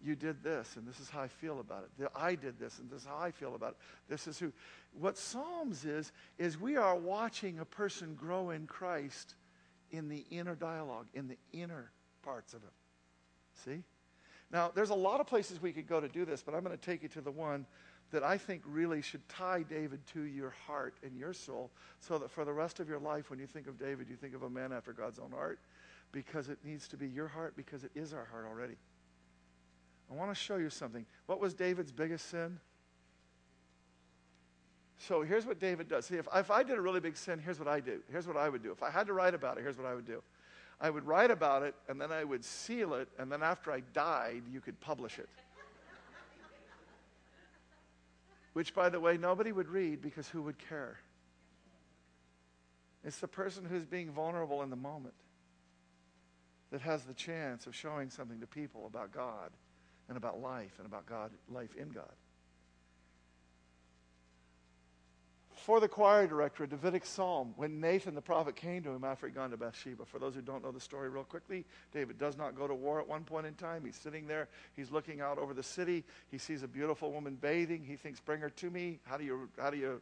You 0.03 0.15
did 0.15 0.43
this, 0.43 0.75
and 0.75 0.85
this 0.85 0.99
is 0.99 1.09
how 1.09 1.21
I 1.21 1.29
feel 1.29 1.61
about 1.61 1.87
it. 1.99 2.09
I 2.13 2.35
did 2.35 2.59
this, 2.59 2.79
and 2.79 2.89
this 2.89 3.01
is 3.01 3.07
how 3.07 3.17
I 3.17 3.31
feel 3.31 3.55
about 3.55 3.71
it. 3.71 3.77
This 4.09 4.27
is 4.27 4.38
who. 4.38 4.51
What 4.99 5.17
Psalms 5.17 5.86
is, 5.86 6.11
is 6.38 6.59
we 6.59 6.75
are 6.75 6.95
watching 6.95 7.59
a 7.59 7.65
person 7.65 8.15
grow 8.15 8.49
in 8.49 8.67
Christ 8.67 9.36
in 9.91 10.09
the 10.09 10.25
inner 10.29 10.55
dialogue, 10.55 11.07
in 11.13 11.29
the 11.29 11.38
inner 11.53 11.89
parts 12.21 12.53
of 12.53 12.61
him. 12.61 12.69
See? 13.65 13.84
Now, 14.51 14.71
there's 14.75 14.89
a 14.89 14.95
lot 14.95 15.21
of 15.21 15.27
places 15.27 15.61
we 15.61 15.71
could 15.71 15.88
go 15.88 16.01
to 16.01 16.09
do 16.09 16.25
this, 16.25 16.43
but 16.43 16.53
I'm 16.53 16.63
going 16.63 16.77
to 16.77 16.86
take 16.86 17.01
you 17.01 17.09
to 17.09 17.21
the 17.21 17.31
one 17.31 17.65
that 18.11 18.23
I 18.23 18.38
think 18.38 18.61
really 18.67 19.01
should 19.01 19.27
tie 19.29 19.63
David 19.63 20.05
to 20.13 20.21
your 20.21 20.53
heart 20.67 20.95
and 21.01 21.17
your 21.17 21.34
soul 21.34 21.71
so 21.99 22.19
that 22.19 22.29
for 22.29 22.45
the 22.45 22.53
rest 22.53 22.79
of 22.79 22.88
your 22.88 22.99
life, 22.99 23.29
when 23.29 23.39
you 23.39 23.47
think 23.47 23.67
of 23.67 23.79
David, 23.79 24.07
you 24.09 24.15
think 24.15 24.36
of 24.36 24.43
a 24.43 24.49
man 24.49 24.71
after 24.71 24.93
God's 24.93 25.17
own 25.17 25.31
heart 25.31 25.59
because 26.14 26.47
it 26.47 26.59
needs 26.64 26.88
to 26.88 26.95
be 26.95 27.07
your 27.07 27.28
heart 27.28 27.57
because 27.57 27.84
it 27.84 27.91
is 27.93 28.14
our 28.14 28.26
heart 28.26 28.45
already. 28.49 28.76
I 30.09 30.14
want 30.14 30.32
to 30.32 30.36
show 30.36 30.55
you 30.57 30.70
something. 30.70 31.05
What 31.26 31.41
was 31.41 31.53
David's 31.53 31.91
biggest 31.91 32.30
sin? 32.30 32.59
So 34.99 35.24
here's 35.24 35.45
what 35.45 35.59
David 35.59 35.89
does. 35.89 36.05
See, 36.05 36.16
if, 36.16 36.28
if 36.34 36.51
I 36.51 36.64
did 36.64 36.78
a 36.78 36.82
really 36.82 36.99
big 37.01 37.18
sin, 37.18 37.39
here's 37.43 37.59
what 37.59 37.68
I 37.68 37.80
do. 37.80 37.99
Here's 38.09 38.28
what 38.28 38.38
I 38.38 38.47
would 38.47 38.64
do. 38.64 38.72
If 38.72 38.84
I 38.84 38.91
had 38.91 39.07
to 39.07 39.14
write 39.14 39.34
about 39.34 39.57
it, 39.57 39.61
here's 39.64 39.76
what 39.76 39.88
I 39.88 39.95
would 39.95 40.05
do. 40.05 40.22
I 40.80 40.89
would 40.89 41.05
write 41.05 41.32
about 41.32 41.64
it, 41.64 41.76
and 41.89 41.99
then 41.99 42.11
I 42.11 42.24
would 42.24 42.45
seal 42.45 42.93
it, 42.93 43.07
and 43.18 43.32
then 43.32 43.41
after 43.41 43.72
I 43.72 43.82
died, 43.93 44.43
you 44.51 44.61
could 44.61 44.80
publish 44.80 45.18
it. 45.18 45.30
Which, 48.53 48.76
by 48.76 48.89
the 48.89 48.99
way, 48.99 49.18
nobody 49.18 49.51
would 49.51 49.68
read 49.68 50.01
because 50.01 50.30
who 50.30 50.43
would 50.43 50.59
care? 50.59 50.99
It's 53.03 53.18
the 53.18 53.28
person 53.28 53.66
who's 53.66 53.86
being 53.86 54.11
vulnerable 54.11 54.61
in 54.61 54.70
the 54.70 54.76
moment 54.76 55.16
that 56.74 56.82
has 56.82 57.03
the 57.03 57.13
chance 57.13 57.67
of 57.67 57.76
showing 57.76 58.09
something 58.09 58.39
to 58.39 58.47
people 58.47 58.88
about 58.88 59.11
God 59.11 59.51
and 60.09 60.17
about 60.17 60.41
life 60.41 60.74
and 60.80 60.88
about 60.88 61.05
God, 61.05 61.30
life 61.47 61.76
in 61.76 61.89
God. 61.89 62.09
For 65.53 65.80
the 65.80 65.88
choir 65.88 66.26
director, 66.26 66.63
a 66.63 66.67
Davidic 66.67 67.05
psalm, 67.05 67.53
when 67.57 67.80
Nathan 67.80 68.15
the 68.15 68.21
prophet 68.21 68.55
came 68.55 68.82
to 68.84 68.89
him 68.89 69.03
after 69.03 69.28
he'd 69.28 69.36
gone 69.36 69.51
to 69.51 69.57
Bathsheba. 69.57 70.03
For 70.03 70.17
those 70.17 70.34
who 70.34 70.41
don't 70.41 70.63
know 70.63 70.71
the 70.71 70.80
story, 70.80 71.09
real 71.09 71.24
quickly, 71.24 71.63
David 71.93 72.17
does 72.17 72.39
not 72.39 72.55
go 72.55 72.67
to 72.67 72.74
war 72.74 72.99
at 72.99 73.07
one 73.07 73.24
point 73.24 73.45
in 73.45 73.53
time. 73.53 73.86
He's 73.86 73.95
sitting 73.95 74.26
there, 74.26 74.47
he's 74.76 74.89
looking 74.89 75.21
out 75.21 75.38
over 75.38 75.53
the 75.53 75.61
city. 75.61 76.03
He 76.32 76.39
sees 76.39 76.63
a 76.63 76.67
beautiful 76.67 77.11
woman 77.11 77.38
bathing. 77.39 77.84
He 77.86 77.97
thinks, 77.97 78.19
Bring 78.19 78.41
her 78.41 78.49
to 78.49 78.71
me. 78.71 78.99
How 79.03 79.17
do 79.17 79.24
you, 79.24 79.47
how 79.59 79.69
do 79.69 79.78
you 79.78 80.01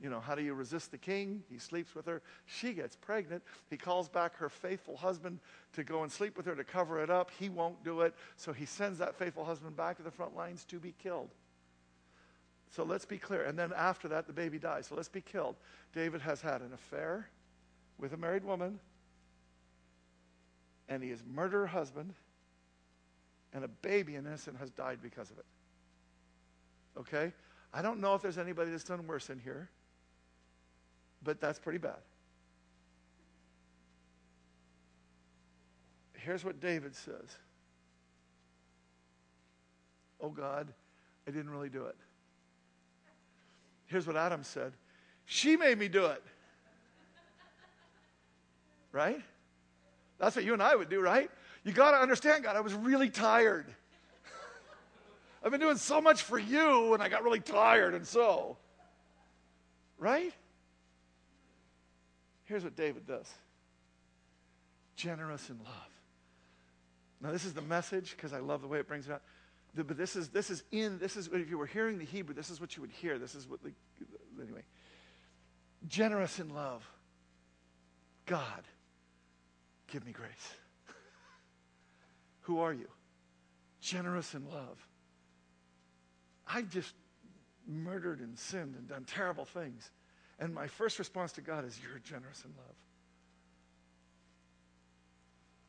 you 0.00 0.10
know, 0.10 0.20
how 0.20 0.36
do 0.36 0.42
you 0.42 0.54
resist 0.54 0.92
the 0.92 0.98
king? 0.98 1.42
He 1.50 1.58
sleeps 1.58 1.94
with 1.94 2.06
her. 2.06 2.22
She 2.46 2.72
gets 2.72 2.94
pregnant. 2.94 3.42
He 3.68 3.76
calls 3.76 4.08
back 4.08 4.36
her 4.36 4.48
faithful 4.48 4.96
husband 4.96 5.40
to 5.72 5.82
go 5.82 6.04
and 6.04 6.12
sleep 6.12 6.36
with 6.36 6.46
her 6.46 6.54
to 6.54 6.62
cover 6.62 7.02
it 7.02 7.10
up. 7.10 7.32
He 7.38 7.48
won't 7.48 7.82
do 7.82 8.02
it. 8.02 8.14
So 8.36 8.52
he 8.52 8.64
sends 8.64 8.98
that 8.98 9.16
faithful 9.16 9.44
husband 9.44 9.76
back 9.76 9.96
to 9.96 10.04
the 10.04 10.10
front 10.10 10.36
lines 10.36 10.64
to 10.66 10.78
be 10.78 10.94
killed. 11.02 11.30
So 12.70 12.84
let's 12.84 13.04
be 13.04 13.18
clear. 13.18 13.42
And 13.42 13.58
then 13.58 13.72
after 13.76 14.06
that, 14.08 14.28
the 14.28 14.32
baby 14.32 14.58
dies. 14.58 14.86
So 14.86 14.94
let's 14.94 15.08
be 15.08 15.20
killed. 15.20 15.56
David 15.92 16.20
has 16.20 16.40
had 16.40 16.60
an 16.60 16.72
affair 16.72 17.28
with 17.98 18.12
a 18.12 18.16
married 18.16 18.44
woman, 18.44 18.78
and 20.88 21.02
he 21.02 21.10
has 21.10 21.24
murdered 21.26 21.60
her 21.60 21.66
husband, 21.66 22.14
and 23.52 23.64
a 23.64 23.68
baby, 23.68 24.14
an 24.14 24.26
innocent, 24.26 24.58
has 24.58 24.70
died 24.70 25.00
because 25.02 25.30
of 25.30 25.38
it. 25.38 25.46
Okay? 27.00 27.32
I 27.74 27.82
don't 27.82 28.00
know 28.00 28.14
if 28.14 28.22
there's 28.22 28.38
anybody 28.38 28.70
that's 28.70 28.84
done 28.84 29.04
worse 29.06 29.30
in 29.30 29.40
here 29.40 29.70
but 31.22 31.40
that's 31.40 31.58
pretty 31.58 31.78
bad. 31.78 31.98
Here's 36.14 36.44
what 36.44 36.60
David 36.60 36.94
says 36.94 37.36
Oh 40.20 40.30
God, 40.30 40.68
I 41.26 41.30
didn't 41.30 41.50
really 41.50 41.68
do 41.68 41.84
it. 41.84 41.96
Here's 43.86 44.06
what 44.06 44.16
Adam 44.16 44.42
said 44.42 44.72
She 45.24 45.56
made 45.56 45.78
me 45.78 45.88
do 45.88 46.06
it. 46.06 46.22
Right? 48.92 49.20
That's 50.18 50.34
what 50.34 50.44
you 50.44 50.52
and 50.52 50.62
I 50.62 50.74
would 50.74 50.88
do, 50.88 51.00
right? 51.00 51.30
You 51.64 51.72
got 51.72 51.92
to 51.92 51.98
understand, 51.98 52.44
God, 52.44 52.56
I 52.56 52.60
was 52.60 52.74
really 52.74 53.10
tired. 53.10 53.66
I've 55.44 55.50
been 55.50 55.60
doing 55.60 55.76
so 55.76 56.00
much 56.00 56.22
for 56.22 56.38
you, 56.38 56.94
and 56.94 57.02
I 57.02 57.08
got 57.08 57.22
really 57.22 57.40
tired, 57.40 57.94
and 57.94 58.06
so. 58.06 58.56
Right? 59.98 60.32
Here's 62.48 62.64
what 62.64 62.76
David 62.76 63.06
does 63.06 63.30
generous 64.96 65.48
in 65.48 65.58
love. 65.58 65.92
Now, 67.20 67.30
this 67.30 67.44
is 67.44 67.52
the 67.52 67.62
message 67.62 68.16
because 68.16 68.32
I 68.32 68.40
love 68.40 68.62
the 68.62 68.66
way 68.66 68.80
it 68.80 68.88
brings 68.88 69.06
it 69.06 69.12
out. 69.12 69.22
But 69.76 69.96
this 69.96 70.16
is, 70.16 70.28
this 70.28 70.50
is 70.50 70.64
in, 70.72 70.98
this 70.98 71.16
is, 71.16 71.28
if 71.32 71.48
you 71.48 71.56
were 71.56 71.66
hearing 71.66 71.98
the 71.98 72.04
Hebrew, 72.04 72.34
this 72.34 72.50
is 72.50 72.60
what 72.60 72.74
you 72.74 72.80
would 72.80 72.90
hear. 72.90 73.16
This 73.16 73.36
is 73.36 73.46
what, 73.46 73.62
the, 73.62 73.70
anyway. 74.42 74.62
Generous 75.86 76.40
in 76.40 76.52
love. 76.52 76.88
God, 78.26 78.64
give 79.86 80.04
me 80.04 80.10
grace. 80.10 80.52
Who 82.40 82.58
are 82.58 82.72
you? 82.72 82.88
Generous 83.80 84.34
in 84.34 84.48
love. 84.48 84.84
I 86.46 86.62
just 86.62 86.92
murdered 87.68 88.18
and 88.18 88.36
sinned 88.36 88.74
and 88.74 88.88
done 88.88 89.04
terrible 89.04 89.44
things. 89.44 89.90
And 90.38 90.54
my 90.54 90.66
first 90.66 90.98
response 90.98 91.32
to 91.32 91.40
God 91.40 91.64
is, 91.64 91.78
You're 91.82 91.98
generous 91.98 92.42
in 92.44 92.50
love. 92.56 92.76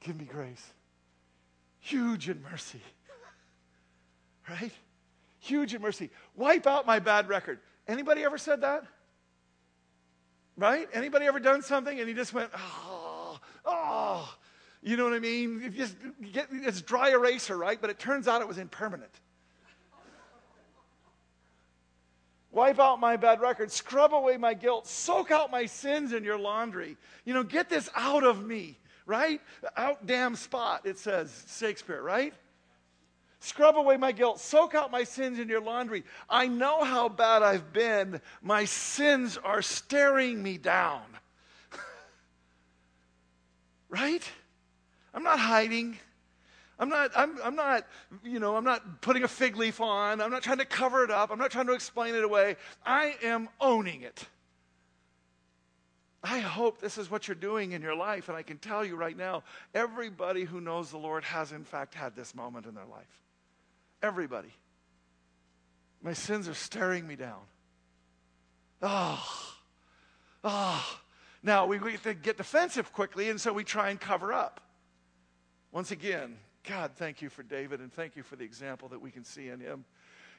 Give 0.02 0.18
me 0.18 0.26
grace. 0.26 0.66
Huge 1.80 2.30
in 2.30 2.42
mercy. 2.42 2.82
right? 4.50 4.72
Huge 5.40 5.74
in 5.74 5.82
mercy. 5.82 6.10
Wipe 6.36 6.68
out 6.68 6.86
my 6.86 7.00
bad 7.00 7.30
record. 7.30 7.60
Anybody 7.88 8.24
ever 8.24 8.38
said 8.38 8.62
that? 8.62 8.84
Right? 10.58 10.88
Anybody 10.94 11.26
ever 11.26 11.40
done 11.40 11.62
something 11.62 12.00
and 12.00 12.08
he 12.08 12.14
just 12.14 12.34
went, 12.34 12.52
oh, 12.56 13.40
oh. 13.66 14.36
You 14.82 14.96
know 14.96 15.04
what 15.04 15.14
I 15.14 15.20
mean? 15.20 15.74
Just 15.76 15.96
get, 16.32 16.48
it's 16.52 16.82
dry 16.82 17.10
eraser, 17.10 17.58
right? 17.58 17.80
But 17.80 17.90
it 17.90 18.00
turns 18.00 18.28
out 18.28 18.42
it 18.42 18.48
was 18.48 18.58
impermanent. 18.58 19.12
Wipe 22.60 22.78
out 22.78 23.00
my 23.00 23.16
bad 23.16 23.40
record, 23.40 23.72
scrub 23.72 24.14
away 24.14 24.36
my 24.36 24.54
guilt, 24.54 24.86
soak 24.86 25.32
out 25.32 25.50
my 25.50 25.66
sins 25.66 26.12
in 26.12 26.26
your 26.26 26.38
laundry. 26.38 26.98
You 27.24 27.34
know, 27.34 27.42
get 27.42 27.70
this 27.70 27.90
out 27.96 28.26
of 28.26 28.46
me, 28.46 28.78
right? 29.06 29.40
Out 29.78 30.06
damn 30.06 30.36
spot, 30.36 30.82
it 30.86 30.98
says 30.98 31.46
Shakespeare, 31.58 32.02
right? 32.02 32.34
Scrub 33.40 33.78
away 33.78 33.96
my 33.96 34.12
guilt, 34.12 34.42
soak 34.42 34.76
out 34.76 34.92
my 34.92 35.06
sins 35.06 35.40
in 35.40 35.48
your 35.48 35.62
laundry. 35.62 36.04
I 36.30 36.50
know 36.50 36.84
how 36.84 37.08
bad 37.08 37.44
I've 37.44 37.72
been. 37.72 38.20
My 38.42 38.66
sins 38.66 39.38
are 39.38 39.62
staring 39.62 40.44
me 40.44 40.58
down. 40.58 41.04
right? 43.90 44.30
I'm 45.14 45.24
not 45.24 45.40
hiding. 45.40 45.98
I'm 46.80 46.88
not, 46.88 47.12
I'm, 47.16 47.38
I'm 47.44 47.56
not, 47.56 47.86
you 48.24 48.40
know, 48.40 48.56
I'm 48.56 48.64
not 48.64 49.02
putting 49.02 49.24
a 49.24 49.28
fig 49.28 49.58
leaf 49.58 49.82
on. 49.82 50.22
I'm 50.22 50.32
not 50.32 50.44
trying 50.44 50.60
to 50.60 50.66
cover 50.66 51.04
it 51.04 51.12
up. 51.12 51.30
I'm 51.30 51.38
not 51.38 51.52
trying 51.52 51.68
to 51.68 51.74
explain 51.74 52.16
it 52.16 52.24
away. 52.24 52.56
I 52.86 53.16
am 53.22 53.50
owning 53.60 54.02
it. 54.04 54.26
I 56.24 56.40
hope 56.40 56.80
this 56.80 56.98
is 56.98 57.12
what 57.12 57.28
you're 57.28 57.36
doing 57.36 57.74
in 57.74 57.82
your 57.82 57.96
life. 57.96 58.30
And 58.30 58.38
I 58.38 58.44
can 58.44 58.58
tell 58.58 58.86
you 58.86 58.96
right 58.96 59.16
now, 59.16 59.44
everybody 59.74 60.46
who 60.46 60.62
knows 60.62 60.90
the 60.90 60.98
Lord 60.98 61.24
has, 61.26 61.52
in 61.52 61.66
fact, 61.66 61.94
had 61.94 62.16
this 62.16 62.34
moment 62.34 62.66
in 62.66 62.76
their 62.76 62.86
life. 62.86 63.24
Everybody. 64.02 64.54
My 66.02 66.14
sins 66.14 66.48
are 66.48 66.54
staring 66.54 67.06
me 67.06 67.18
down. 67.18 67.42
Oh, 68.82 69.56
oh. 70.46 71.00
Now, 71.44 71.66
we 71.66 71.80
get 72.22 72.38
defensive 72.38 72.94
quickly, 72.94 73.30
and 73.30 73.40
so 73.40 73.52
we 73.52 73.66
try 73.66 73.90
and 73.90 74.00
cover 74.00 74.32
up. 74.32 74.62
Once 75.72 75.92
again, 75.92 76.38
God, 76.68 76.92
thank 76.96 77.22
you 77.22 77.30
for 77.30 77.44
David 77.44 77.80
and 77.80 77.92
thank 77.92 78.16
you 78.16 78.24
for 78.24 78.36
the 78.36 78.44
example 78.44 78.90
that 78.90 79.02
we 79.02 79.12
can 79.12 79.24
see 79.24 79.50
in 79.50 79.60
him. 79.60 79.86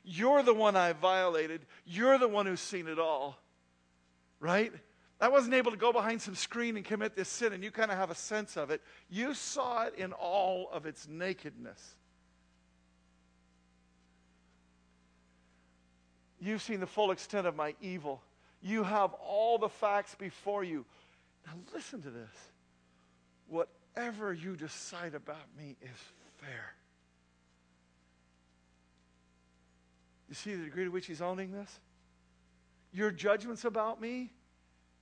You're 0.05 0.43
the 0.43 0.55
one 0.55 0.77
I 0.77 0.93
violated. 0.93 1.67
You're 1.85 2.19
the 2.19 2.29
one 2.29 2.47
who's 2.47 2.61
seen 2.61 2.89
it 2.89 2.99
all. 2.99 3.39
Right? 4.39 4.73
I 5.21 5.29
wasn't 5.29 5.55
able 5.55 5.71
to 5.71 5.77
go 5.77 5.93
behind 5.93 6.23
some 6.23 6.35
screen 6.35 6.77
and 6.77 6.85
commit 6.85 7.15
this 7.15 7.29
sin, 7.29 7.53
and 7.53 7.63
you 7.63 7.71
kind 7.71 7.91
of 7.91 7.99
have 7.99 8.11
a 8.11 8.15
sense 8.15 8.57
of 8.57 8.71
it. 8.71 8.81
You 9.11 9.35
saw 9.35 9.85
it 9.85 9.95
in 9.97 10.13
all 10.13 10.71
of 10.73 10.87
its 10.87 11.07
nakedness. 11.07 11.97
You've 16.41 16.63
seen 16.63 16.81
the 16.81 16.87
full 16.87 17.11
extent 17.11 17.47
of 17.47 17.55
my 17.55 17.75
evil. 17.83 18.23
You 18.63 18.83
have 18.83 19.13
all 19.15 19.59
the 19.59 19.69
facts 19.69 20.15
before 20.15 20.65
you. 20.65 20.87
Now, 21.47 21.53
listen 21.75 22.01
to 22.03 22.11
this. 22.11 22.31
Whatever 24.01 24.33
you 24.33 24.57
decide 24.57 25.15
about 25.15 25.45
me 25.59 25.77
is 25.83 25.99
fair. 26.39 26.73
You 30.27 30.35
see 30.35 30.55
the 30.55 30.65
degree 30.65 30.85
to 30.85 30.91
which 30.91 31.05
he's 31.05 31.21
owning 31.21 31.53
this? 31.53 31.81
Your 32.95 33.11
judgments 33.11 33.67
about 33.67 34.01
me, 34.01 34.33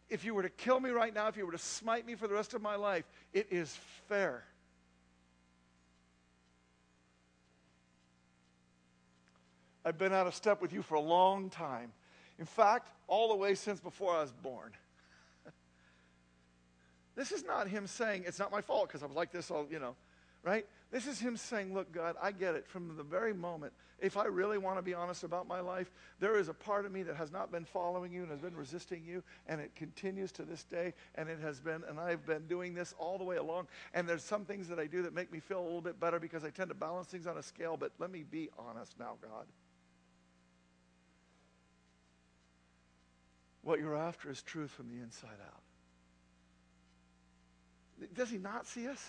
if 0.08 0.24
you 0.24 0.34
were 0.34 0.42
to 0.42 0.48
kill 0.48 0.80
me 0.80 0.90
right 0.90 1.14
now, 1.14 1.28
if 1.28 1.36
you 1.36 1.46
were 1.46 1.52
to 1.52 1.58
smite 1.58 2.06
me 2.06 2.16
for 2.16 2.26
the 2.26 2.34
rest 2.34 2.54
of 2.54 2.60
my 2.60 2.74
life, 2.74 3.04
it 3.32 3.46
is 3.52 3.78
fair. 4.08 4.42
I've 9.84 9.96
been 9.96 10.12
out 10.12 10.26
of 10.26 10.34
step 10.34 10.60
with 10.60 10.72
you 10.72 10.82
for 10.82 10.96
a 10.96 11.00
long 11.00 11.50
time. 11.50 11.92
In 12.40 12.46
fact, 12.46 12.90
all 13.06 13.28
the 13.28 13.36
way 13.36 13.54
since 13.54 13.78
before 13.78 14.16
I 14.16 14.22
was 14.22 14.32
born. 14.32 14.72
This 17.18 17.32
is 17.32 17.44
not 17.44 17.66
him 17.66 17.88
saying, 17.88 18.22
it's 18.26 18.38
not 18.38 18.52
my 18.52 18.60
fault 18.60 18.86
because 18.86 19.02
I 19.02 19.06
was 19.06 19.16
like 19.16 19.32
this 19.32 19.50
all, 19.50 19.66
you 19.68 19.80
know, 19.80 19.96
right? 20.44 20.64
This 20.92 21.08
is 21.08 21.18
him 21.18 21.36
saying, 21.36 21.74
Look, 21.74 21.90
God, 21.90 22.14
I 22.22 22.30
get 22.30 22.54
it 22.54 22.64
from 22.68 22.96
the 22.96 23.02
very 23.02 23.34
moment. 23.34 23.72
If 23.98 24.16
I 24.16 24.26
really 24.26 24.56
want 24.56 24.78
to 24.78 24.82
be 24.82 24.94
honest 24.94 25.24
about 25.24 25.48
my 25.48 25.58
life, 25.58 25.90
there 26.20 26.38
is 26.38 26.48
a 26.48 26.54
part 26.54 26.86
of 26.86 26.92
me 26.92 27.02
that 27.02 27.16
has 27.16 27.32
not 27.32 27.50
been 27.50 27.64
following 27.64 28.12
you 28.12 28.22
and 28.22 28.30
has 28.30 28.38
been 28.38 28.54
resisting 28.54 29.04
you, 29.04 29.24
and 29.48 29.60
it 29.60 29.74
continues 29.74 30.30
to 30.32 30.44
this 30.44 30.62
day, 30.62 30.94
and 31.16 31.28
it 31.28 31.40
has 31.40 31.58
been, 31.58 31.82
and 31.88 31.98
I've 31.98 32.24
been 32.24 32.46
doing 32.46 32.72
this 32.72 32.94
all 33.00 33.18
the 33.18 33.24
way 33.24 33.36
along. 33.36 33.66
And 33.94 34.08
there's 34.08 34.22
some 34.22 34.44
things 34.44 34.68
that 34.68 34.78
I 34.78 34.86
do 34.86 35.02
that 35.02 35.12
make 35.12 35.32
me 35.32 35.40
feel 35.40 35.60
a 35.60 35.64
little 35.64 35.80
bit 35.80 35.98
better 35.98 36.20
because 36.20 36.44
I 36.44 36.50
tend 36.50 36.68
to 36.68 36.76
balance 36.76 37.08
things 37.08 37.26
on 37.26 37.36
a 37.36 37.42
scale, 37.42 37.76
but 37.76 37.90
let 37.98 38.12
me 38.12 38.22
be 38.22 38.48
honest 38.56 38.96
now, 38.96 39.16
God. 39.20 39.46
What 43.62 43.80
you're 43.80 43.96
after 43.96 44.30
is 44.30 44.40
truth 44.40 44.70
from 44.70 44.88
the 44.88 45.02
inside 45.02 45.40
out. 45.44 45.62
Does 48.14 48.30
he 48.30 48.38
not 48.38 48.66
see 48.66 48.86
us? 48.86 49.04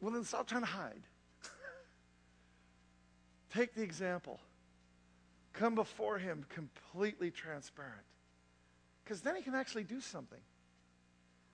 Well, 0.00 0.12
then 0.12 0.24
stop 0.24 0.46
trying 0.48 0.62
to 0.62 0.68
hide. 0.68 1.02
Take 3.54 3.74
the 3.74 3.82
example. 3.82 4.40
Come 5.52 5.74
before 5.74 6.18
Him 6.18 6.44
completely 6.48 7.30
transparent. 7.30 8.04
Because 9.04 9.20
then 9.20 9.36
He 9.36 9.42
can 9.42 9.54
actually 9.54 9.84
do 9.84 10.00
something. 10.00 10.40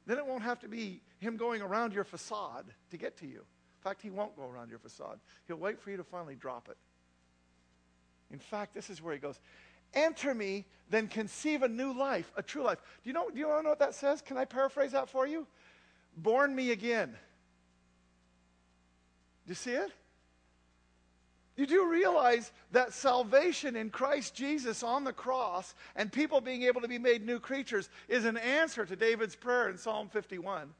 Then 0.09 0.16
it 0.16 0.26
won't 0.26 0.43
have 0.43 0.59
to 0.61 0.68
be 0.68 1.03
him 1.18 1.36
going 1.36 1.61
around 1.61 1.93
your 1.93 2.03
facade 2.03 2.64
to 2.91 2.97
get 2.97 3.18
to 3.18 3.26
you. 3.26 3.41
In 3.41 3.82
fact, 3.84 4.01
he 4.01 4.09
won't 4.09 4.34
go 4.36 4.49
around 4.49 4.70
your 4.70 4.78
facade. 4.78 5.20
He'll 5.47 5.59
wait 5.59 5.78
for 5.78 5.91
you 5.91 5.99
to 5.99 6.03
finally 6.03 6.34
drop 6.34 6.68
it. 6.70 6.78
In 8.32 8.39
fact, 8.39 8.74
this 8.74 8.89
is 8.89 9.03
where 9.03 9.12
he 9.12 9.20
goes 9.20 9.39
Enter 9.95 10.34
me, 10.34 10.66
then 10.91 11.09
conceive 11.09 11.62
a 11.62 11.68
new 11.68 11.93
life, 11.93 12.32
a 12.36 12.43
true 12.43 12.62
life. 12.62 12.78
Do 13.03 13.09
you 13.09 13.14
know, 13.14 13.30
do 13.30 13.39
you 13.39 13.49
want 13.49 13.61
to 13.61 13.62
know 13.64 13.68
what 13.70 13.78
that 13.78 13.95
says? 13.95 14.22
Can 14.22 14.39
I 14.39 14.47
paraphrase 14.47 14.93
that 14.93 15.11
for 15.11 15.26
you? 15.26 15.47
Born 16.23 16.55
me 16.55 16.73
again. 16.73 17.11
Do 19.47 19.51
you 19.51 19.55
see 19.55 19.73
it? 19.73 19.93
You 21.57 21.66
do 21.66 21.89
realize 21.91 22.53
that 22.73 22.93
salvation 22.93 23.75
in 23.77 23.91
Christ 23.91 24.35
Jesus 24.35 24.83
on 24.83 25.05
the 25.05 25.12
cross 25.12 25.75
and 25.97 26.12
people 26.12 26.41
being 26.41 26.62
able 26.62 26.81
to 26.81 26.89
be 26.89 26.99
made 26.99 27.25
new 27.25 27.41
creatures 27.41 27.89
is 28.09 28.25
an 28.25 28.37
answer 28.37 28.85
to 28.85 28.95
David's 28.95 29.35
prayer 29.35 29.69
in 29.69 29.77
Psalm 29.77 30.09
51, 30.09 30.73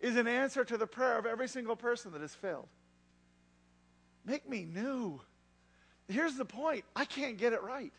is 0.00 0.16
an 0.16 0.28
answer 0.28 0.64
to 0.64 0.76
the 0.76 0.86
prayer 0.86 1.18
of 1.18 1.26
every 1.26 1.48
single 1.48 1.74
person 1.74 2.12
that 2.12 2.20
has 2.20 2.34
failed. 2.34 2.68
Make 4.24 4.48
me 4.48 4.64
new. 4.64 5.20
Here's 6.08 6.36
the 6.36 6.44
point 6.44 6.84
I 6.94 7.04
can't 7.04 7.36
get 7.36 7.52
it 7.52 7.62
right. 7.62 7.92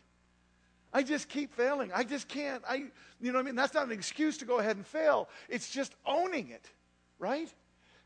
I 0.92 1.02
just 1.02 1.28
keep 1.28 1.54
failing. 1.54 1.90
I 1.94 2.04
just 2.04 2.28
can't. 2.28 2.62
I, 2.68 2.84
you 3.20 3.32
know 3.32 3.34
what 3.34 3.40
I 3.40 3.42
mean? 3.44 3.54
That's 3.54 3.74
not 3.74 3.86
an 3.86 3.92
excuse 3.92 4.36
to 4.38 4.44
go 4.44 4.58
ahead 4.58 4.76
and 4.76 4.86
fail. 4.86 5.28
It's 5.48 5.70
just 5.70 5.94
owning 6.04 6.50
it, 6.50 6.70
right? 7.18 7.52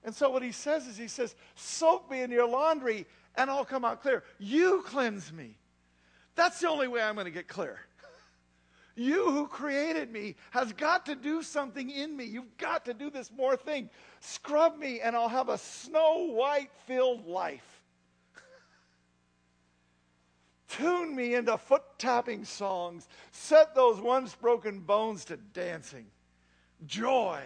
And 0.05 0.15
so 0.15 0.31
what 0.31 0.43
he 0.43 0.53
says 0.53 0.87
is 0.87 0.97
he 0.97 1.09
says, 1.09 1.35
soak 1.57 2.09
me 2.11 2.23
in 2.23 2.31
your 2.31 2.49
laundry 2.49 3.07
and 3.35 3.51
I'll 3.51 3.65
come 3.65 3.85
out 3.85 4.03
clear. 4.03 4.23
You 4.39 4.83
cleanse 4.87 5.33
me. 5.33 5.59
That's 6.37 6.61
the 6.61 6.69
only 6.69 6.87
way 6.87 7.03
I'm 7.03 7.15
going 7.15 7.25
to 7.27 7.31
get 7.31 7.49
clear. 7.49 7.81
You 8.99 9.31
who 9.31 9.47
created 9.47 10.11
me 10.11 10.37
has 10.53 10.73
got 10.73 11.05
to 11.05 11.15
do 11.15 11.43
something 11.43 11.91
in 11.91 12.17
me. 12.17 12.25
You've 12.25 12.57
got 12.57 12.87
to 12.87 12.95
do 12.95 13.11
this 13.11 13.31
more 13.31 13.55
thing. 13.55 13.91
Scrub 14.21 14.79
me 14.79 15.01
and 15.01 15.15
I'll 15.15 15.29
have 15.29 15.51
a 15.51 15.59
snow 15.59 16.31
white 16.31 16.71
filled 16.87 17.27
life. 17.27 17.83
Tune 20.69 21.15
me 21.15 21.35
into 21.35 21.57
foot 21.59 21.83
tapping 21.99 22.45
songs. 22.45 23.09
Set 23.31 23.75
those 23.75 24.01
once 24.01 24.35
broken 24.35 24.81
bones 24.81 25.25
to 25.27 25.37
dancing. 25.37 26.07
Joy, 26.87 27.43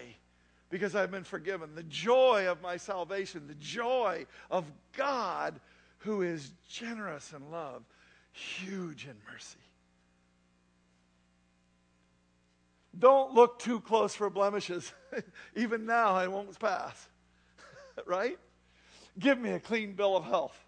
because 0.71 0.95
I've 0.95 1.11
been 1.11 1.25
forgiven. 1.25 1.75
The 1.75 1.83
joy 1.85 2.47
of 2.49 2.62
my 2.62 2.77
salvation. 2.77 3.47
The 3.47 3.55
joy 3.55 4.27
of 4.51 4.64
God 4.97 5.61
who 5.99 6.23
is 6.23 6.53
generous 6.68 7.33
in 7.33 7.51
love, 7.51 7.83
huge 8.33 9.05
in 9.05 9.16
mercy. 9.31 9.59
Don't 12.99 13.35
look 13.35 13.59
too 13.59 13.81
close 13.81 14.14
for 14.14 14.31
blemishes. 14.31 14.93
Even 15.57 15.87
now, 15.87 16.14
I 16.14 16.27
won't 16.27 16.59
pass. 16.59 17.09
right? 18.07 18.39
Give 19.18 19.39
me 19.39 19.51
a 19.51 19.61
clean 19.61 19.93
bill 19.93 20.16
of 20.16 20.25
health. 20.25 20.59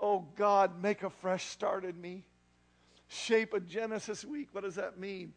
Oh 0.00 0.26
God, 0.36 0.82
make 0.82 1.02
a 1.02 1.10
fresh 1.10 1.46
start 1.46 1.84
in 1.84 2.00
me. 2.00 2.24
Shape 3.08 3.54
a 3.54 3.60
Genesis 3.60 4.24
week. 4.24 4.48
What 4.52 4.64
does 4.64 4.74
that 4.74 4.98
mean? 4.98 5.32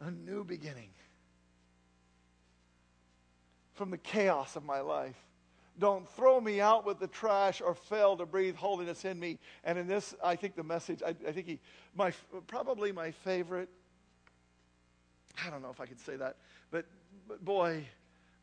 A 0.00 0.10
new 0.10 0.44
beginning. 0.44 0.90
From 3.74 3.90
the 3.90 3.98
chaos 3.98 4.56
of 4.56 4.64
my 4.64 4.80
life. 4.80 5.16
Don't 5.78 6.08
throw 6.10 6.40
me 6.40 6.60
out 6.60 6.86
with 6.86 7.00
the 7.00 7.08
trash 7.08 7.60
or 7.60 7.74
fail 7.74 8.16
to 8.16 8.26
breathe 8.26 8.54
holiness 8.54 9.04
in 9.04 9.18
me. 9.18 9.38
And 9.64 9.76
in 9.76 9.88
this, 9.88 10.14
I 10.22 10.36
think 10.36 10.54
the 10.54 10.62
message, 10.62 11.02
I, 11.04 11.16
I 11.26 11.32
think 11.32 11.46
he, 11.46 11.58
my, 11.96 12.12
probably 12.46 12.92
my 12.92 13.10
favorite, 13.10 13.68
I 15.44 15.50
don't 15.50 15.62
know 15.62 15.70
if 15.70 15.80
I 15.80 15.86
could 15.86 15.98
say 15.98 16.14
that, 16.16 16.36
but, 16.70 16.86
but 17.26 17.44
boy, 17.44 17.84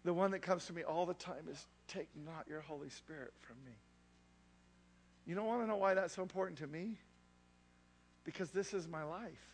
the 0.04 0.14
one 0.14 0.32
that 0.32 0.42
comes 0.42 0.66
to 0.66 0.74
me 0.74 0.84
all 0.84 1.06
the 1.06 1.14
time 1.14 1.48
is 1.50 1.68
take 1.88 2.10
not 2.26 2.46
your 2.50 2.62
Holy 2.62 2.90
Spirit 2.90 3.32
from 3.40 3.56
me. 3.66 3.78
You 5.26 5.36
don't 5.36 5.46
want 5.46 5.62
to 5.62 5.68
know 5.68 5.78
why 5.78 5.94
that's 5.94 6.16
so 6.16 6.22
important 6.22 6.60
to 6.60 6.68
me? 6.68 6.98
Because 8.24 8.52
this 8.52 8.74
is 8.74 8.88
my 8.88 9.04
life. 9.04 9.52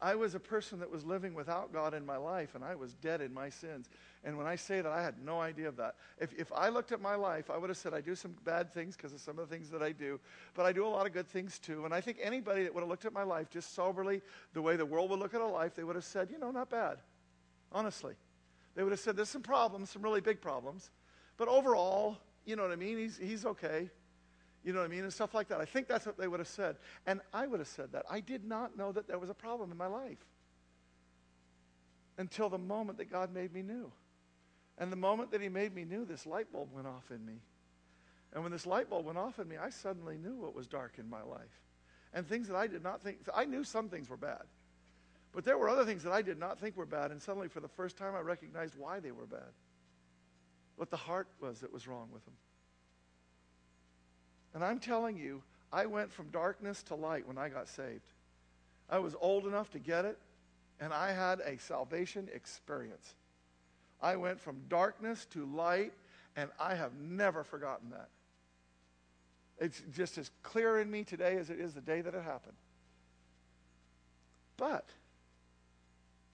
I 0.00 0.14
was 0.14 0.34
a 0.34 0.40
person 0.40 0.80
that 0.80 0.90
was 0.90 1.04
living 1.04 1.32
without 1.32 1.72
God 1.72 1.94
in 1.94 2.04
my 2.04 2.18
life, 2.18 2.54
and 2.54 2.62
I 2.62 2.74
was 2.74 2.92
dead 2.94 3.22
in 3.22 3.32
my 3.32 3.48
sins. 3.48 3.88
And 4.24 4.36
when 4.36 4.46
I 4.46 4.56
say 4.56 4.82
that, 4.82 4.92
I 4.92 5.02
had 5.02 5.14
no 5.24 5.40
idea 5.40 5.68
of 5.68 5.76
that. 5.76 5.94
If, 6.18 6.34
if 6.34 6.52
I 6.52 6.68
looked 6.68 6.92
at 6.92 7.00
my 7.00 7.14
life, 7.14 7.48
I 7.50 7.56
would 7.56 7.70
have 7.70 7.78
said, 7.78 7.94
I 7.94 8.02
do 8.02 8.14
some 8.14 8.34
bad 8.44 8.74
things 8.74 8.94
because 8.94 9.14
of 9.14 9.20
some 9.20 9.38
of 9.38 9.48
the 9.48 9.54
things 9.54 9.70
that 9.70 9.82
I 9.82 9.92
do, 9.92 10.20
but 10.54 10.66
I 10.66 10.72
do 10.72 10.86
a 10.86 10.88
lot 10.88 11.06
of 11.06 11.14
good 11.14 11.26
things 11.26 11.58
too. 11.58 11.86
And 11.86 11.94
I 11.94 12.02
think 12.02 12.18
anybody 12.20 12.64
that 12.64 12.74
would 12.74 12.80
have 12.82 12.90
looked 12.90 13.06
at 13.06 13.14
my 13.14 13.22
life 13.22 13.48
just 13.48 13.74
soberly, 13.74 14.20
the 14.52 14.60
way 14.60 14.76
the 14.76 14.84
world 14.84 15.08
would 15.10 15.18
look 15.18 15.32
at 15.32 15.40
a 15.40 15.46
life, 15.46 15.74
they 15.74 15.84
would 15.84 15.96
have 15.96 16.04
said, 16.04 16.30
you 16.30 16.38
know, 16.38 16.50
not 16.50 16.68
bad. 16.68 16.98
Honestly. 17.72 18.14
They 18.74 18.82
would 18.82 18.92
have 18.92 19.00
said, 19.00 19.16
there's 19.16 19.30
some 19.30 19.42
problems, 19.42 19.88
some 19.88 20.02
really 20.02 20.20
big 20.20 20.42
problems. 20.42 20.90
But 21.38 21.48
overall, 21.48 22.18
you 22.44 22.54
know 22.54 22.62
what 22.62 22.72
I 22.72 22.76
mean? 22.76 22.98
He's, 22.98 23.16
he's 23.16 23.46
okay. 23.46 23.88
You 24.66 24.72
know 24.72 24.80
what 24.80 24.86
I 24.86 24.88
mean? 24.88 25.04
And 25.04 25.12
stuff 25.12 25.32
like 25.32 25.46
that. 25.48 25.60
I 25.60 25.64
think 25.64 25.86
that's 25.86 26.06
what 26.06 26.18
they 26.18 26.26
would 26.26 26.40
have 26.40 26.48
said. 26.48 26.74
And 27.06 27.20
I 27.32 27.46
would 27.46 27.60
have 27.60 27.68
said 27.68 27.92
that. 27.92 28.04
I 28.10 28.18
did 28.18 28.44
not 28.44 28.76
know 28.76 28.90
that 28.90 29.06
there 29.06 29.16
was 29.16 29.30
a 29.30 29.34
problem 29.34 29.70
in 29.70 29.76
my 29.76 29.86
life 29.86 30.18
until 32.18 32.48
the 32.48 32.58
moment 32.58 32.98
that 32.98 33.08
God 33.08 33.32
made 33.32 33.52
me 33.52 33.62
new. 33.62 33.92
And 34.76 34.90
the 34.90 34.96
moment 34.96 35.30
that 35.30 35.40
He 35.40 35.48
made 35.48 35.72
me 35.72 35.84
new, 35.84 36.04
this 36.04 36.26
light 36.26 36.52
bulb 36.52 36.70
went 36.74 36.88
off 36.88 37.12
in 37.12 37.24
me. 37.24 37.34
And 38.32 38.42
when 38.42 38.50
this 38.50 38.66
light 38.66 38.90
bulb 38.90 39.06
went 39.06 39.18
off 39.18 39.38
in 39.38 39.46
me, 39.46 39.56
I 39.56 39.70
suddenly 39.70 40.18
knew 40.18 40.34
what 40.34 40.52
was 40.52 40.66
dark 40.66 40.94
in 40.98 41.08
my 41.08 41.22
life. 41.22 41.62
And 42.12 42.26
things 42.26 42.48
that 42.48 42.56
I 42.56 42.66
did 42.66 42.82
not 42.82 43.04
think, 43.04 43.18
I 43.32 43.44
knew 43.44 43.62
some 43.62 43.88
things 43.88 44.10
were 44.10 44.16
bad. 44.16 44.42
But 45.32 45.44
there 45.44 45.58
were 45.58 45.68
other 45.68 45.84
things 45.84 46.02
that 46.02 46.12
I 46.12 46.22
did 46.22 46.40
not 46.40 46.58
think 46.58 46.76
were 46.76 46.86
bad. 46.86 47.12
And 47.12 47.22
suddenly, 47.22 47.46
for 47.46 47.60
the 47.60 47.68
first 47.68 47.96
time, 47.96 48.16
I 48.16 48.20
recognized 48.20 48.74
why 48.76 48.98
they 48.98 49.12
were 49.12 49.26
bad. 49.26 49.52
What 50.74 50.90
the 50.90 50.96
heart 50.96 51.28
was 51.40 51.60
that 51.60 51.72
was 51.72 51.86
wrong 51.86 52.08
with 52.12 52.24
them. 52.24 52.34
And 54.56 54.64
I'm 54.64 54.78
telling 54.78 55.18
you, 55.18 55.42
I 55.70 55.84
went 55.84 56.10
from 56.10 56.30
darkness 56.30 56.82
to 56.84 56.94
light 56.94 57.28
when 57.28 57.36
I 57.36 57.50
got 57.50 57.68
saved. 57.68 58.14
I 58.88 58.98
was 58.98 59.14
old 59.20 59.46
enough 59.46 59.70
to 59.72 59.78
get 59.78 60.06
it, 60.06 60.16
and 60.80 60.94
I 60.94 61.12
had 61.12 61.40
a 61.40 61.58
salvation 61.58 62.30
experience. 62.32 63.16
I 64.00 64.16
went 64.16 64.40
from 64.40 64.62
darkness 64.70 65.26
to 65.32 65.44
light, 65.44 65.92
and 66.36 66.48
I 66.58 66.74
have 66.74 66.92
never 66.98 67.44
forgotten 67.44 67.90
that. 67.90 68.08
It's 69.58 69.82
just 69.94 70.16
as 70.16 70.30
clear 70.42 70.80
in 70.80 70.90
me 70.90 71.04
today 71.04 71.36
as 71.36 71.50
it 71.50 71.60
is 71.60 71.74
the 71.74 71.82
day 71.82 72.00
that 72.00 72.14
it 72.14 72.24
happened. 72.24 72.56
But 74.56 74.88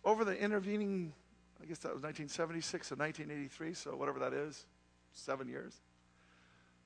over 0.05 0.25
the 0.25 0.41
intervening, 0.41 1.13
I 1.61 1.67
guess 1.67 1.79
that 1.79 1.93
was 1.93 2.05
1976 2.05 2.93
and 2.93 3.01
1983, 3.01 3.75
so 3.75 3.97
whatever 3.97 4.21
that 4.21 4.33
is, 4.33 4.65
seven 5.13 5.49
years 5.49 5.81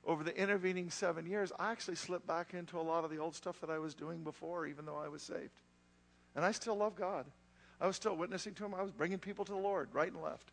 over 0.07 0.23
the 0.23 0.37
intervening 0.41 0.89
seven 0.91 1.27
years, 1.27 1.53
I 1.59 1.73
actually 1.73 1.97
slipped 1.97 2.27
back 2.27 2.55
into 2.55 2.79
a 2.79 2.83
lot 2.83 3.05
of 3.05 3.11
the 3.11 3.19
old 3.19 3.35
stuff 3.35 3.61
that 3.61 3.71
I 3.71 3.79
was 3.79 3.95
doing 3.95 4.23
before, 4.23 4.67
even 4.67 4.87
though 4.87 4.97
I 4.97 5.09
was 5.09 5.23
saved. 5.23 5.61
And 6.37 6.45
I 6.45 6.53
still 6.53 6.77
love 6.77 6.95
God. 6.95 7.27
I 7.81 7.87
was 7.87 7.97
still 7.97 8.17
witnessing 8.17 8.55
to 8.55 8.65
Him. 8.65 8.75
I 8.75 8.83
was 8.83 8.93
bringing 8.93 9.19
people 9.19 9.45
to 9.45 9.53
the 9.53 9.59
Lord 9.59 9.89
right 9.93 10.11
and 10.11 10.23
left. 10.23 10.53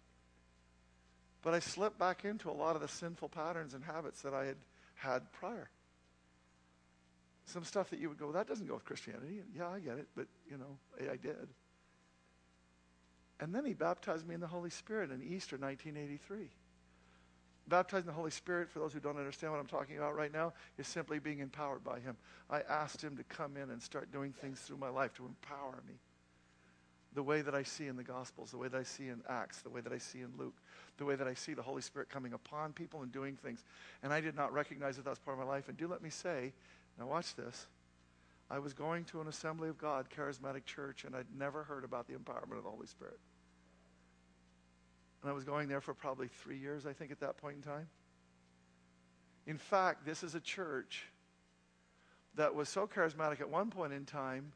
But 1.43 1.53
I 1.53 1.59
slipped 1.59 1.99
back 1.99 2.25
into 2.25 2.49
a 2.49 2.51
lot 2.51 2.75
of 2.75 2.81
the 2.81 2.87
sinful 2.87 3.29
patterns 3.29 3.73
and 3.73 3.83
habits 3.83 4.21
that 4.23 4.33
I 4.33 4.45
had 4.45 4.57
had 4.95 5.31
prior. 5.33 5.69
Some 7.45 7.63
stuff 7.63 7.89
that 7.91 7.99
you 7.99 8.09
would 8.09 8.17
go, 8.17 8.31
that 8.31 8.47
doesn't 8.47 8.65
go 8.65 8.73
with 8.73 8.85
Christianity. 8.85 9.41
Yeah, 9.55 9.67
I 9.67 9.79
get 9.79 9.97
it, 9.97 10.07
but, 10.15 10.27
you 10.49 10.57
know, 10.57 10.77
I 10.99 11.17
did. 11.17 11.47
And 13.39 13.53
then 13.53 13.65
He 13.65 13.73
baptized 13.73 14.27
me 14.27 14.33
in 14.33 14.41
the 14.41 14.47
Holy 14.47 14.69
Spirit 14.69 15.11
in 15.11 15.21
Easter 15.21 15.57
1983. 15.57 16.49
Baptizing 17.67 18.07
the 18.07 18.13
Holy 18.13 18.31
Spirit, 18.31 18.69
for 18.69 18.79
those 18.79 18.91
who 18.93 18.99
don't 18.99 19.17
understand 19.17 19.53
what 19.53 19.59
I'm 19.59 19.67
talking 19.67 19.97
about 19.97 20.15
right 20.15 20.33
now, 20.33 20.53
is 20.77 20.87
simply 20.87 21.19
being 21.19 21.39
empowered 21.39 21.83
by 21.83 21.99
Him. 21.99 22.17
I 22.49 22.61
asked 22.61 23.01
Him 23.01 23.15
to 23.17 23.23
come 23.23 23.55
in 23.55 23.69
and 23.69 23.81
start 23.81 24.11
doing 24.11 24.33
things 24.33 24.59
through 24.59 24.77
my 24.77 24.89
life 24.89 25.13
to 25.15 25.25
empower 25.25 25.81
me. 25.87 25.93
The 27.13 27.23
way 27.23 27.41
that 27.41 27.55
I 27.55 27.63
see 27.63 27.87
in 27.87 27.95
the 27.95 28.03
Gospels, 28.03 28.51
the 28.51 28.57
way 28.57 28.67
that 28.67 28.77
I 28.77 28.83
see 28.83 29.07
in 29.07 29.21
Acts, 29.29 29.61
the 29.61 29.69
way 29.69 29.81
that 29.81 29.93
I 29.93 29.97
see 29.97 30.19
in 30.19 30.31
Luke, 30.37 30.55
the 30.97 31.05
way 31.05 31.15
that 31.15 31.27
I 31.27 31.35
see 31.35 31.53
the 31.53 31.61
Holy 31.61 31.81
Spirit 31.81 32.09
coming 32.09 32.33
upon 32.33 32.73
people 32.73 33.01
and 33.01 33.11
doing 33.11 33.35
things. 33.35 33.63
And 34.01 34.11
I 34.11 34.19
did 34.19 34.35
not 34.35 34.51
recognize 34.51 34.97
that 34.97 35.05
that 35.05 35.11
was 35.11 35.19
part 35.19 35.39
of 35.39 35.45
my 35.45 35.49
life. 35.49 35.69
And 35.69 35.77
do 35.77 35.87
let 35.87 36.01
me 36.01 36.09
say, 36.09 36.53
now 36.99 37.07
watch 37.07 37.35
this. 37.35 37.67
I 38.49 38.59
was 38.59 38.73
going 38.73 39.05
to 39.05 39.21
an 39.21 39.27
Assembly 39.27 39.69
of 39.69 39.77
God 39.77 40.07
charismatic 40.15 40.65
church, 40.65 41.05
and 41.05 41.15
I'd 41.15 41.27
never 41.37 41.63
heard 41.63 41.83
about 41.83 42.07
the 42.07 42.13
empowerment 42.13 42.57
of 42.57 42.63
the 42.63 42.69
Holy 42.69 42.87
Spirit. 42.87 43.19
And 45.23 45.31
I 45.31 45.33
was 45.33 45.45
going 45.45 45.69
there 45.69 45.79
for 45.79 45.93
probably 45.93 46.27
three 46.27 46.57
years, 46.57 46.85
I 46.85 46.91
think, 46.91 47.09
at 47.09 47.21
that 47.21 47.37
point 47.37 47.55
in 47.55 47.61
time. 47.63 47.87
In 49.47 49.57
fact, 49.57 50.05
this 50.05 50.21
is 50.21 50.35
a 50.35 50.39
church 50.41 51.05
that 52.35 52.53
was 52.53 52.67
so 52.67 52.85
charismatic 52.85 53.39
at 53.39 53.49
one 53.49 53.69
point 53.69 53.93
in 53.93 54.05
time 54.05 54.51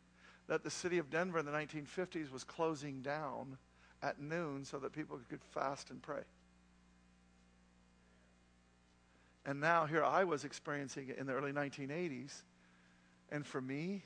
that 0.47 0.63
the 0.63 0.69
city 0.69 0.97
of 0.97 1.09
Denver 1.09 1.39
in 1.39 1.45
the 1.45 1.51
1950s 1.51 2.31
was 2.31 2.43
closing 2.43 3.01
down 3.01 3.57
at 4.03 4.19
noon 4.19 4.65
so 4.65 4.77
that 4.79 4.91
people 4.91 5.19
could 5.29 5.41
fast 5.41 5.89
and 5.89 6.01
pray. 6.01 6.23
And 9.45 9.61
now 9.61 9.85
here 9.85 10.03
I 10.03 10.25
was 10.25 10.43
experiencing 10.43 11.07
it 11.07 11.17
in 11.17 11.27
the 11.27 11.33
early 11.33 11.53
1980s. 11.53 12.43
And 13.29 13.45
for 13.45 13.61
me, 13.61 14.03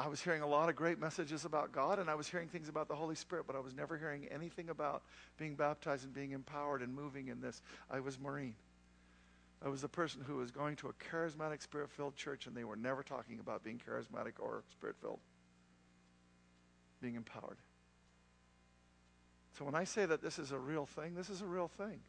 I 0.00 0.08
was 0.08 0.22
hearing 0.22 0.40
a 0.40 0.46
lot 0.46 0.70
of 0.70 0.76
great 0.76 0.98
messages 0.98 1.44
about 1.44 1.72
God, 1.72 1.98
and 1.98 2.08
I 2.08 2.14
was 2.14 2.26
hearing 2.26 2.48
things 2.48 2.70
about 2.70 2.88
the 2.88 2.94
Holy 2.94 3.14
Spirit, 3.14 3.44
but 3.46 3.54
I 3.54 3.60
was 3.60 3.74
never 3.74 3.98
hearing 3.98 4.26
anything 4.30 4.70
about 4.70 5.02
being 5.36 5.54
baptized 5.54 6.04
and 6.04 6.14
being 6.14 6.32
empowered 6.32 6.80
and 6.80 6.94
moving 6.94 7.28
in 7.28 7.42
this. 7.42 7.60
I 7.90 8.00
was 8.00 8.18
Marine. 8.18 8.54
I 9.62 9.68
was 9.68 9.82
the 9.82 9.88
person 9.88 10.22
who 10.26 10.36
was 10.36 10.50
going 10.50 10.76
to 10.76 10.88
a 10.88 10.94
charismatic, 10.94 11.60
spirit 11.60 11.90
filled 11.90 12.16
church, 12.16 12.46
and 12.46 12.56
they 12.56 12.64
were 12.64 12.76
never 12.76 13.02
talking 13.02 13.40
about 13.40 13.62
being 13.62 13.78
charismatic 13.78 14.32
or 14.38 14.64
spirit 14.70 14.96
filled, 15.02 15.20
being 17.02 17.16
empowered. 17.16 17.58
So 19.58 19.66
when 19.66 19.74
I 19.74 19.84
say 19.84 20.06
that 20.06 20.22
this 20.22 20.38
is 20.38 20.50
a 20.50 20.58
real 20.58 20.86
thing, 20.86 21.14
this 21.14 21.28
is 21.28 21.42
a 21.42 21.46
real 21.46 21.68
thing. 21.68 22.00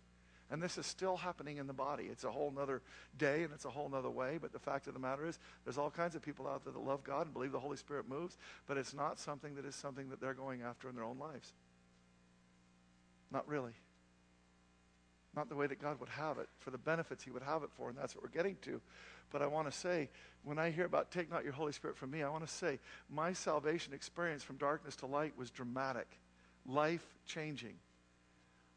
And 0.52 0.62
this 0.62 0.78
is 0.78 0.86
still 0.86 1.16
happening 1.16 1.58
in 1.58 1.66
the 1.66 1.74
body. 1.74 2.10
It's 2.12 2.26
a 2.26 2.32
whole 2.32 2.52
nother 2.52 2.82
day 3.18 3.44
and 3.44 3.54
it's 3.54 3.64
a 3.64 3.70
whole 3.70 3.88
nother 3.88 4.10
way. 4.10 4.38
But 4.40 4.52
the 4.52 4.60
fact 4.60 4.86
of 4.88 4.94
the 4.94 5.00
matter 5.00 5.26
is, 5.26 5.40
there's 5.64 5.78
all 5.78 5.90
kinds 5.90 6.14
of 6.14 6.22
people 6.22 6.46
out 6.46 6.66
there 6.66 6.74
that 6.74 6.80
love 6.80 7.04
God 7.04 7.28
and 7.28 7.34
believe 7.34 7.54
the 7.54 7.60
Holy 7.60 7.78
Spirit 7.78 8.10
moves, 8.10 8.38
but 8.68 8.78
it's 8.78 8.94
not 8.94 9.18
something 9.18 9.56
that 9.56 9.66
is 9.66 9.76
something 9.76 10.10
that 10.10 10.20
they're 10.20 10.34
going 10.34 10.62
after 10.62 10.90
in 10.90 10.96
their 10.96 11.06
own 11.06 11.18
lives. 11.18 11.54
Not 13.32 13.48
really. 13.48 13.72
Not 15.34 15.48
the 15.48 15.56
way 15.56 15.68
that 15.68 15.82
God 15.82 16.00
would 16.02 16.10
have 16.10 16.38
it, 16.38 16.50
for 16.60 16.72
the 16.72 16.78
benefits 16.78 17.24
He 17.24 17.32
would 17.32 17.44
have 17.44 17.64
it 17.64 17.70
for, 17.78 17.88
and 17.88 17.98
that's 17.98 18.14
what 18.14 18.24
we're 18.24 18.30
getting 18.30 18.58
to. 18.64 18.82
But 19.32 19.42
I 19.42 19.48
want 19.48 19.72
to 19.72 19.78
say, 19.78 20.10
when 20.44 20.60
I 20.60 20.72
hear 20.72 20.84
about 20.84 21.12
take 21.12 21.32
not 21.32 21.46
your 21.46 21.54
Holy 21.54 21.72
Spirit 21.72 21.96
from 21.96 22.12
me, 22.12 22.24
I 22.24 22.30
want 22.30 22.46
to 22.46 22.54
say 22.54 22.80
my 23.10 23.32
salvation 23.32 23.94
experience 23.94 24.44
from 24.44 24.58
darkness 24.58 24.98
to 24.98 25.06
light 25.06 25.38
was 25.38 25.50
dramatic, 25.50 26.08
life 26.66 27.06
changing. 27.26 27.76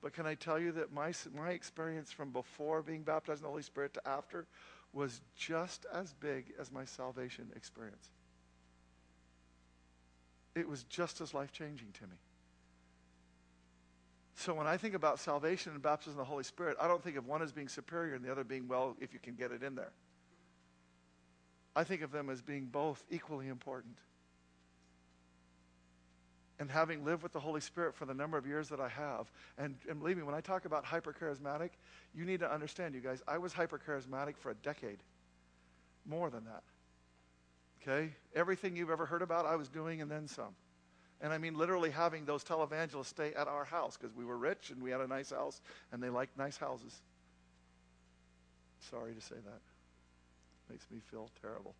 But 0.04 0.12
can 0.12 0.26
I 0.26 0.34
tell 0.34 0.58
you 0.58 0.70
that 0.72 0.92
my, 0.92 1.14
my 1.34 1.52
experience 1.52 2.12
from 2.12 2.28
before 2.30 2.82
being 2.82 3.04
baptized 3.04 3.40
in 3.40 3.44
the 3.44 3.48
Holy 3.48 3.62
Spirit 3.62 3.94
to 3.94 4.06
after 4.06 4.46
was 4.92 5.22
just 5.34 5.86
as 5.90 6.12
big 6.12 6.52
as 6.60 6.70
my 6.70 6.84
salvation 6.84 7.50
experience? 7.56 8.10
It 10.54 10.68
was 10.68 10.82
just 10.84 11.22
as 11.22 11.32
life 11.32 11.52
changing 11.52 11.88
to 11.94 12.02
me. 12.02 12.16
So 14.34 14.52
when 14.52 14.66
I 14.66 14.76
think 14.76 14.94
about 14.94 15.20
salvation 15.20 15.72
and 15.72 15.80
baptism 15.80 16.12
in 16.12 16.18
the 16.18 16.24
Holy 16.24 16.44
Spirit, 16.44 16.76
I 16.78 16.86
don't 16.86 17.02
think 17.02 17.16
of 17.16 17.26
one 17.26 17.40
as 17.40 17.50
being 17.50 17.68
superior 17.68 18.14
and 18.14 18.22
the 18.22 18.30
other 18.30 18.44
being, 18.44 18.68
well, 18.68 18.98
if 19.00 19.14
you 19.14 19.20
can 19.20 19.36
get 19.36 19.52
it 19.52 19.62
in 19.62 19.74
there. 19.74 19.92
I 21.74 21.82
think 21.82 22.02
of 22.02 22.12
them 22.12 22.28
as 22.28 22.42
being 22.42 22.66
both 22.66 23.02
equally 23.10 23.48
important 23.48 23.96
and 26.58 26.70
having 26.70 27.04
lived 27.04 27.22
with 27.22 27.32
the 27.32 27.40
Holy 27.40 27.60
Spirit 27.60 27.94
for 27.94 28.04
the 28.04 28.14
number 28.14 28.38
of 28.38 28.46
years 28.46 28.68
that 28.68 28.80
I 28.80 28.88
have, 28.88 29.30
and, 29.58 29.74
and 29.88 29.98
believe 29.98 30.16
me, 30.16 30.22
when 30.22 30.34
I 30.34 30.40
talk 30.40 30.64
about 30.64 30.84
hypercharismatic, 30.84 31.70
you 32.14 32.24
need 32.24 32.40
to 32.40 32.52
understand, 32.52 32.94
you 32.94 33.00
guys, 33.00 33.22
I 33.26 33.38
was 33.38 33.52
hypercharismatic 33.52 34.36
for 34.36 34.50
a 34.50 34.54
decade. 34.54 34.98
More 36.06 36.30
than 36.30 36.44
that. 36.44 36.62
Okay? 37.82 38.12
Everything 38.34 38.76
you've 38.76 38.90
ever 38.90 39.06
heard 39.06 39.22
about, 39.22 39.46
I 39.46 39.56
was 39.56 39.68
doing 39.68 40.00
and 40.00 40.10
then 40.10 40.28
some. 40.28 40.54
And 41.20 41.32
I 41.32 41.38
mean 41.38 41.54
literally 41.54 41.90
having 41.90 42.24
those 42.24 42.44
televangelists 42.44 43.06
stay 43.06 43.32
at 43.34 43.48
our 43.48 43.64
house 43.64 43.96
because 43.96 44.14
we 44.14 44.24
were 44.24 44.36
rich 44.36 44.70
and 44.70 44.82
we 44.82 44.90
had 44.90 45.00
a 45.00 45.06
nice 45.06 45.30
house 45.30 45.60
and 45.92 46.02
they 46.02 46.10
liked 46.10 46.36
nice 46.36 46.56
houses. 46.56 47.00
Sorry 48.90 49.14
to 49.14 49.20
say 49.20 49.36
that. 49.36 49.60
Makes 50.70 50.86
me 50.90 50.98
feel 51.10 51.30
terrible. 51.40 51.74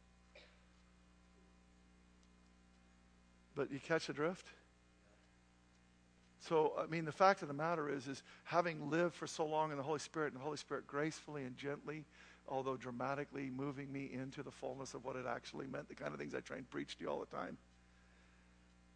But 3.55 3.71
you 3.71 3.79
catch 3.79 4.07
the 4.07 4.13
drift? 4.13 4.47
So, 6.49 6.75
I 6.79 6.87
mean, 6.87 7.07
the 7.07 7.13
fact 7.13 7.41
of 7.41 7.49
the 7.49 7.55
matter 7.55 7.89
is, 7.89 8.07
is 8.07 8.23
having 8.45 8.91
lived 8.91 9.15
for 9.15 9.27
so 9.27 9.47
long 9.47 9.71
in 9.71 9.79
the 9.79 9.83
Holy 9.83 9.99
Spirit, 9.99 10.33
and 10.33 10.41
the 10.41 10.45
Holy 10.45 10.59
Spirit 10.59 10.87
gracefully 10.87 11.45
and 11.45 11.57
gently, 11.57 12.05
although 12.47 12.77
dramatically, 12.77 13.51
moving 13.51 13.91
me 13.91 14.11
into 14.13 14.43
the 14.43 14.51
fullness 14.51 14.93
of 14.93 15.05
what 15.07 15.17
it 15.17 15.25
actually 15.27 15.67
meant, 15.67 15.89
the 15.89 15.95
kind 15.95 16.13
of 16.13 16.21
things 16.21 16.35
I 16.35 16.41
try 16.41 16.59
and 16.59 16.69
preach 16.69 16.99
to 16.99 17.05
you 17.05 17.11
all 17.11 17.21
the 17.21 17.35
time. 17.35 17.57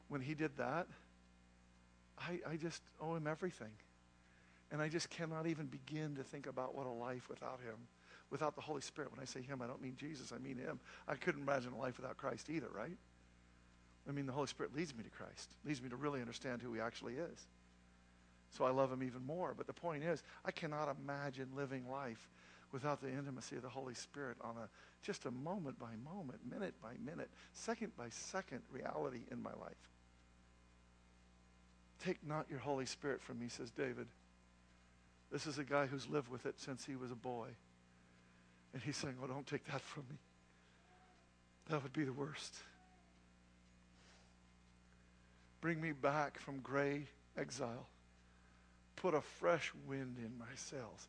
When 0.09 0.21
he 0.21 0.35
did 0.35 0.57
that, 0.59 0.87
I, 2.19 2.41
I 2.47 2.57
just 2.57 2.83
owe 3.01 3.15
him 3.15 3.27
everything. 3.27 3.73
And 4.71 4.83
I 4.83 4.91
just 4.91 5.09
cannot 5.09 5.47
even 5.47 5.67
begin 5.67 6.17
to 6.17 6.23
think 6.23 6.47
about 6.47 6.75
what 6.75 6.87
a 6.87 6.91
life 6.91 7.31
without 7.31 7.61
him, 7.65 7.77
without 8.31 8.57
the 8.57 8.61
Holy 8.61 8.83
Spirit. 8.83 9.11
When 9.11 9.21
I 9.21 9.25
say 9.25 9.41
him, 9.41 9.63
I 9.63 9.67
don't 9.67 9.81
mean 9.81 9.97
Jesus, 9.97 10.33
I 10.33 10.39
mean 10.39 10.59
him. 10.59 10.81
I 11.07 11.15
couldn't 11.15 11.41
imagine 11.41 11.73
a 11.73 11.79
life 11.79 11.97
without 11.97 12.19
Christ 12.19 12.51
either, 12.51 12.69
right? 12.75 12.99
I 14.09 14.13
mean, 14.13 14.27
the 14.27 14.33
Holy 14.33 14.47
Spirit 14.47 14.75
leads 14.75 14.97
me 14.97 15.05
to 15.05 15.11
Christ, 15.11 15.53
leads 15.65 15.83
me 15.83 15.91
to 15.91 15.97
really 15.97 16.21
understand 16.21 16.63
who 16.63 16.73
He 16.73 16.81
actually 16.81 17.15
is. 17.15 17.47
So 18.51 18.65
I 18.65 18.71
love 18.71 18.91
Him 18.91 19.03
even 19.03 19.25
more. 19.27 19.55
But 19.57 19.67
the 19.67 19.75
point 19.75 20.03
is, 20.03 20.23
I 20.45 20.51
cannot 20.51 20.95
imagine 21.03 21.49
living 21.55 21.89
life 21.91 22.29
without 22.73 23.01
the 23.01 23.09
intimacy 23.09 23.57
of 23.57 23.63
the 23.63 23.69
Holy 23.69 23.95
Spirit 23.95 24.37
on 24.41 24.55
a 24.57 24.69
just 25.03 25.27
a 25.27 25.31
moment 25.31 25.79
by 25.79 25.91
moment, 26.05 26.41
minute 26.51 26.75
by 26.83 26.95
minute, 27.05 27.31
second 27.53 27.97
by 27.97 28.09
second 28.09 28.63
reality 28.73 29.21
in 29.31 29.43
my 29.43 29.53
life. 29.61 29.77
Take 32.05 32.27
not 32.27 32.47
your 32.51 32.59
Holy 32.59 32.87
Spirit 32.87 33.23
from 33.23 33.39
me, 33.39 33.49
says 33.49 33.71
David. 33.71 34.07
This 35.31 35.47
is 35.47 35.59
a 35.59 35.65
guy 35.65 35.87
who's 35.87 36.09
lived 36.09 36.29
with 36.29 36.47
it 36.47 36.59
since 36.59 36.85
he 36.85 36.97
was 36.97 37.11
a 37.11 37.17
boy. 37.17 37.49
And 38.73 38.83
he's 38.83 38.97
saying, 38.97 39.17
Oh, 39.23 39.27
don't 39.27 39.47
take 39.47 39.67
that 39.67 39.81
from 39.81 40.05
me. 40.09 40.17
That 41.69 41.83
would 41.83 41.93
be 41.93 42.05
the 42.05 42.13
worst. 42.13 42.55
Bring 45.61 45.81
me 45.81 45.93
back 45.93 46.39
from 46.39 46.61
gray 46.61 47.07
exile. 47.37 47.89
Put 48.97 49.15
a 49.15 49.21
fresh 49.21 49.73
wind 49.87 50.17
in 50.19 50.39
my 50.39 50.55
sails. 50.55 51.09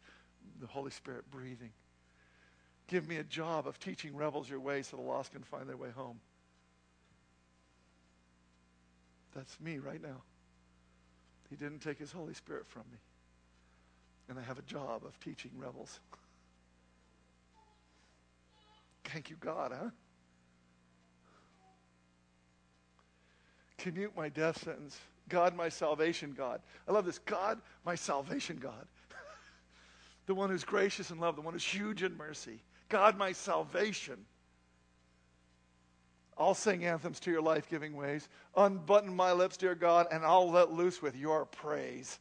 The 0.59 0.67
Holy 0.67 0.91
Spirit 0.91 1.29
breathing. 1.29 1.71
Give 2.87 3.07
me 3.07 3.17
a 3.17 3.23
job 3.23 3.67
of 3.67 3.79
teaching 3.79 4.15
rebels 4.15 4.49
your 4.49 4.59
way 4.59 4.81
so 4.81 4.97
the 4.97 5.03
lost 5.03 5.31
can 5.31 5.43
find 5.43 5.69
their 5.69 5.77
way 5.77 5.89
home. 5.95 6.19
That's 9.35 9.59
me 9.59 9.77
right 9.77 10.01
now. 10.01 10.23
He 11.49 11.55
didn't 11.55 11.79
take 11.79 11.99
his 11.99 12.11
Holy 12.11 12.33
Spirit 12.33 12.67
from 12.67 12.83
me. 12.91 12.97
And 14.27 14.39
I 14.39 14.43
have 14.43 14.59
a 14.59 14.63
job 14.63 15.03
of 15.05 15.19
teaching 15.19 15.51
rebels. 15.57 15.99
Thank 19.05 19.29
you, 19.29 19.37
God, 19.39 19.71
huh? 19.73 19.89
Commute 23.79 24.15
my 24.15 24.29
death 24.29 24.63
sentence. 24.63 24.99
God, 25.29 25.55
my 25.55 25.69
salvation 25.69 26.33
God. 26.35 26.61
I 26.87 26.91
love 26.91 27.05
this. 27.05 27.19
God, 27.19 27.59
my 27.85 27.95
salvation 27.95 28.57
God. 28.57 28.87
the 30.25 30.35
one 30.35 30.49
who's 30.49 30.63
gracious 30.63 31.11
in 31.11 31.19
love, 31.19 31.35
the 31.35 31.41
one 31.41 31.53
who's 31.53 31.63
huge 31.63 32.03
in 32.03 32.17
mercy. 32.17 32.61
God, 32.89 33.17
my 33.17 33.31
salvation. 33.31 34.25
I'll 36.37 36.55
sing 36.55 36.85
anthems 36.85 37.19
to 37.21 37.31
your 37.31 37.41
life 37.41 37.69
giving 37.69 37.95
ways. 37.95 38.29
Unbutton 38.55 39.13
my 39.13 39.33
lips, 39.33 39.57
dear 39.57 39.75
God, 39.75 40.07
and 40.11 40.23
I'll 40.23 40.49
let 40.49 40.71
loose 40.71 41.01
with 41.01 41.15
your 41.15 41.45
praise. 41.45 42.19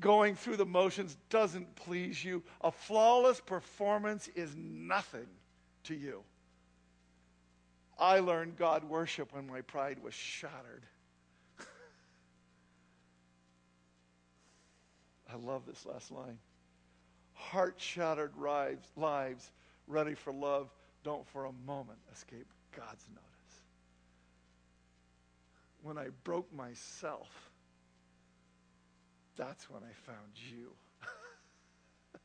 Going 0.00 0.36
through 0.36 0.56
the 0.56 0.64
motions 0.66 1.16
doesn't 1.28 1.74
please 1.74 2.24
you. 2.24 2.42
A 2.62 2.70
flawless 2.70 3.40
performance 3.40 4.28
is 4.34 4.54
nothing 4.56 5.26
to 5.84 5.94
you. 5.94 6.22
I 8.02 8.18
learned 8.18 8.56
God 8.56 8.82
worship 8.82 9.32
when 9.32 9.46
my 9.46 9.60
pride 9.60 10.02
was 10.02 10.12
shattered. 10.12 10.84
I 15.32 15.36
love 15.36 15.64
this 15.66 15.86
last 15.86 16.10
line. 16.10 16.38
Heart 17.32 17.76
shattered 17.78 18.32
lives, 18.36 19.52
ready 19.86 20.16
for 20.16 20.32
love, 20.32 20.68
don't 21.04 21.24
for 21.28 21.44
a 21.44 21.52
moment 21.64 22.00
escape 22.12 22.48
God's 22.76 23.06
notice. 23.08 23.62
When 25.82 25.96
I 25.96 26.08
broke 26.24 26.52
myself, 26.52 27.30
that's 29.36 29.70
when 29.70 29.84
I 29.84 29.92
found 30.06 30.32
you. 30.50 30.72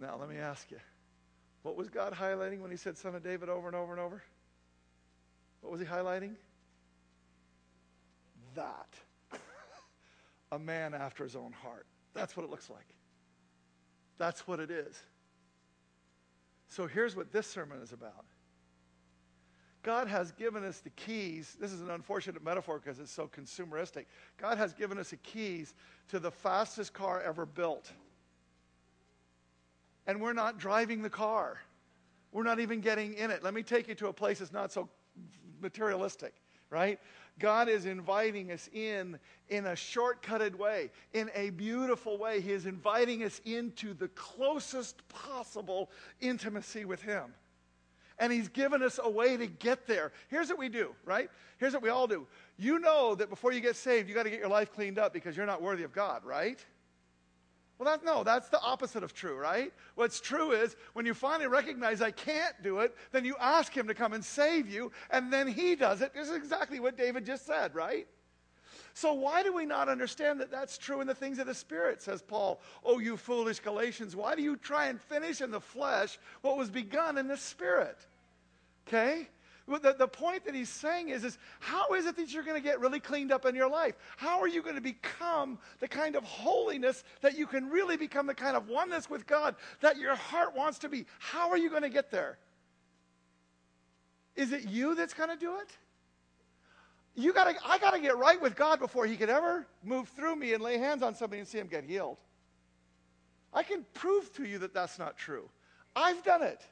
now, 0.00 0.16
let 0.18 0.28
me 0.28 0.38
ask 0.38 0.68
you 0.72 0.80
what 1.62 1.76
was 1.76 1.88
God 1.88 2.12
highlighting 2.14 2.60
when 2.60 2.70
he 2.70 2.76
said 2.76 2.96
son 2.96 3.14
of 3.14 3.22
David 3.22 3.48
over 3.48 3.66
and 3.66 3.76
over 3.76 3.92
and 3.92 4.00
over? 4.00 4.22
What 5.60 5.72
was 5.72 5.80
he 5.80 5.86
highlighting? 5.86 6.34
That. 8.54 8.88
a 10.52 10.58
man 10.58 10.94
after 10.94 11.24
his 11.24 11.36
own 11.36 11.52
heart. 11.52 11.86
That's 12.14 12.36
what 12.36 12.44
it 12.44 12.50
looks 12.50 12.70
like. 12.70 12.86
That's 14.18 14.46
what 14.46 14.60
it 14.60 14.70
is. 14.70 14.98
So 16.68 16.86
here's 16.86 17.16
what 17.16 17.32
this 17.32 17.46
sermon 17.46 17.80
is 17.82 17.92
about. 17.92 18.24
God 19.82 20.08
has 20.08 20.32
given 20.32 20.64
us 20.64 20.80
the 20.80 20.90
keys. 20.90 21.56
This 21.58 21.72
is 21.72 21.80
an 21.80 21.90
unfortunate 21.90 22.44
metaphor 22.44 22.78
because 22.78 22.98
it's 22.98 23.10
so 23.10 23.28
consumeristic. 23.28 24.04
God 24.36 24.58
has 24.58 24.74
given 24.74 24.98
us 24.98 25.10
the 25.10 25.16
keys 25.16 25.74
to 26.08 26.18
the 26.18 26.30
fastest 26.30 26.92
car 26.92 27.22
ever 27.22 27.46
built 27.46 27.92
and 30.06 30.20
we're 30.20 30.32
not 30.32 30.58
driving 30.58 31.02
the 31.02 31.10
car. 31.10 31.58
We're 32.32 32.44
not 32.44 32.60
even 32.60 32.80
getting 32.80 33.14
in 33.14 33.30
it. 33.30 33.42
Let 33.42 33.54
me 33.54 33.62
take 33.62 33.88
you 33.88 33.94
to 33.96 34.08
a 34.08 34.12
place 34.12 34.38
that's 34.38 34.52
not 34.52 34.72
so 34.72 34.88
materialistic, 35.60 36.34
right? 36.70 36.98
God 37.38 37.68
is 37.68 37.86
inviting 37.86 38.52
us 38.52 38.68
in 38.72 39.18
in 39.48 39.66
a 39.66 39.72
shortcutted 39.72 40.54
way, 40.54 40.90
in 41.12 41.30
a 41.34 41.50
beautiful 41.50 42.18
way. 42.18 42.40
He 42.40 42.52
is 42.52 42.66
inviting 42.66 43.24
us 43.24 43.40
into 43.44 43.94
the 43.94 44.08
closest 44.08 45.06
possible 45.08 45.90
intimacy 46.20 46.84
with 46.84 47.02
Him. 47.02 47.34
and 48.18 48.32
He's 48.32 48.48
given 48.48 48.82
us 48.82 49.00
a 49.02 49.10
way 49.10 49.36
to 49.36 49.46
get 49.46 49.86
there. 49.86 50.12
Here's 50.28 50.48
what 50.50 50.58
we 50.58 50.68
do, 50.68 50.94
right? 51.04 51.30
Here's 51.58 51.72
what 51.72 51.82
we 51.82 51.88
all 51.88 52.06
do. 52.06 52.26
You 52.58 52.78
know 52.78 53.14
that 53.14 53.30
before 53.30 53.52
you 53.52 53.60
get 53.60 53.76
saved, 53.76 54.08
you 54.08 54.14
got 54.14 54.24
to 54.24 54.30
get 54.30 54.38
your 54.38 54.48
life 54.48 54.72
cleaned 54.72 54.98
up 54.98 55.12
because 55.12 55.36
you're 55.36 55.46
not 55.46 55.62
worthy 55.62 55.82
of 55.82 55.92
God, 55.92 56.24
right? 56.24 56.64
Well, 57.80 57.96
that, 57.96 58.04
no, 58.04 58.22
that's 58.22 58.50
the 58.50 58.60
opposite 58.60 59.02
of 59.02 59.14
true, 59.14 59.38
right? 59.38 59.72
What's 59.94 60.20
true 60.20 60.52
is 60.52 60.76
when 60.92 61.06
you 61.06 61.14
finally 61.14 61.46
recognize 61.46 62.02
I 62.02 62.10
can't 62.10 62.54
do 62.62 62.80
it, 62.80 62.94
then 63.10 63.24
you 63.24 63.36
ask 63.40 63.74
Him 63.74 63.88
to 63.88 63.94
come 63.94 64.12
and 64.12 64.22
save 64.22 64.68
you, 64.68 64.92
and 65.08 65.32
then 65.32 65.48
He 65.48 65.76
does 65.76 66.02
it. 66.02 66.12
This 66.12 66.28
is 66.28 66.36
exactly 66.36 66.78
what 66.78 66.98
David 66.98 67.24
just 67.24 67.46
said, 67.46 67.74
right? 67.74 68.06
So, 68.92 69.14
why 69.14 69.42
do 69.42 69.54
we 69.54 69.64
not 69.64 69.88
understand 69.88 70.40
that 70.40 70.50
that's 70.50 70.76
true 70.76 71.00
in 71.00 71.06
the 71.06 71.14
things 71.14 71.38
of 71.38 71.46
the 71.46 71.54
Spirit, 71.54 72.02
says 72.02 72.20
Paul? 72.20 72.60
Oh, 72.84 72.98
you 72.98 73.16
foolish 73.16 73.60
Galatians, 73.60 74.14
why 74.14 74.34
do 74.34 74.42
you 74.42 74.58
try 74.58 74.88
and 74.88 75.00
finish 75.00 75.40
in 75.40 75.50
the 75.50 75.58
flesh 75.58 76.18
what 76.42 76.58
was 76.58 76.68
begun 76.68 77.16
in 77.16 77.28
the 77.28 77.36
Spirit? 77.38 77.96
Okay? 78.86 79.26
The, 79.78 79.94
the 79.96 80.08
point 80.08 80.44
that 80.46 80.54
he's 80.54 80.68
saying 80.68 81.10
is, 81.10 81.22
is 81.22 81.38
how 81.60 81.94
is 81.94 82.06
it 82.06 82.16
that 82.16 82.32
you're 82.32 82.42
going 82.42 82.60
to 82.60 82.62
get 82.62 82.80
really 82.80 82.98
cleaned 82.98 83.30
up 83.30 83.46
in 83.46 83.54
your 83.54 83.70
life? 83.70 83.94
How 84.16 84.40
are 84.40 84.48
you 84.48 84.62
going 84.62 84.74
to 84.74 84.80
become 84.80 85.58
the 85.78 85.86
kind 85.86 86.16
of 86.16 86.24
holiness 86.24 87.04
that 87.20 87.38
you 87.38 87.46
can 87.46 87.70
really 87.70 87.96
become 87.96 88.26
the 88.26 88.34
kind 88.34 88.56
of 88.56 88.68
oneness 88.68 89.08
with 89.08 89.26
God 89.26 89.54
that 89.80 89.96
your 89.96 90.16
heart 90.16 90.56
wants 90.56 90.80
to 90.80 90.88
be? 90.88 91.06
How 91.20 91.50
are 91.50 91.58
you 91.58 91.70
going 91.70 91.82
to 91.82 91.88
get 91.88 92.10
there? 92.10 92.38
Is 94.34 94.52
it 94.52 94.68
you 94.68 94.94
that's 94.94 95.14
going 95.14 95.30
to 95.30 95.36
do 95.36 95.56
it? 95.56 95.76
You 97.14 97.32
gotta, 97.32 97.54
I 97.66 97.78
got 97.78 97.92
to 97.92 98.00
get 98.00 98.16
right 98.16 98.40
with 98.40 98.56
God 98.56 98.80
before 98.80 99.06
He 99.06 99.16
could 99.16 99.30
ever 99.30 99.66
move 99.84 100.08
through 100.08 100.36
me 100.36 100.54
and 100.54 100.62
lay 100.62 100.78
hands 100.78 101.02
on 101.02 101.14
somebody 101.14 101.40
and 101.40 101.48
see 101.48 101.58
Him 101.58 101.66
get 101.66 101.84
healed. 101.84 102.16
I 103.52 103.62
can 103.62 103.84
prove 103.94 104.32
to 104.34 104.44
you 104.44 104.58
that 104.58 104.72
that's 104.72 104.98
not 104.98 105.16
true. 105.16 105.48
I've 105.94 106.22
done 106.22 106.42
it. 106.42 106.62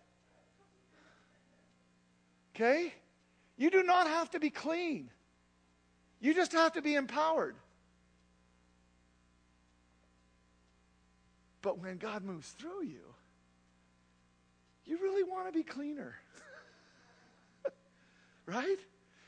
Okay? 2.58 2.92
You 3.56 3.70
do 3.70 3.84
not 3.84 4.08
have 4.08 4.30
to 4.30 4.40
be 4.40 4.50
clean, 4.50 5.10
you 6.20 6.34
just 6.34 6.52
have 6.52 6.72
to 6.72 6.82
be 6.82 6.94
empowered. 6.94 7.54
But 11.60 11.80
when 11.80 11.98
God 11.98 12.22
moves 12.24 12.48
through 12.50 12.84
you, 12.84 13.14
you 14.84 14.96
really 14.98 15.24
want 15.24 15.46
to 15.46 15.52
be 15.52 15.64
cleaner. 15.64 16.14
right? 18.46 18.78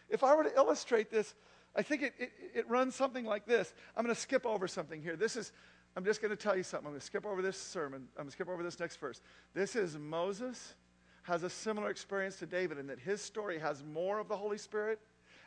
If 0.08 0.22
I 0.22 0.34
were 0.34 0.44
to 0.44 0.54
illustrate 0.54 1.10
this, 1.10 1.34
I 1.74 1.82
think 1.82 2.02
it, 2.02 2.14
it, 2.18 2.32
it 2.54 2.70
runs 2.70 2.94
something 2.94 3.24
like 3.24 3.46
this. 3.46 3.74
I'm 3.96 4.04
going 4.04 4.14
to 4.14 4.20
skip 4.20 4.46
over 4.46 4.68
something 4.68 5.02
here. 5.02 5.16
This 5.16 5.34
is, 5.34 5.52
I'm 5.96 6.04
just 6.04 6.22
going 6.22 6.30
to 6.30 6.36
tell 6.36 6.56
you 6.56 6.62
something. 6.62 6.86
I'm 6.86 6.92
going 6.92 7.00
to 7.00 7.06
skip 7.06 7.26
over 7.26 7.42
this 7.42 7.60
sermon. 7.60 8.06
I'm 8.16 8.22
going 8.22 8.28
to 8.28 8.32
skip 8.32 8.48
over 8.48 8.62
this 8.62 8.78
next 8.78 8.98
verse. 9.00 9.20
This 9.52 9.74
is 9.74 9.98
Moses 9.98 10.74
has 11.22 11.42
a 11.42 11.50
similar 11.50 11.90
experience 11.90 12.36
to 12.36 12.46
David 12.46 12.78
in 12.78 12.86
that 12.88 12.98
his 12.98 13.20
story 13.20 13.58
has 13.58 13.84
more 13.84 14.18
of 14.18 14.28
the 14.28 14.36
Holy 14.36 14.58
Spirit. 14.58 14.98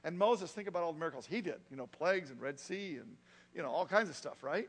And 0.04 0.18
Moses, 0.18 0.52
think 0.52 0.68
about 0.68 0.84
all 0.84 0.94
the 0.94 1.00
miracles 1.00 1.26
he 1.26 1.42
did, 1.42 1.60
you 1.72 1.78
know, 1.78 1.88
plagues 1.88 2.30
and 2.30 2.40
Red 2.42 2.60
Sea 2.60 2.98
and, 2.98 3.16
you 3.56 3.62
know, 3.62 3.70
all 3.70 3.86
kinds 3.86 4.10
of 4.10 4.16
stuff, 4.16 4.44
right? 4.44 4.68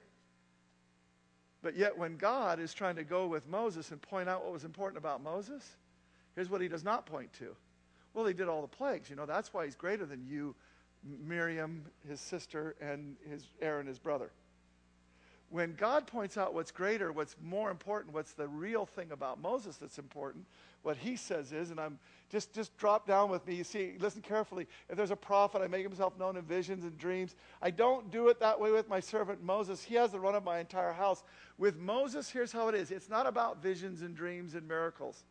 But 1.62 1.76
yet, 1.76 1.96
when 1.96 2.16
God 2.16 2.60
is 2.60 2.74
trying 2.74 2.96
to 2.96 3.04
go 3.04 3.26
with 3.26 3.48
Moses 3.48 3.90
and 3.90 4.00
point 4.00 4.28
out 4.28 4.44
what 4.44 4.52
was 4.52 4.64
important 4.64 4.98
about 4.98 5.22
Moses, 5.22 5.76
here's 6.34 6.50
what 6.50 6.60
he 6.60 6.68
does 6.68 6.84
not 6.84 7.06
point 7.06 7.32
to. 7.34 7.56
Well, 8.12 8.26
he 8.26 8.34
did 8.34 8.48
all 8.48 8.62
the 8.62 8.68
plagues. 8.68 9.10
You 9.10 9.16
know, 9.16 9.26
that's 9.26 9.52
why 9.52 9.64
he's 9.64 9.74
greater 9.74 10.04
than 10.06 10.24
you, 10.26 10.54
Miriam, 11.02 11.84
his 12.06 12.20
sister, 12.20 12.76
and 12.80 13.16
his 13.28 13.46
Aaron, 13.60 13.86
his 13.86 13.98
brother. 13.98 14.30
When 15.54 15.76
God 15.76 16.08
points 16.08 16.36
out 16.36 16.52
what's 16.52 16.72
greater, 16.72 17.12
what's 17.12 17.36
more 17.40 17.70
important, 17.70 18.12
what's 18.12 18.32
the 18.32 18.48
real 18.48 18.86
thing 18.86 19.12
about 19.12 19.40
Moses 19.40 19.76
that's 19.76 20.00
important, 20.00 20.46
what 20.82 20.96
he 20.96 21.14
says 21.14 21.52
is, 21.52 21.70
and 21.70 21.78
I'm 21.78 22.00
just 22.28 22.52
just 22.52 22.76
drop 22.76 23.06
down 23.06 23.30
with 23.30 23.46
me. 23.46 23.54
You 23.54 23.62
see, 23.62 23.92
listen 24.00 24.20
carefully. 24.20 24.66
If 24.88 24.96
there's 24.96 25.12
a 25.12 25.16
prophet, 25.16 25.62
I 25.62 25.68
make 25.68 25.84
himself 25.84 26.18
known 26.18 26.36
in 26.36 26.42
visions 26.42 26.82
and 26.82 26.98
dreams. 26.98 27.36
I 27.62 27.70
don't 27.70 28.10
do 28.10 28.30
it 28.30 28.40
that 28.40 28.58
way 28.58 28.72
with 28.72 28.88
my 28.88 28.98
servant 28.98 29.44
Moses. 29.44 29.84
He 29.84 29.94
has 29.94 30.10
the 30.10 30.18
run 30.18 30.34
of 30.34 30.42
my 30.42 30.58
entire 30.58 30.92
house. 30.92 31.22
With 31.56 31.76
Moses, 31.76 32.28
here's 32.28 32.50
how 32.50 32.66
it 32.66 32.74
is. 32.74 32.90
It's 32.90 33.08
not 33.08 33.28
about 33.28 33.62
visions 33.62 34.02
and 34.02 34.16
dreams 34.16 34.56
and 34.56 34.66
miracles, 34.66 35.22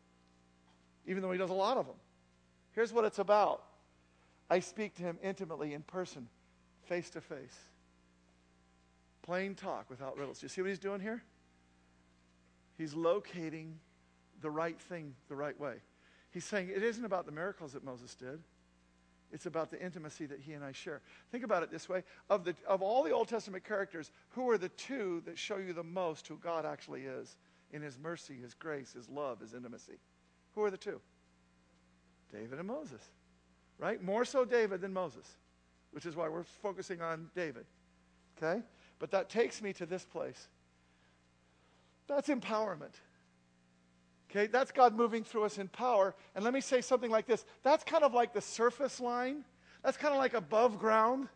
even 1.06 1.20
though 1.20 1.32
he 1.32 1.38
does 1.38 1.50
a 1.50 1.52
lot 1.52 1.76
of 1.76 1.84
them. 1.84 1.96
Here's 2.72 2.94
what 2.94 3.04
it's 3.04 3.18
about. 3.18 3.62
I 4.48 4.60
speak 4.60 4.94
to 4.94 5.02
him 5.02 5.18
intimately 5.22 5.74
in 5.74 5.82
person, 5.82 6.28
face 6.86 7.10
to 7.10 7.20
face. 7.20 7.73
Plain 9.24 9.54
talk 9.54 9.88
without 9.88 10.18
riddles. 10.18 10.42
You 10.42 10.50
see 10.50 10.60
what 10.60 10.68
he's 10.68 10.78
doing 10.78 11.00
here? 11.00 11.22
He's 12.76 12.92
locating 12.92 13.78
the 14.42 14.50
right 14.50 14.78
thing 14.78 15.14
the 15.28 15.36
right 15.36 15.58
way. 15.58 15.76
He's 16.30 16.44
saying 16.44 16.68
it 16.68 16.82
isn't 16.82 17.04
about 17.04 17.24
the 17.24 17.32
miracles 17.32 17.72
that 17.72 17.84
Moses 17.84 18.14
did. 18.14 18.40
It's 19.32 19.46
about 19.46 19.70
the 19.70 19.82
intimacy 19.82 20.26
that 20.26 20.40
he 20.40 20.52
and 20.52 20.62
I 20.62 20.72
share. 20.72 21.00
Think 21.32 21.42
about 21.42 21.62
it 21.62 21.70
this 21.70 21.88
way. 21.88 22.02
Of, 22.28 22.44
the, 22.44 22.54
of 22.68 22.82
all 22.82 23.02
the 23.02 23.12
Old 23.12 23.28
Testament 23.28 23.64
characters, 23.64 24.12
who 24.30 24.50
are 24.50 24.58
the 24.58 24.68
two 24.68 25.22
that 25.24 25.38
show 25.38 25.56
you 25.56 25.72
the 25.72 25.82
most 25.82 26.28
who 26.28 26.36
God 26.36 26.66
actually 26.66 27.02
is 27.02 27.36
in 27.72 27.80
his 27.80 27.98
mercy, 27.98 28.34
his 28.40 28.52
grace, 28.52 28.92
his 28.92 29.08
love, 29.08 29.40
his 29.40 29.54
intimacy? 29.54 29.94
Who 30.54 30.62
are 30.62 30.70
the 30.70 30.76
two? 30.76 31.00
David 32.30 32.58
and 32.58 32.68
Moses. 32.68 33.00
Right? 33.78 34.02
More 34.02 34.24
so 34.24 34.44
David 34.44 34.82
than 34.82 34.92
Moses, 34.92 35.26
which 35.92 36.04
is 36.04 36.14
why 36.14 36.28
we're 36.28 36.44
focusing 36.44 37.00
on 37.00 37.30
David. 37.34 37.64
Okay? 38.36 38.62
But 38.98 39.10
that 39.10 39.28
takes 39.28 39.60
me 39.60 39.72
to 39.74 39.86
this 39.86 40.04
place. 40.04 40.48
That's 42.06 42.28
empowerment. 42.28 42.94
Okay, 44.30 44.46
that's 44.46 44.72
God 44.72 44.94
moving 44.96 45.22
through 45.22 45.44
us 45.44 45.58
in 45.58 45.68
power. 45.68 46.14
And 46.34 46.44
let 46.44 46.52
me 46.52 46.60
say 46.60 46.80
something 46.80 47.10
like 47.10 47.26
this 47.26 47.44
that's 47.62 47.84
kind 47.84 48.02
of 48.02 48.12
like 48.12 48.32
the 48.32 48.40
surface 48.40 49.00
line, 49.00 49.44
that's 49.82 49.96
kind 49.96 50.12
of 50.12 50.18
like 50.18 50.34
above 50.34 50.78
ground. 50.78 51.28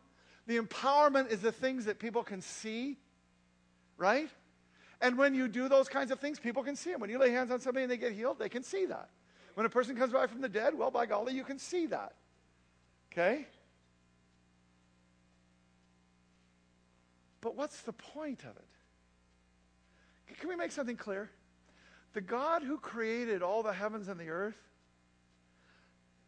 The 0.47 0.59
empowerment 0.59 1.31
is 1.31 1.41
the 1.41 1.53
things 1.53 1.85
that 1.85 1.99
people 1.99 2.25
can 2.25 2.41
see, 2.41 2.97
right? 3.99 4.31
And 5.01 5.17
when 5.17 5.35
you 5.35 5.47
do 5.47 5.69
those 5.69 5.89
kinds 5.89 6.11
of 6.11 6.19
things, 6.19 6.41
people 6.41 6.63
can 6.65 6.75
see 6.75 6.91
them. 6.91 7.01
When 7.01 7.11
you 7.11 7.19
lay 7.19 7.31
hands 7.31 7.51
on 7.51 7.61
somebody 7.61 7.85
and 7.85 7.93
they 7.93 7.99
get 7.99 8.13
healed, 8.13 8.39
they 8.39 8.49
can 8.49 8.63
see 8.63 8.87
that. 8.87 9.11
When 9.55 9.67
a 9.67 9.69
person 9.69 9.95
comes 9.95 10.13
back 10.13 10.31
from 10.31 10.41
the 10.41 10.49
dead, 10.49 10.77
well, 10.77 10.91
by 10.91 11.07
golly, 11.07 11.35
you 11.35 11.45
can 11.45 11.59
see 11.59 11.87
that. 11.87 12.15
Okay? 13.13 13.47
But 17.41 17.57
what's 17.57 17.81
the 17.83 17.93
point 17.93 18.41
of 18.41 18.57
it? 18.57 18.65
Can 20.39 20.49
we 20.49 20.57
make 20.57 20.73
something 20.73 20.97
clear? 20.97 21.31
The 22.13 22.21
God 22.21 22.63
who 22.63 22.79
created 22.79 23.43
all 23.43 23.63
the 23.63 23.73
heavens 23.73 24.09
and 24.09 24.19
the 24.19 24.29
earth 24.29 24.59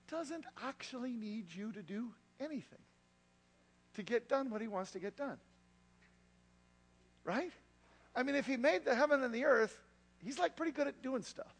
doesn't 0.08 0.44
actually 0.64 1.12
need 1.12 1.46
you 1.54 1.72
to 1.72 1.82
do 1.82 2.08
anything 2.40 2.78
to 3.94 4.02
get 4.02 4.28
done 4.28 4.50
what 4.50 4.60
he 4.60 4.68
wants 4.68 4.92
to 4.92 4.98
get 4.98 5.16
done. 5.16 5.38
Right? 7.24 7.52
I 8.14 8.22
mean, 8.22 8.34
if 8.34 8.46
he 8.46 8.56
made 8.56 8.84
the 8.84 8.94
heaven 8.94 9.22
and 9.22 9.32
the 9.32 9.44
earth, 9.44 9.78
he's 10.24 10.38
like 10.38 10.56
pretty 10.56 10.72
good 10.72 10.86
at 10.86 11.02
doing 11.02 11.22
stuff. 11.22 11.54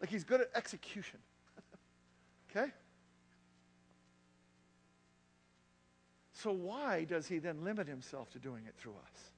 Like 0.00 0.10
he's 0.10 0.24
good 0.24 0.42
at 0.42 0.50
execution. 0.54 1.18
okay? 2.50 2.70
So 6.42 6.52
why 6.52 7.04
does 7.04 7.26
he 7.26 7.38
then 7.38 7.64
limit 7.64 7.88
himself 7.88 8.30
to 8.32 8.38
doing 8.38 8.64
it 8.66 8.74
through 8.76 8.92
us? 8.92 9.30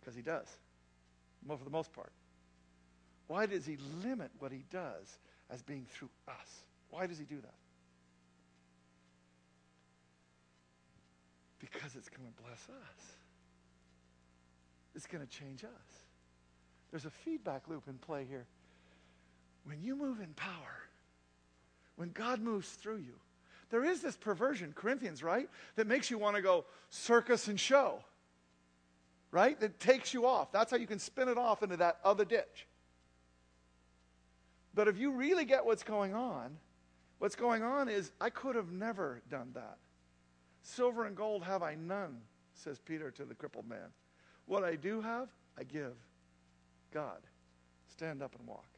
Because 0.00 0.16
he 0.16 0.22
does 0.22 0.48
for 1.46 1.64
the 1.64 1.70
most 1.70 1.92
part. 1.92 2.12
Why 3.28 3.46
does 3.46 3.64
he 3.64 3.78
limit 4.02 4.30
what 4.38 4.50
he 4.50 4.64
does 4.70 5.18
as 5.48 5.62
being 5.62 5.86
through 5.90 6.10
us? 6.26 6.62
Why 6.90 7.06
does 7.06 7.18
he 7.18 7.24
do 7.24 7.36
that? 7.40 7.54
Because 11.60 11.94
it's 11.94 12.08
going 12.08 12.26
to 12.26 12.42
bless 12.42 12.68
us. 12.68 13.06
It's 14.94 15.06
going 15.06 15.24
to 15.24 15.30
change 15.30 15.64
us. 15.64 15.70
There's 16.90 17.04
a 17.04 17.10
feedback 17.10 17.68
loop 17.68 17.84
in 17.86 17.94
play 17.94 18.26
here. 18.28 18.46
When 19.64 19.80
you 19.82 19.94
move 19.94 20.20
in 20.20 20.32
power, 20.34 20.88
when 21.96 22.10
God 22.10 22.40
moves 22.40 22.70
through 22.70 22.98
you, 22.98 23.14
there 23.70 23.84
is 23.84 24.00
this 24.00 24.16
perversion, 24.16 24.72
Corinthians, 24.74 25.22
right? 25.22 25.48
That 25.76 25.86
makes 25.86 26.10
you 26.10 26.18
want 26.18 26.36
to 26.36 26.42
go 26.42 26.64
circus 26.90 27.48
and 27.48 27.58
show 27.58 28.02
right? 29.30 29.58
That 29.60 29.78
takes 29.78 30.14
you 30.14 30.26
off. 30.26 30.52
That's 30.52 30.70
how 30.70 30.76
you 30.76 30.86
can 30.86 30.98
spin 30.98 31.28
it 31.28 31.38
off 31.38 31.62
into 31.62 31.76
that 31.78 31.98
other 32.04 32.24
ditch. 32.24 32.66
But 34.74 34.88
if 34.88 34.98
you 34.98 35.12
really 35.12 35.44
get 35.44 35.64
what's 35.66 35.82
going 35.82 36.14
on, 36.14 36.56
what's 37.18 37.36
going 37.36 37.62
on 37.62 37.88
is 37.88 38.12
I 38.20 38.30
could 38.30 38.56
have 38.56 38.70
never 38.70 39.22
done 39.30 39.50
that. 39.54 39.78
Silver 40.62 41.04
and 41.04 41.16
gold 41.16 41.42
have 41.44 41.62
I 41.62 41.74
none, 41.74 42.18
says 42.54 42.78
Peter 42.78 43.10
to 43.12 43.24
the 43.24 43.34
crippled 43.34 43.68
man. 43.68 43.92
What 44.46 44.64
I 44.64 44.76
do 44.76 45.00
have, 45.00 45.28
I 45.58 45.64
give. 45.64 45.94
God, 46.92 47.18
stand 47.88 48.22
up 48.22 48.34
and 48.38 48.46
walk. 48.46 48.68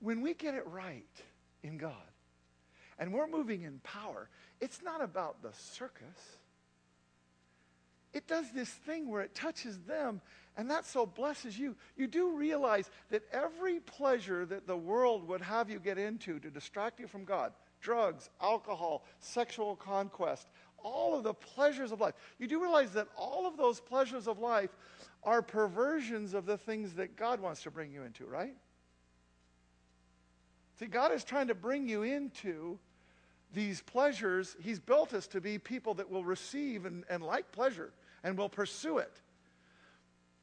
When 0.00 0.20
we 0.20 0.34
get 0.34 0.54
it 0.54 0.66
right 0.66 1.04
in 1.66 1.76
God 1.76 1.92
and 2.98 3.12
we're 3.12 3.26
moving 3.26 3.62
in 3.62 3.80
power, 3.80 4.28
it's 4.60 4.82
not 4.82 5.02
about 5.02 5.42
the 5.42 5.52
circus. 5.52 6.38
it 8.12 8.26
does 8.26 8.50
this 8.52 8.70
thing 8.70 9.10
where 9.10 9.20
it 9.20 9.34
touches 9.34 9.78
them, 9.80 10.22
and 10.56 10.70
that 10.70 10.86
so 10.86 11.04
blesses 11.04 11.58
you. 11.58 11.76
You 11.98 12.06
do 12.06 12.34
realize 12.34 12.90
that 13.10 13.22
every 13.30 13.80
pleasure 13.80 14.46
that 14.46 14.66
the 14.66 14.76
world 14.76 15.28
would 15.28 15.42
have 15.42 15.68
you 15.68 15.78
get 15.78 15.98
into 15.98 16.38
to 16.38 16.50
distract 16.50 16.98
you 16.98 17.06
from 17.06 17.24
God 17.24 17.52
drugs, 17.78 18.30
alcohol, 18.40 19.04
sexual 19.20 19.76
conquest, 19.76 20.48
all 20.78 21.14
of 21.14 21.22
the 21.22 21.34
pleasures 21.34 21.92
of 21.92 22.00
life. 22.00 22.14
You 22.38 22.46
do 22.46 22.60
realize 22.60 22.90
that 22.92 23.06
all 23.16 23.46
of 23.46 23.58
those 23.58 23.80
pleasures 23.80 24.26
of 24.26 24.38
life 24.38 24.70
are 25.22 25.42
perversions 25.42 26.32
of 26.32 26.46
the 26.46 26.56
things 26.56 26.94
that 26.94 27.16
God 27.16 27.38
wants 27.38 27.62
to 27.64 27.70
bring 27.70 27.92
you 27.92 28.02
into, 28.02 28.24
right? 28.24 28.56
See, 30.78 30.86
God 30.86 31.12
is 31.12 31.24
trying 31.24 31.48
to 31.48 31.54
bring 31.54 31.88
you 31.88 32.02
into 32.02 32.78
these 33.52 33.80
pleasures. 33.80 34.56
He's 34.60 34.78
built 34.78 35.14
us 35.14 35.26
to 35.28 35.40
be 35.40 35.58
people 35.58 35.94
that 35.94 36.10
will 36.10 36.24
receive 36.24 36.84
and, 36.84 37.04
and 37.08 37.22
like 37.22 37.50
pleasure 37.50 37.92
and 38.22 38.36
will 38.36 38.48
pursue 38.48 38.98
it. 38.98 39.20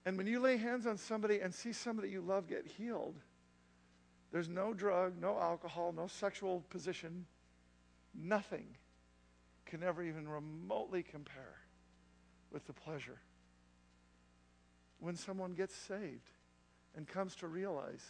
And 0.06 0.18
when 0.18 0.28
you 0.28 0.40
lay 0.40 0.58
hands 0.58 0.88
on 0.88 0.98
somebody 0.98 1.40
and 1.40 1.54
see 1.54 1.72
somebody 1.72 2.10
you 2.10 2.22
love 2.22 2.48
get 2.48 2.66
healed, 2.66 3.16
there's 4.32 4.50
no 4.50 4.74
drug, 4.74 5.14
no 5.22 5.38
alcohol, 5.40 5.94
no 5.96 6.08
sexual 6.08 6.64
position, 6.70 7.26
nothing 8.16 8.66
can 9.66 9.84
ever 9.84 10.04
even 10.04 10.28
remotely 10.28 11.04
compare 11.04 11.60
with 12.52 12.66
the 12.66 12.74
pleasure. 12.74 13.20
When 15.00 15.16
someone 15.16 15.54
gets 15.54 15.76
saved 15.76 16.32
and 16.96 17.08
comes 17.08 17.36
to 17.38 17.48
realize 17.48 18.04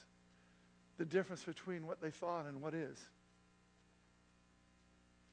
the 0.97 1.05
difference 1.05 1.43
between 1.43 1.87
what 1.87 2.01
they 2.01 2.11
thought 2.11 2.45
and 2.45 2.61
what 2.61 2.73
is. 2.73 2.97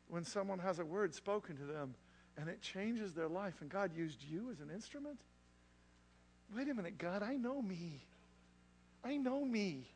When 0.08 0.24
someone 0.24 0.58
has 0.58 0.78
a 0.78 0.84
word 0.84 1.14
spoken 1.14 1.56
to 1.56 1.64
them 1.64 1.94
and 2.36 2.48
it 2.48 2.60
changes 2.60 3.12
their 3.12 3.28
life 3.28 3.54
and 3.60 3.70
God 3.70 3.92
used 3.94 4.22
you 4.22 4.50
as 4.50 4.60
an 4.60 4.70
instrument. 4.74 5.20
Wait 6.56 6.68
a 6.68 6.74
minute, 6.74 6.98
God, 6.98 7.22
I 7.22 7.36
know 7.36 7.62
me. 7.62 8.04
I 9.04 9.16
know 9.16 9.44
me. 9.44 9.86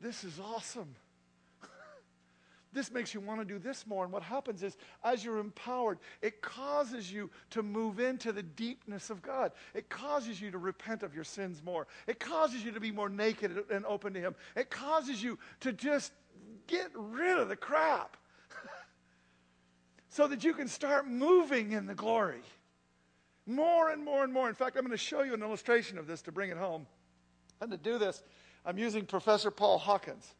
This 0.00 0.24
is 0.24 0.38
awesome. 0.38 0.94
This 2.72 2.90
makes 2.90 3.14
you 3.14 3.20
want 3.20 3.40
to 3.40 3.44
do 3.44 3.58
this 3.58 3.86
more. 3.86 4.04
And 4.04 4.12
what 4.12 4.22
happens 4.22 4.62
is, 4.62 4.76
as 5.02 5.24
you're 5.24 5.38
empowered, 5.38 5.98
it 6.20 6.42
causes 6.42 7.10
you 7.10 7.30
to 7.50 7.62
move 7.62 7.98
into 7.98 8.32
the 8.32 8.42
deepness 8.42 9.10
of 9.10 9.22
God. 9.22 9.52
It 9.74 9.88
causes 9.88 10.40
you 10.40 10.50
to 10.50 10.58
repent 10.58 11.02
of 11.02 11.14
your 11.14 11.24
sins 11.24 11.62
more. 11.64 11.86
It 12.06 12.20
causes 12.20 12.64
you 12.64 12.72
to 12.72 12.80
be 12.80 12.90
more 12.90 13.08
naked 13.08 13.64
and 13.70 13.86
open 13.86 14.12
to 14.14 14.20
Him. 14.20 14.34
It 14.54 14.70
causes 14.70 15.22
you 15.22 15.38
to 15.60 15.72
just 15.72 16.12
get 16.66 16.90
rid 16.94 17.38
of 17.38 17.48
the 17.48 17.56
crap 17.56 18.16
so 20.10 20.26
that 20.26 20.44
you 20.44 20.52
can 20.52 20.68
start 20.68 21.08
moving 21.08 21.72
in 21.72 21.86
the 21.86 21.94
glory 21.94 22.42
more 23.48 23.90
and 23.90 24.04
more 24.04 24.22
and 24.22 24.32
more. 24.32 24.48
In 24.48 24.54
fact, 24.54 24.76
I'm 24.76 24.82
going 24.82 24.90
to 24.90 24.96
show 24.96 25.22
you 25.22 25.34
an 25.34 25.42
illustration 25.42 25.98
of 25.98 26.06
this 26.06 26.22
to 26.22 26.32
bring 26.32 26.50
it 26.50 26.58
home. 26.58 26.86
And 27.60 27.70
to 27.70 27.76
do 27.76 27.98
this, 27.98 28.22
I'm 28.64 28.78
using 28.78 29.06
Professor 29.06 29.50
Paul 29.50 29.78
Hawkins. 29.78 30.34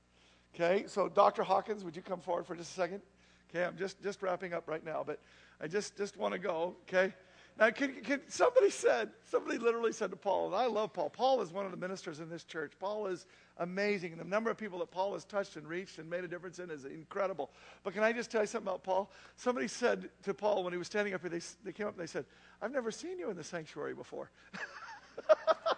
Okay, 0.61 0.85
so 0.89 1.09
Dr. 1.09 1.45
Hawkins, 1.45 1.85
would 1.85 1.95
you 1.95 2.03
come 2.03 2.19
forward 2.19 2.45
for 2.45 2.57
just 2.57 2.73
a 2.73 2.75
second? 2.75 3.01
Okay, 3.49 3.65
I'm 3.65 3.77
just, 3.77 4.03
just 4.03 4.21
wrapping 4.23 4.53
up 4.53 4.67
right 4.67 4.85
now, 4.85 5.05
but 5.07 5.21
I 5.61 5.69
just, 5.69 5.97
just 5.97 6.17
want 6.17 6.33
to 6.33 6.39
go, 6.39 6.75
okay? 6.83 7.15
Now, 7.61 7.71
can, 7.71 7.95
can, 8.03 8.21
somebody 8.27 8.71
said, 8.71 9.11
somebody 9.25 9.59
literally 9.59 9.93
said 9.93 10.11
to 10.11 10.17
Paul, 10.17 10.47
and 10.47 10.57
I 10.57 10.67
love 10.67 10.93
Paul. 10.93 11.11
Paul 11.11 11.43
is 11.43 11.53
one 11.53 11.65
of 11.65 11.71
the 11.71 11.77
ministers 11.77 12.19
in 12.19 12.29
this 12.29 12.43
church. 12.43 12.73
Paul 12.81 13.07
is 13.07 13.27
amazing. 13.59 14.13
And 14.13 14.21
the 14.21 14.25
number 14.25 14.51
of 14.51 14.57
people 14.57 14.81
that 14.81 14.91
Paul 14.91 15.13
has 15.13 15.25
touched 15.25 15.57
and 15.57 15.67
reached 15.67 15.99
and 15.99 16.11
made 16.11 16.25
a 16.25 16.29
difference 16.29 16.59
in 16.59 16.71
is 16.71 16.85
incredible. 16.85 17.51
But 17.85 17.95
can 17.95 18.03
I 18.03 18.13
just 18.13 18.31
tell 18.31 18.41
you 18.41 18.47
something 18.49 18.69
about 18.69 18.83
Paul? 18.83 19.11
Somebody 19.37 19.69
said 19.69 20.09
to 20.25 20.35
Paul 20.35 20.65
when 20.65 20.73
he 20.73 20.79
was 20.79 20.89
standing 20.89 21.15
up 21.15 21.21
here, 21.21 21.31
they, 21.31 21.41
they 21.65 21.73
came 21.73 21.87
up 21.87 21.95
and 21.95 22.03
they 22.03 22.11
said, 22.11 22.25
I've 22.61 22.73
never 22.73 22.91
seen 22.91 23.19
you 23.19 23.31
in 23.31 23.37
the 23.37 23.45
sanctuary 23.45 23.95
before. 23.95 24.31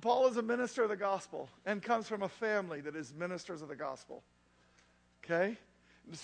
Paul 0.00 0.26
is 0.28 0.36
a 0.36 0.42
minister 0.42 0.82
of 0.82 0.88
the 0.88 0.96
gospel 0.96 1.48
and 1.66 1.82
comes 1.82 2.08
from 2.08 2.22
a 2.22 2.28
family 2.28 2.80
that 2.80 2.96
is 2.96 3.12
ministers 3.14 3.62
of 3.62 3.68
the 3.68 3.76
gospel. 3.76 4.22
Okay? 5.24 5.56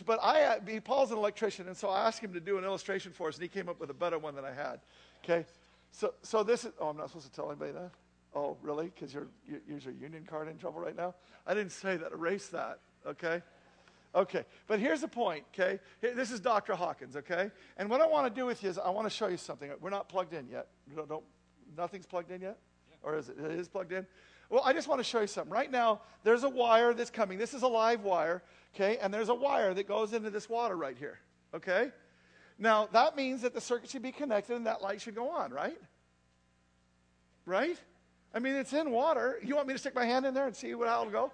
But 0.05 0.19
I, 0.23 0.43
uh, 0.43 0.61
he, 0.67 0.81
Paul's 0.81 1.13
an 1.13 1.19
electrician, 1.19 1.69
and 1.69 1.77
so 1.77 1.89
I 1.89 2.07
asked 2.07 2.21
him 2.21 2.33
to 2.33 2.41
do 2.41 2.59
an 2.59 2.65
illustration 2.65 3.13
for 3.13 3.29
us, 3.29 3.37
and 3.37 3.43
he 3.43 3.49
came 3.49 3.69
up 3.69 3.79
with 3.79 3.91
a 3.91 3.95
better 3.95 4.19
one 4.19 4.35
than 4.35 4.45
I 4.45 4.53
had. 4.53 4.81
Okay? 5.23 5.45
So, 5.93 6.15
so 6.23 6.43
this 6.43 6.65
is, 6.65 6.73
oh, 6.81 6.89
I'm 6.89 6.97
not 6.97 7.09
supposed 7.09 7.27
to 7.27 7.33
tell 7.33 7.51
anybody 7.51 7.73
that? 7.73 7.91
Oh, 8.35 8.57
really? 8.63 8.87
Because 8.87 9.15
you're, 9.15 9.29
you, 9.49 9.61
use 9.69 9.85
your 9.85 9.95
union 9.95 10.27
card 10.29 10.49
in 10.49 10.59
trouble 10.59 10.81
right 10.81 10.97
now? 10.97 11.15
I 11.47 11.55
didn't 11.55 11.73
say 11.73 11.97
that. 11.97 12.13
Erase 12.13 12.49
that. 12.49 12.81
Okay? 13.07 13.43
Okay. 14.15 14.45
But 14.67 14.81
here's 14.81 15.03
the 15.03 15.09
point, 15.09 15.45
okay? 15.55 15.79
This 16.01 16.31
is 16.31 16.41
Dr. 16.41 16.75
Hawkins, 16.75 17.17
okay? 17.17 17.51
And 17.77 17.89
what 17.89 18.01
I 18.01 18.07
want 18.07 18.33
to 18.33 18.41
do 18.41 18.47
with 18.47 18.63
you 18.63 18.71
is 18.71 18.79
I 18.79 18.91
want 18.91 19.07
to 19.07 19.15
show 19.15 19.29
you 19.29 19.37
something. 19.37 19.71
We're 19.81 19.91
not 19.91 20.09
plugged 20.09 20.33
in 20.33 20.49
yet. 20.49 20.69
Don't, 20.95 21.09
don't, 21.09 21.25
nothing's 21.77 22.07
plugged 22.07 22.31
in 22.31 22.41
yet? 22.41 22.59
Or 23.07 23.17
is 23.17 23.29
it, 23.29 23.39
it 23.39 23.53
is 23.53 23.69
plugged 23.69 23.93
in? 23.93 24.05
Well, 24.51 24.63
I 24.65 24.73
just 24.73 24.89
want 24.89 24.99
to 24.99 25.05
show 25.05 25.21
you 25.21 25.27
something. 25.29 25.53
Right 25.53 25.71
now, 25.71 26.01
there's 26.25 26.43
a 26.43 26.49
wire 26.49 26.93
that's 26.93 27.11
coming. 27.11 27.39
This 27.39 27.55
is 27.55 27.63
a 27.63 27.69
live 27.69 28.03
wire, 28.03 28.43
okay? 28.75 28.99
And 28.99 29.15
there's 29.15 29.29
a 29.29 29.35
wire 29.35 29.73
that 29.75 29.89
goes 29.89 30.13
into 30.13 30.29
this 30.29 30.49
water 30.49 30.77
right 30.77 30.97
here, 30.99 31.21
okay? 31.55 31.93
Now, 32.59 32.89
that 32.93 33.17
means 33.17 33.43
that 33.43 33.55
the 33.55 33.61
circuit 33.61 33.91
should 33.91 34.03
be 34.03 34.13
connected 34.13 34.57
and 34.57 34.67
that 34.67 34.83
light 34.83 35.01
should 35.01 35.15
go 35.15 35.31
on, 35.31 35.53
right? 35.53 35.81
Right? 37.45 37.79
I 38.35 38.41
mean, 38.41 38.55
it's 38.55 38.73
in 38.73 38.91
water. 38.91 39.39
You 39.43 39.55
want 39.55 39.69
me 39.69 39.75
to 39.75 39.79
stick 39.79 39.95
my 39.95 40.05
hand 40.05 40.27
in 40.27 40.35
there 40.35 40.47
and 40.47 40.55
see 40.55 40.73
how 40.73 41.01
it'll 41.03 41.11
go? 41.11 41.33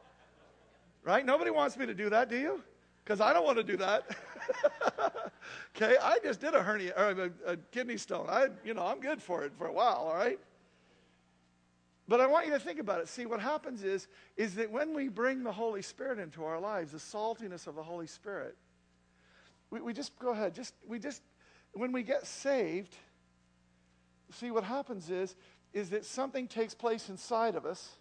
Right? 1.02 1.24
Nobody 1.24 1.50
wants 1.50 1.76
me 1.76 1.86
to 1.86 1.94
do 1.94 2.10
that, 2.10 2.28
do 2.28 2.38
you? 2.38 2.62
Because 3.02 3.20
I 3.20 3.32
don't 3.32 3.44
want 3.44 3.56
to 3.58 3.64
do 3.64 3.78
that. 3.78 4.04
okay, 5.76 5.96
I 6.00 6.18
just 6.22 6.40
did 6.40 6.54
a 6.54 6.62
hernia 6.62 6.92
or 6.96 7.10
a, 7.10 7.52
a 7.52 7.56
kidney 7.56 7.96
stone. 7.96 8.26
I, 8.28 8.48
you 8.62 8.74
know, 8.74 8.86
I'm 8.86 9.00
good 9.00 9.22
for 9.22 9.44
it 9.44 9.52
for 9.56 9.66
a 9.66 9.72
while. 9.72 10.08
All 10.08 10.14
right. 10.14 10.38
But 12.12 12.20
I 12.20 12.26
want 12.26 12.44
you 12.44 12.52
to 12.52 12.58
think 12.58 12.78
about 12.78 13.00
it. 13.00 13.08
See, 13.08 13.24
what 13.24 13.40
happens 13.40 13.82
is, 13.82 14.06
is 14.36 14.56
that 14.56 14.70
when 14.70 14.92
we 14.92 15.08
bring 15.08 15.42
the 15.42 15.50
Holy 15.50 15.80
Spirit 15.80 16.18
into 16.18 16.44
our 16.44 16.60
lives, 16.60 16.92
the 16.92 16.98
saltiness 16.98 17.66
of 17.66 17.74
the 17.74 17.82
Holy 17.82 18.06
Spirit, 18.06 18.54
we, 19.70 19.80
we 19.80 19.94
just 19.94 20.18
go 20.18 20.28
ahead, 20.28 20.54
just 20.54 20.74
we 20.86 20.98
just 20.98 21.22
when 21.72 21.90
we 21.90 22.02
get 22.02 22.26
saved, 22.26 22.94
see 24.30 24.50
what 24.50 24.62
happens 24.62 25.08
is, 25.08 25.34
is 25.72 25.88
that 25.88 26.04
something 26.04 26.48
takes 26.48 26.74
place 26.74 27.08
inside 27.08 27.54
of 27.54 27.64
us, 27.64 27.96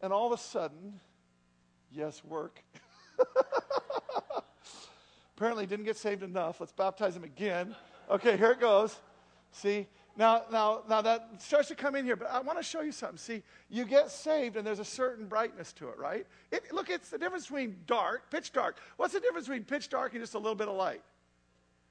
and 0.00 0.10
all 0.10 0.32
of 0.32 0.32
a 0.32 0.42
sudden, 0.42 1.00
yes, 1.90 2.24
work. 2.24 2.64
Apparently 5.36 5.66
didn't 5.66 5.84
get 5.84 5.98
saved 5.98 6.22
enough. 6.22 6.60
Let's 6.60 6.72
baptize 6.72 7.14
him 7.14 7.24
again. 7.24 7.76
Okay, 8.10 8.38
here 8.38 8.52
it 8.52 8.60
goes. 8.60 8.98
See, 9.50 9.86
now, 10.16 10.42
now, 10.52 10.82
now 10.88 11.00
that 11.02 11.40
starts 11.40 11.68
to 11.68 11.74
come 11.74 11.94
in 11.94 12.04
here, 12.04 12.16
but 12.16 12.30
I 12.30 12.40
want 12.40 12.58
to 12.58 12.64
show 12.64 12.82
you 12.82 12.92
something. 12.92 13.16
See, 13.16 13.42
you 13.70 13.84
get 13.84 14.10
saved 14.10 14.56
and 14.56 14.66
there's 14.66 14.78
a 14.78 14.84
certain 14.84 15.26
brightness 15.26 15.72
to 15.74 15.88
it, 15.88 15.98
right? 15.98 16.26
It, 16.50 16.72
look, 16.72 16.90
it's 16.90 17.08
the 17.08 17.18
difference 17.18 17.46
between 17.46 17.76
dark, 17.86 18.30
pitch 18.30 18.52
dark. 18.52 18.76
What's 18.98 19.14
the 19.14 19.20
difference 19.20 19.46
between 19.46 19.64
pitch 19.64 19.88
dark 19.88 20.12
and 20.12 20.22
just 20.22 20.34
a 20.34 20.38
little 20.38 20.54
bit 20.54 20.68
of 20.68 20.76
light? 20.76 21.02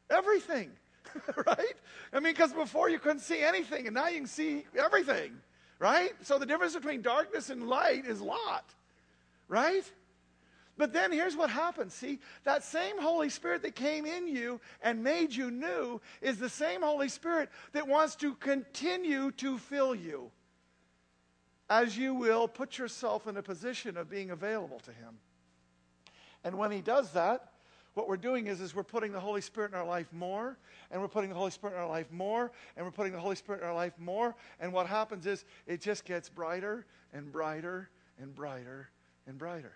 Everything, 0.10 0.72
right? 1.48 1.74
I 2.14 2.20
mean, 2.20 2.34
because 2.34 2.54
before 2.54 2.90
you 2.90 3.00
couldn't 3.00 3.22
see 3.22 3.42
anything 3.42 3.88
and 3.88 3.96
now 3.96 4.08
you 4.08 4.18
can 4.18 4.28
see 4.28 4.66
everything, 4.78 5.34
right? 5.80 6.12
So 6.22 6.38
the 6.38 6.46
difference 6.46 6.76
between 6.76 7.02
darkness 7.02 7.50
and 7.50 7.68
light 7.68 8.06
is 8.06 8.20
a 8.20 8.26
lot, 8.26 8.66
right? 9.48 9.90
But 10.82 10.94
then 10.94 11.12
here's 11.12 11.38
what 11.38 11.52
happens. 11.52 11.94
See, 11.94 12.18
that 12.44 12.64
same 12.64 13.00
Holy 13.00 13.30
Spirit 13.30 13.62
that 13.62 13.76
came 13.76 14.08
in 14.08 14.28
you 14.28 14.60
and 14.82 15.04
made 15.04 15.32
you 15.32 15.52
new 15.52 16.02
is 16.24 16.40
the 16.40 16.50
same 16.50 16.82
Holy 16.82 17.08
Spirit 17.08 17.50
that 17.74 17.88
wants 17.88 18.16
to 18.16 18.34
continue 18.34 19.30
to 19.34 19.60
fill 19.60 19.94
you 19.94 20.32
as 21.70 21.96
you 21.96 22.16
will 22.16 22.48
put 22.48 22.80
yourself 22.80 23.28
in 23.28 23.38
a 23.38 23.44
position 23.44 23.96
of 23.96 24.10
being 24.10 24.32
available 24.32 24.80
to 24.80 24.90
Him. 24.90 25.20
And 26.44 26.58
when 26.58 26.72
He 26.72 26.82
does 26.82 27.12
that, 27.12 27.52
what 27.94 28.08
we're 28.08 28.18
doing 28.18 28.48
is, 28.48 28.60
is 28.60 28.74
we're 28.74 28.82
putting 28.82 29.12
the 29.12 29.20
Holy 29.20 29.42
Spirit 29.42 29.74
in 29.74 29.78
our 29.78 29.86
life 29.86 30.12
more, 30.12 30.58
and 30.90 31.00
we're 31.00 31.08
putting 31.10 31.30
the 31.30 31.36
Holy 31.36 31.52
Spirit 31.52 31.76
in 31.76 31.80
our 31.80 31.88
life 31.88 32.12
more, 32.12 32.52
and 32.76 32.84
we're 32.84 32.92
putting 32.92 33.14
the 33.14 33.20
Holy 33.20 33.36
Spirit 33.36 33.62
in 33.62 33.68
our 33.68 33.76
life 33.76 33.94
more. 34.00 34.36
And 34.60 34.74
what 34.74 34.88
happens 34.88 35.28
is 35.28 35.46
it 35.68 35.80
just 35.80 36.06
gets 36.06 36.28
brighter 36.28 36.88
and 37.14 37.32
brighter 37.32 37.92
and 38.20 38.34
brighter 38.34 38.90
and 39.28 39.38
brighter 39.38 39.74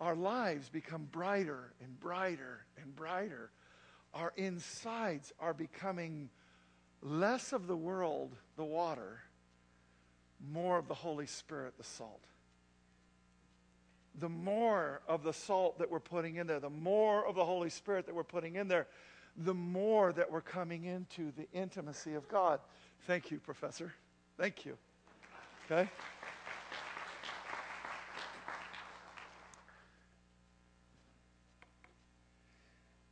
our 0.00 0.14
lives 0.14 0.68
become 0.68 1.08
brighter 1.10 1.72
and 1.82 1.98
brighter 1.98 2.64
and 2.80 2.94
brighter. 2.94 3.50
Our 4.14 4.32
insides 4.36 5.32
are 5.40 5.52
becoming 5.52 6.30
less 7.02 7.52
of 7.52 7.66
the 7.66 7.76
world, 7.76 8.34
the 8.56 8.64
water, 8.64 9.20
more 10.52 10.78
of 10.78 10.88
the 10.88 10.94
Holy 10.94 11.26
Spirit, 11.26 11.74
the 11.76 11.84
salt. 11.84 12.22
The 14.20 14.28
more 14.28 15.00
of 15.06 15.22
the 15.22 15.32
salt 15.32 15.78
that 15.78 15.90
we're 15.90 16.00
putting 16.00 16.36
in 16.36 16.46
there, 16.46 16.60
the 16.60 16.70
more 16.70 17.26
of 17.26 17.34
the 17.34 17.44
Holy 17.44 17.70
Spirit 17.70 18.06
that 18.06 18.14
we're 18.14 18.24
putting 18.24 18.56
in 18.56 18.68
there, 18.68 18.86
the 19.36 19.54
more 19.54 20.12
that 20.12 20.30
we're 20.30 20.40
coming 20.40 20.84
into 20.84 21.32
the 21.36 21.48
intimacy 21.52 22.14
of 22.14 22.28
God. 22.28 22.60
Thank 23.06 23.30
you, 23.30 23.38
Professor. 23.38 23.92
Thank 24.36 24.64
you. 24.64 24.76
Okay? 25.70 25.88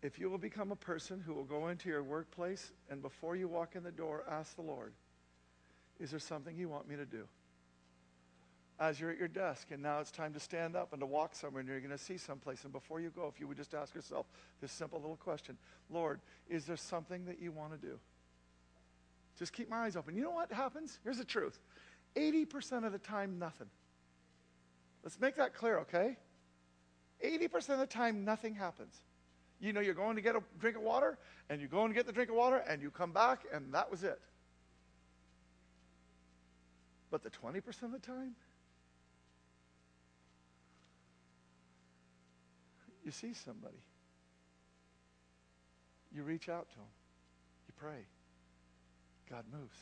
If 0.02 0.18
you 0.18 0.30
will 0.30 0.38
become 0.38 0.72
a 0.72 0.76
person 0.76 1.20
who 1.24 1.34
will 1.34 1.44
go 1.44 1.68
into 1.68 1.88
your 1.88 2.02
workplace 2.02 2.72
and 2.90 3.00
before 3.02 3.36
you 3.36 3.48
walk 3.48 3.76
in 3.76 3.82
the 3.82 3.90
door, 3.90 4.24
ask 4.30 4.54
the 4.56 4.62
Lord, 4.62 4.92
is 5.98 6.10
there 6.10 6.20
something 6.20 6.56
you 6.56 6.68
want 6.68 6.88
me 6.88 6.96
to 6.96 7.06
do? 7.06 7.24
As 8.78 9.00
you're 9.00 9.10
at 9.10 9.18
your 9.18 9.28
desk 9.28 9.68
and 9.70 9.82
now 9.82 10.00
it's 10.00 10.10
time 10.10 10.34
to 10.34 10.40
stand 10.40 10.76
up 10.76 10.92
and 10.92 11.00
to 11.00 11.06
walk 11.06 11.34
somewhere 11.34 11.60
and 11.60 11.68
you're 11.68 11.80
going 11.80 11.90
to 11.90 11.98
see 11.98 12.18
someplace. 12.18 12.64
And 12.64 12.72
before 12.72 13.00
you 13.00 13.08
go, 13.08 13.26
if 13.26 13.40
you 13.40 13.48
would 13.48 13.56
just 13.56 13.72
ask 13.72 13.94
yourself 13.94 14.26
this 14.60 14.70
simple 14.70 15.00
little 15.00 15.16
question 15.16 15.56
Lord, 15.88 16.20
is 16.48 16.66
there 16.66 16.76
something 16.76 17.24
that 17.24 17.40
you 17.40 17.52
want 17.52 17.72
to 17.72 17.78
do? 17.78 17.98
Just 19.38 19.52
keep 19.52 19.70
my 19.70 19.84
eyes 19.84 19.96
open. 19.96 20.14
You 20.14 20.24
know 20.24 20.30
what 20.30 20.52
happens? 20.52 20.98
Here's 21.04 21.18
the 21.18 21.24
truth 21.24 21.58
80% 22.16 22.84
of 22.84 22.92
the 22.92 22.98
time, 22.98 23.38
nothing. 23.38 23.68
Let's 25.02 25.20
make 25.20 25.36
that 25.36 25.54
clear, 25.54 25.78
okay? 25.80 26.16
80% 27.24 27.70
of 27.70 27.78
the 27.78 27.86
time, 27.86 28.24
nothing 28.24 28.54
happens. 28.54 29.00
You 29.60 29.72
know, 29.72 29.80
you're 29.80 29.94
going 29.94 30.16
to 30.16 30.22
get 30.22 30.36
a 30.36 30.42
drink 30.60 30.76
of 30.76 30.82
water, 30.82 31.18
and 31.48 31.60
you 31.60 31.68
go 31.68 31.84
and 31.84 31.94
get 31.94 32.06
the 32.06 32.12
drink 32.12 32.30
of 32.30 32.36
water, 32.36 32.62
and 32.68 32.82
you 32.82 32.90
come 32.90 33.12
back, 33.12 33.44
and 33.52 33.72
that 33.72 33.90
was 33.90 34.04
it. 34.04 34.20
But 37.10 37.22
the 37.22 37.30
20% 37.30 37.82
of 37.82 37.92
the 37.92 37.98
time, 37.98 38.34
you 43.04 43.10
see 43.10 43.32
somebody. 43.32 43.78
You 46.14 46.22
reach 46.22 46.48
out 46.48 46.68
to 46.70 46.76
them. 46.76 46.86
You 47.68 47.74
pray. 47.76 48.06
God 49.30 49.44
moves. 49.52 49.76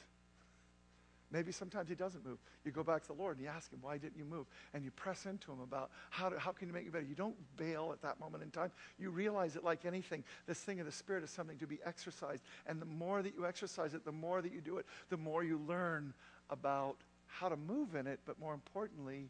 Maybe 1.31 1.51
sometimes 1.51 1.89
he 1.89 1.95
doesn't 1.95 2.25
move. 2.25 2.39
You 2.64 2.70
go 2.70 2.85
back 2.85 3.03
to 3.03 3.09
the 3.09 3.14
Lord 3.14 3.37
and 3.37 3.45
you 3.45 3.51
ask 3.51 3.72
him, 3.72 3.81
why 3.83 3.99
didn't 3.99 4.16
you 4.16 4.25
move? 4.25 4.47
And 4.72 4.85
you 4.85 4.91
press 4.93 5.27
into 5.27 5.51
him 5.51 5.61
about 5.61 5.91
how, 6.11 6.29
to, 6.29 6.39
how 6.39 6.53
can 6.53 6.68
you 6.68 6.75
make 6.75 6.87
it 6.87 6.93
better? 6.93 7.05
You 7.05 7.14
don't 7.14 7.35
bail 7.57 7.91
at 7.93 8.03
that 8.03 8.20
moment 8.20 8.45
in 8.45 8.51
time. 8.51 8.70
You 8.99 9.11
realize 9.11 9.55
that 9.55 9.64
like 9.64 9.85
anything, 9.85 10.22
this 10.47 10.59
thing 10.59 10.81
of 10.81 10.87
the 10.87 10.93
Spirit 10.93 11.25
is 11.25 11.31
something 11.31 11.59
to 11.59 11.66
be 11.66 11.79
exercised. 11.85 12.45
And 12.66 12.81
the 12.81 12.87
more 12.87 13.22
that 13.22 13.35
you 13.35 13.47
exercise 13.47 13.95
it, 13.95 14.05
the 14.05 14.12
more 14.12 14.43
that 14.43 14.53
you 14.53 14.61
do 14.61 14.79
it, 14.79 14.87
the 15.09 15.16
more 15.16 15.43
you 15.43 15.61
learn 15.66 16.14
about 16.51 16.99
how 17.27 17.49
to 17.49 17.57
move 17.57 17.97
in 17.97 18.07
it, 18.07 18.20
but 18.27 18.39
more 18.39 18.55
importantly, 18.55 19.29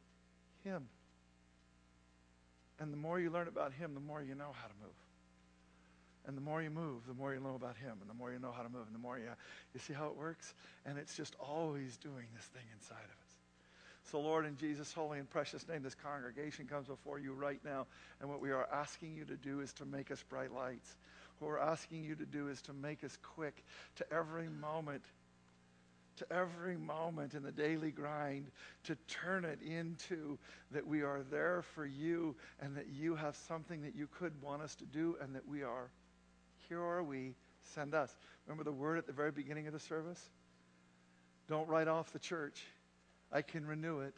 him. 0.63 0.89
And 2.79 2.93
the 2.93 2.97
more 2.97 3.19
you 3.21 3.31
learn 3.31 3.49
about 3.49 3.73
him, 3.73 3.95
the 3.95 4.01
more 4.01 4.21
you 4.21 4.35
know 4.35 4.53
how 4.61 4.67
to 4.67 4.75
move. 4.83 5.04
And 6.27 6.37
the 6.37 6.41
more 6.41 6.63
you 6.63 6.71
move, 6.71 7.07
the 7.07 7.15
more 7.15 7.35
you 7.35 7.41
know 7.41 7.55
about 7.55 7.77
him, 7.77 7.99
and 8.01 8.09
the 8.09 8.15
more 8.15 8.33
you 8.33 8.39
know 8.39 8.53
how 8.53 8.63
to 8.63 8.69
move, 8.69 8.87
and 8.87 8.95
the 8.95 9.01
more 9.01 9.19
you, 9.19 9.29
you 9.75 9.81
see 9.81 9.93
how 9.93 10.07
it 10.07 10.17
works? 10.17 10.55
And 10.87 10.99
it's 10.99 11.17
just 11.17 11.37
always 11.39 11.97
doing 11.99 12.27
this 12.35 12.47
thing 12.47 12.65
inside 12.73 13.05
of 13.05 13.11
us. 13.11 13.35
So, 14.11 14.21
Lord, 14.21 14.45
in 14.47 14.57
Jesus' 14.57 14.93
holy 14.93 15.19
and 15.19 15.29
precious 15.29 15.67
name, 15.67 15.83
this 15.83 15.95
congregation 15.95 16.67
comes 16.67 16.89
before 16.89 17.19
you 17.19 17.33
right 17.33 17.61
now. 17.65 17.87
And 18.21 18.29
what 18.29 18.41
we 18.41 18.53
are 18.53 18.69
asking 18.73 19.15
you 19.15 19.25
to 19.25 19.37
do 19.37 19.61
is 19.61 19.73
to 19.75 19.87
make 19.87 20.11
us 20.11 20.23
bright 20.23 20.53
lights. 20.53 20.97
What 21.39 21.49
we're 21.49 21.59
asking 21.59 22.05
you 22.05 22.15
to 22.17 22.27
do 22.27 22.49
is 22.49 22.61
to 22.63 22.73
make 22.73 23.03
us 23.03 23.19
quick 23.23 23.65
to 23.97 24.13
every 24.13 24.49
moment, 24.49 25.03
to 26.17 26.33
every 26.33 26.77
moment 26.77 27.35
in 27.35 27.43
the 27.43 27.51
daily 27.51 27.91
grind, 27.91 28.51
to 28.85 28.97
turn 29.09 29.45
it 29.45 29.59
into 29.63 30.39
that 30.71 30.87
we 30.87 31.03
are 31.03 31.23
there 31.31 31.63
for 31.75 31.87
you 31.87 32.37
and 32.61 32.77
that 32.77 32.89
you 32.89 33.15
have 33.15 33.37
something 33.37 33.83
that 33.83 33.97
you 33.97 34.07
could 34.19 34.33
want 34.43 34.63
us 34.63 34.75
to 34.77 34.85
do 34.85 35.17
and 35.21 35.35
that 35.35 35.49
we 35.49 35.63
are 35.63 35.91
here 36.69 36.81
are 36.81 37.03
we, 37.03 37.35
send 37.75 37.95
us. 37.95 38.15
Remember 38.47 38.65
the 38.65 38.73
word 38.73 38.99
at 38.99 39.07
the 39.07 39.13
very 39.13 39.31
beginning 39.31 39.67
of 39.67 39.73
the 39.73 39.79
service? 39.81 40.23
Don't 41.49 41.69
write 41.69 41.89
off 41.89 42.13
the 42.13 42.19
church. 42.19 42.63
I 43.33 43.43
can 43.43 43.67
renew 43.67 44.01
it. 44.01 44.15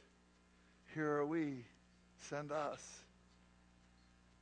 Here 0.94 1.10
are 1.12 1.26
we, 1.26 1.64
send 2.28 2.52
us. 2.52 3.00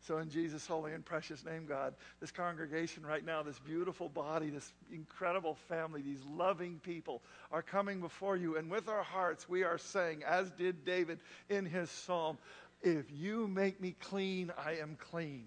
So, 0.06 0.18
in 0.18 0.28
Jesus' 0.28 0.66
holy 0.66 0.92
and 0.92 1.02
precious 1.02 1.46
name, 1.46 1.64
God, 1.66 1.94
this 2.20 2.30
congregation 2.30 3.06
right 3.06 3.24
now, 3.24 3.42
this 3.42 3.58
beautiful 3.58 4.10
body, 4.10 4.50
this 4.50 4.70
incredible 4.92 5.54
family, 5.54 6.02
these 6.02 6.22
loving 6.30 6.78
people 6.82 7.22
are 7.50 7.62
coming 7.62 8.00
before 8.00 8.36
you. 8.36 8.58
And 8.58 8.70
with 8.70 8.86
our 8.86 9.02
hearts, 9.02 9.48
we 9.48 9.62
are 9.62 9.78
saying, 9.78 10.22
as 10.22 10.50
did 10.50 10.84
David 10.84 11.20
in 11.48 11.64
his 11.64 11.90
psalm, 11.90 12.36
If 12.82 13.06
you 13.10 13.48
make 13.48 13.80
me 13.80 13.96
clean, 13.98 14.52
I 14.62 14.72
am 14.72 14.98
clean. 15.10 15.46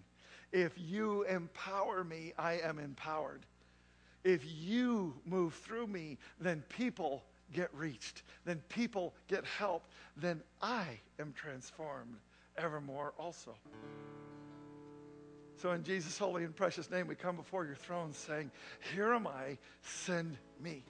If 0.52 0.74
you 0.78 1.24
empower 1.24 2.04
me, 2.04 2.34
I 2.38 2.54
am 2.60 2.80
empowered. 2.80 3.46
If 4.24 4.42
you 4.46 5.14
move 5.26 5.54
through 5.54 5.88
me, 5.88 6.18
then 6.40 6.64
people 6.70 7.24
get 7.54 7.70
reached. 7.74 8.24
Then 8.46 8.62
people 8.70 9.14
get 9.28 9.46
help. 9.46 9.86
Then 10.16 10.42
I 10.62 11.00
am 11.20 11.34
transformed 11.34 12.16
evermore 12.58 13.14
also. 13.18 13.56
So, 15.58 15.72
in 15.72 15.84
Jesus' 15.84 16.18
holy 16.18 16.44
and 16.44 16.56
precious 16.56 16.92
name, 16.92 17.08
we 17.08 17.16
come 17.16 17.36
before 17.36 17.66
your 17.66 17.76
throne 17.76 18.14
saying, 18.14 18.52
Here 18.94 19.14
am 19.14 19.26
I, 19.26 19.58
send 19.82 20.38
me. 20.62 20.84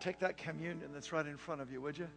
Take 0.00 0.18
that 0.20 0.36
communion 0.36 0.90
that's 0.92 1.12
right 1.12 1.26
in 1.26 1.36
front 1.36 1.60
of 1.60 1.70
you, 1.70 1.80
would 1.80 1.96
you? 1.96 2.08